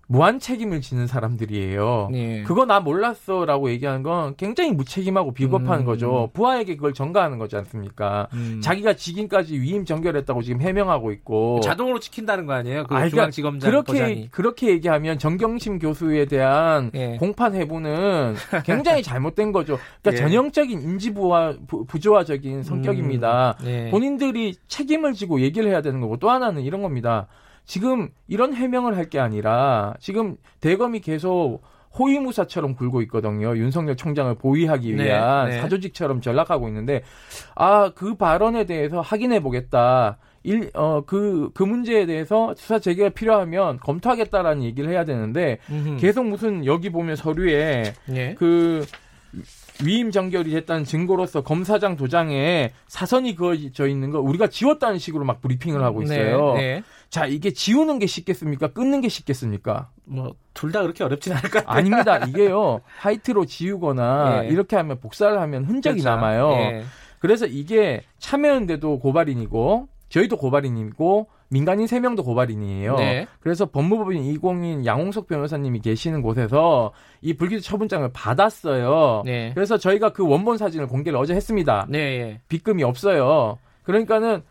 무한 0.08 0.40
책임을 0.40 0.82
지는 0.82 1.08
사람들이에요. 1.08 2.10
네. 2.12 2.44
그거 2.44 2.66
나 2.66 2.80
몰랐어라고 2.82 3.70
얘기하는 3.72 4.04
건 4.04 4.36
굉장히 4.36 4.72
무책임하고 4.72 5.34
비겁한 5.34 5.82
음. 5.82 5.86
거죠. 5.86 6.30
부하에게 6.34 6.76
그걸 6.76 6.94
전가하는 6.94 7.38
거지 7.38 7.56
않습니까? 7.56 8.28
음. 8.34 8.60
자기가 8.62 8.94
직인까지 8.94 9.60
위임 9.60 9.86
전결했다고 9.86 10.42
지금 10.42 10.62
해명하고 10.62 11.12
있고 11.14 11.62
자동으로 11.62 12.00
지킨다는 12.00 12.46
거 12.46 12.54
아니에요? 12.54 12.84
그 12.86 12.96
아, 12.96 13.08
중앙지검장 13.08 13.70
그렇게 13.70 13.94
거장이. 13.94 14.30
그렇게 14.32 14.70
얘기하면 14.70 15.18
정경심 15.20 15.80
교수에 15.80 16.26
대한 16.26 16.92
예. 16.94 17.18
공판 17.18 17.56
해부는 17.56 18.36
굉장히 18.66 19.04
잘못된 19.04 19.52
거죠. 19.54 19.80
그러니까 20.02 20.22
예. 20.22 20.28
전형적인 20.28 20.82
인지부와 20.82 21.56
부조화적인 21.88 22.64
성격입니다. 22.64 23.56
음. 23.62 23.66
예. 23.68 23.90
본인들이 23.90 24.56
책임을 24.68 25.14
지고 25.14 25.40
얘기를 25.40 25.70
해야 25.70 25.82
되는 25.82 26.02
거고 26.02 26.18
또 26.18 26.30
하나는 26.30 26.62
이런 26.62 26.82
겁니다. 26.82 27.28
지금 27.66 28.10
이런 28.28 28.54
해명을 28.54 28.98
할 28.98 29.10
게 29.10 29.20
아니라 29.20 29.94
지금 30.00 30.38
대검이 30.62 31.02
계속 31.02 31.62
호위무사처럼 31.98 32.76
굴고 32.76 33.02
있거든요. 33.04 33.56
윤석열 33.56 33.96
총장을 33.96 34.34
보위하기 34.36 34.94
네, 34.96 35.06
위한 35.06 35.50
네, 35.50 35.56
네. 35.56 35.62
사조직처럼 35.62 36.22
전락하고 36.22 36.68
있는데 36.70 37.04
아 37.56 37.92
그 37.96 38.16
발언에 38.16 38.66
대해서 38.66 39.02
확인해 39.02 39.40
보겠다. 39.42 40.18
일, 40.46 40.72
어, 40.74 41.04
그, 41.06 41.52
그 41.54 41.64
문제에 41.64 42.06
대해서 42.06 42.54
수사 42.58 42.78
재개가 42.78 43.10
필요하면 43.12 43.78
검토하겠다라는 43.80 44.64
얘기를 44.64 44.90
해야 44.90 45.06
되는데, 45.06 45.60
음흠. 45.70 45.98
계속 46.02 46.26
무슨 46.26 46.66
여기 46.66 46.90
보면 46.90 47.16
서류에, 47.16 47.94
네. 48.08 48.36
그, 48.38 48.86
위임 49.84 50.12
정결이 50.12 50.52
됐다는 50.52 50.84
증거로서 50.86 51.42
검사장 51.42 51.96
도장에 51.96 52.72
사선이 52.88 53.36
그어져 53.36 53.88
있는 53.88 54.12
거 54.12 54.20
우리가 54.20 54.48
지웠다는 54.48 55.00
식으로 55.00 55.26
막 55.26 55.42
브리핑을 55.42 55.84
하고 55.84 56.00
네, 56.00 56.06
있어요. 56.06 56.54
네, 56.54 56.62
네. 56.62 56.84
자, 57.10 57.26
이게 57.26 57.52
지우는 57.52 58.00
게 58.00 58.06
쉽겠습니까? 58.06 58.68
끊는 58.70 59.02
게 59.02 59.10
쉽겠습니까? 59.10 59.90
뭐, 60.06 60.36
둘 60.54 60.72
다 60.72 60.82
그렇게 60.82 61.04
어렵진 61.04 61.34
않을 61.34 61.50
것 61.50 61.66
같아요. 61.66 61.78
아닙니다. 61.78 62.18
이게요, 62.28 62.82
화이트로 63.00 63.46
지우거나 63.46 64.46
예. 64.46 64.48
이렇게 64.50 64.76
하면 64.76 65.00
복사를 65.00 65.40
하면 65.40 65.66
흔적이 65.66 66.02
그렇죠. 66.02 66.16
남아요. 66.16 66.52
예. 66.54 66.84
그래서 67.20 67.46
이게 67.46 68.02
참여연대도 68.20 69.00
고발인이고, 69.00 69.88
저희도 70.10 70.38
고발인이고, 70.38 71.28
민간인 71.54 71.86
3명도 71.86 72.26
고발인이에요. 72.26 72.96
네. 72.96 73.28
그래서 73.40 73.68
법무법인 73.68 74.24
2공인 74.24 74.86
양홍석 74.86 75.28
변호사님이 75.28 75.82
계시는 75.82 76.24
곳에서 76.24 76.92
이 77.22 77.34
불기소 77.36 77.62
처분장을 77.62 78.10
받았어요. 78.12 79.22
네. 79.24 79.52
그래서 79.54 79.78
저희가 79.78 80.14
그 80.14 80.28
원본 80.28 80.58
사진을 80.58 80.88
공개를 80.88 81.18
어제 81.20 81.36
했습니다. 81.36 81.86
네. 81.88 82.00
예. 82.00 82.42
빗금이 82.50 82.84
없어요. 82.84 83.60
그러니까는 83.84 84.42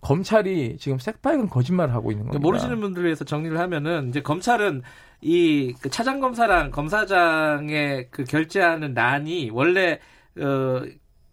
검찰이 0.00 0.76
지금 0.78 0.98
새빨간 0.98 1.48
거짓말을 1.48 1.92
하고 1.92 2.12
있는 2.12 2.26
겁니다. 2.26 2.40
모르시는 2.40 2.80
분들을 2.80 3.06
위해서 3.06 3.24
정리를 3.24 3.58
하면은 3.58 4.08
이제 4.08 4.22
검찰은 4.22 4.82
이그 5.20 5.90
차장 5.90 6.20
검사랑 6.20 6.70
검사장의 6.70 8.08
그 8.10 8.22
결제하는 8.24 8.94
난이 8.94 9.50
원래 9.52 9.98
어. 10.38 10.82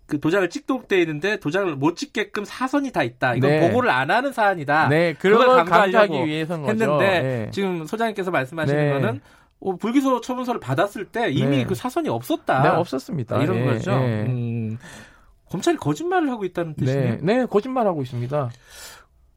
그 0.07 0.21
도장을 0.21 0.49
찍도록 0.49 0.87
돼 0.87 1.01
있는데 1.01 1.37
도장을 1.37 1.75
못 1.75 1.97
찍게끔 1.97 2.45
사선이 2.45 2.91
다 2.91 3.03
있다. 3.03 3.35
이건 3.35 3.49
네. 3.49 3.67
보고를 3.67 3.89
안 3.89 4.09
하는 4.09 4.31
사안이다. 4.31 4.87
네, 4.87 5.13
그걸 5.13 5.65
강조하기 5.65 6.25
위해서 6.25 6.55
했는데 6.55 7.21
네. 7.21 7.49
지금 7.51 7.85
소장님께서 7.85 8.31
말씀하시는 8.31 8.85
네. 8.85 8.93
거는 8.93 9.21
어, 9.59 9.75
불기소 9.75 10.21
처분서를 10.21 10.61
받았을 10.61 11.05
때 11.05 11.29
이미 11.29 11.57
네. 11.57 11.65
그 11.65 11.75
사선이 11.75 12.07
없었다. 12.07 12.63
네, 12.63 12.69
없었습니다. 12.69 13.43
이런 13.43 13.57
예, 13.57 13.65
거죠. 13.65 13.91
예. 13.91 14.25
음. 14.27 14.77
검찰이 15.49 15.77
거짓말을 15.77 16.29
하고 16.29 16.45
있다는 16.45 16.75
네. 16.77 16.85
뜻이네요. 16.85 17.17
네, 17.21 17.37
네 17.39 17.45
거짓말하고 17.45 18.01
있습니다. 18.01 18.49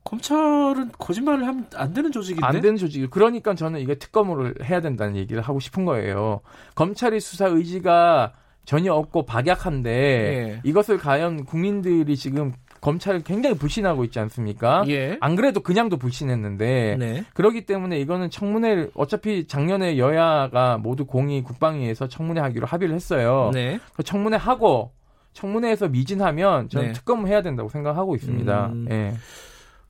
검찰은 0.05 0.93
거짓말을 0.99 1.47
하면 1.47 1.67
안 1.75 1.93
되는 1.93 2.13
조직인데 2.13 2.47
안 2.47 2.61
되는 2.61 2.77
조직. 2.77 3.11
그러니까 3.11 3.55
저는 3.55 3.81
이게 3.81 3.97
특검으로 3.97 4.55
해야 4.63 4.81
된다는 4.81 5.17
얘기를 5.17 5.43
하고 5.43 5.59
싶은 5.59 5.85
거예요. 5.85 6.41
검찰의 6.75 7.21
수사 7.21 7.47
의지가 7.47 8.35
전혀 8.71 8.93
없고 8.93 9.27
박약한데 9.27 9.91
예. 9.91 10.61
이것을 10.63 10.97
과연 10.97 11.45
국민들이 11.45 12.17
지금 12.17 12.53
검찰을 12.81 13.25
굉장히 13.25 13.59
불신하고 13.59 14.05
있지 14.05 14.21
않습니까? 14.21 14.85
예. 14.87 15.19
안 15.21 15.35
그래도 15.35 15.59
그냥도 15.59 15.97
불신했는데 15.97 16.97
네. 16.97 17.25
그렇기 17.35 17.67
때문에 17.67 17.99
이거는 17.99 18.31
청문회 18.31 18.91
어차피 18.95 19.49
작년에 19.49 19.99
여야가 19.99 20.79
모두 20.79 21.05
공의 21.05 21.43
국방위에서 21.43 22.07
청문회 22.07 22.41
하기로 22.43 22.69
합의를 22.69 22.95
했어요. 22.95 23.51
네. 23.53 23.81
그 23.93 24.05
청문회 24.05 24.37
하고 24.37 24.93
청문회에서 25.33 25.89
미진하면 25.89 26.69
저는 26.69 26.87
네. 26.87 26.93
특검을 26.93 27.29
해야 27.29 27.43
된다고 27.43 27.69
생각하고 27.69 28.15
있습니다. 28.15 28.67
음. 28.69 28.87
예. 28.89 29.15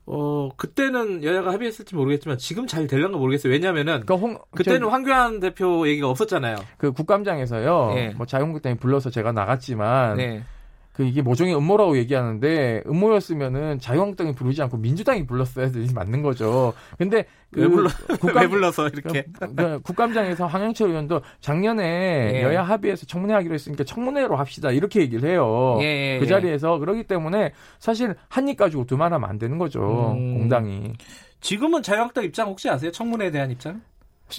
어, 0.05 0.49
그때는 0.57 1.23
여야가 1.23 1.53
합의했을지 1.53 1.95
모르겠지만 1.95 2.37
지금 2.37 2.67
잘 2.67 2.87
될런가 2.87 3.17
모르겠어요. 3.17 3.53
왜냐면은 3.53 4.03
그 4.05 4.15
홍, 4.15 4.37
그때는 4.51 4.81
저, 4.81 4.87
황교안 4.87 5.39
대표 5.39 5.87
얘기가 5.87 6.09
없었잖아요. 6.09 6.55
그 6.77 6.91
국감장에서요. 6.91 7.91
네. 7.93 8.13
뭐 8.15 8.25
자유한국당이 8.25 8.77
불러서 8.77 9.09
제가 9.09 9.31
나갔지만 9.31 10.17
네. 10.17 10.43
그 10.93 11.03
이게 11.03 11.21
모종의 11.21 11.55
음모라고 11.55 11.97
얘기하는데 11.97 12.83
음모였으면은 12.85 13.79
자유한국당이 13.79 14.33
부르지 14.33 14.61
않고 14.61 14.77
민주당이 14.77 15.25
불렀어야 15.25 15.71
되지 15.71 15.93
맞는 15.93 16.21
거죠. 16.21 16.73
근데 16.97 17.25
그 17.51 17.61
왜, 17.61 17.67
불러, 17.67 17.89
국감, 18.19 18.35
왜 18.43 18.47
불러서 18.47 18.87
이렇게 18.89 19.25
국감장에서 19.83 20.47
황영철 20.47 20.89
의원도 20.89 21.21
작년에 21.39 22.31
예. 22.35 22.43
여야 22.43 22.63
합의해서 22.63 23.05
청문회하기로 23.05 23.53
했으니까 23.53 23.83
청문회로 23.85 24.35
합시다 24.35 24.71
이렇게 24.71 24.99
얘기를 25.01 25.29
해요. 25.29 25.77
예, 25.81 25.85
예, 26.15 26.19
그 26.19 26.25
예. 26.25 26.29
자리에서 26.29 26.77
그러기 26.79 27.03
때문에 27.03 27.53
사실 27.79 28.15
한 28.27 28.47
입 28.49 28.57
가지고 28.57 28.85
두말 28.85 29.13
하면 29.13 29.29
안 29.29 29.37
되는 29.39 29.57
거죠. 29.57 30.13
음, 30.17 30.39
공당이. 30.39 30.93
지금은 31.39 31.81
자유한국당 31.83 32.23
입장 32.25 32.49
혹시 32.49 32.69
아세요? 32.69 32.91
청문회에 32.91 33.31
대한 33.31 33.49
입장? 33.49 33.81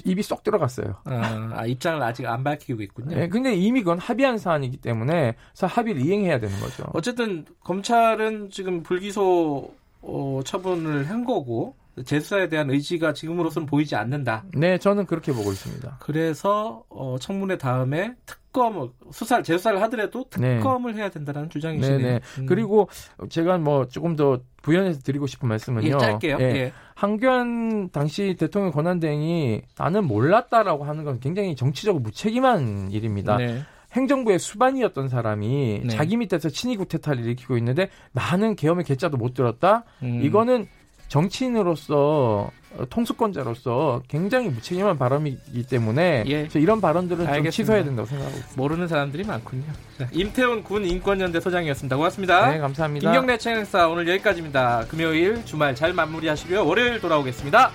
입이 0.04 0.22
쏙 0.22 0.42
들어갔어요. 0.42 0.96
아, 1.04 1.50
아, 1.54 1.66
입장을 1.66 2.02
아직 2.02 2.26
안 2.26 2.42
밝히고 2.44 2.82
있군요. 2.82 3.14
네, 3.14 3.28
근데 3.28 3.54
이미 3.54 3.80
그건 3.80 3.98
합의한 3.98 4.38
사안이기 4.38 4.78
때문에 4.78 5.34
합의를 5.66 6.02
이행해야 6.02 6.40
되는 6.40 6.58
거죠. 6.60 6.84
어쨌든 6.94 7.44
검찰은 7.60 8.50
지금 8.50 8.82
불기소 8.82 9.72
어, 10.02 10.40
처분을 10.44 11.08
한 11.08 11.24
거고 11.24 11.76
재수사에 12.04 12.48
대한 12.48 12.70
의지가 12.70 13.12
지금으로서는 13.12 13.66
보이지 13.66 13.96
않는다. 13.96 14.44
네, 14.54 14.78
저는 14.78 15.06
그렇게 15.06 15.32
보고 15.32 15.52
있습니다. 15.52 15.98
그래서 16.00 16.84
어, 16.88 17.16
청문회 17.20 17.58
다음에 17.58 18.14
특검 18.24 18.92
수사를 19.10 19.44
재수사를 19.44 19.80
하더라도 19.82 20.24
네. 20.38 20.56
특검을 20.56 20.92
네. 20.92 21.00
해야 21.00 21.10
된다는 21.10 21.50
주장이시네요. 21.50 21.98
네, 21.98 22.04
네. 22.04 22.20
음. 22.38 22.46
그리고 22.46 22.88
제가 23.28 23.58
뭐 23.58 23.86
조금 23.86 24.16
더 24.16 24.40
부연해서 24.62 25.00
드리고 25.00 25.26
싶은 25.26 25.48
말씀은요. 25.48 25.86
예, 25.86 25.90
짧게요. 25.90 26.38
예. 26.40 26.44
예. 26.44 26.72
한교안 26.94 27.90
당시 27.90 28.36
대통령 28.38 28.70
권한대행이 28.72 29.62
나는 29.76 30.06
몰랐다라고 30.06 30.84
하는 30.84 31.04
건 31.04 31.20
굉장히 31.20 31.56
정치적으로 31.56 32.00
무책임한 32.02 32.90
일입니다. 32.90 33.36
네. 33.36 33.62
행정부의 33.92 34.38
수반이었던 34.38 35.08
사람이 35.08 35.82
네. 35.84 35.88
자기 35.88 36.16
밑에서 36.16 36.48
친위 36.48 36.76
구태타를 36.76 37.24
일으키고 37.24 37.58
있는데 37.58 37.90
많은 38.12 38.56
계엄의 38.56 38.84
개자도 38.84 39.16
못 39.18 39.34
들었다. 39.34 39.84
음. 40.02 40.22
이거는 40.22 40.66
정치인으로서 41.12 42.50
통수권자로서 42.88 44.00
굉장히 44.08 44.48
무책임한 44.48 44.96
발언이기 44.96 45.64
때문에 45.64 46.24
예. 46.26 46.48
이런 46.54 46.80
발언들은 46.80 47.26
알겠습니다. 47.26 47.50
좀 47.50 47.50
취소해야 47.50 47.84
된다고 47.84 48.08
생각하고. 48.08 48.38
모르는 48.56 48.88
사람들이 48.88 49.22
많군요. 49.24 49.64
자, 49.98 50.08
임태훈 50.10 50.64
군 50.64 50.86
인권연대 50.86 51.38
소장이었습니다. 51.40 51.96
고맙습니다. 51.96 52.50
네, 52.50 52.58
감사합니다. 52.58 53.10
김경래 53.10 53.36
채널사 53.36 53.88
오늘 53.88 54.08
여기까지입니다. 54.08 54.86
금요일 54.88 55.44
주말 55.44 55.74
잘 55.74 55.92
마무리하시고요. 55.92 56.66
월요일 56.66 56.98
돌아오겠습니다. 56.98 57.72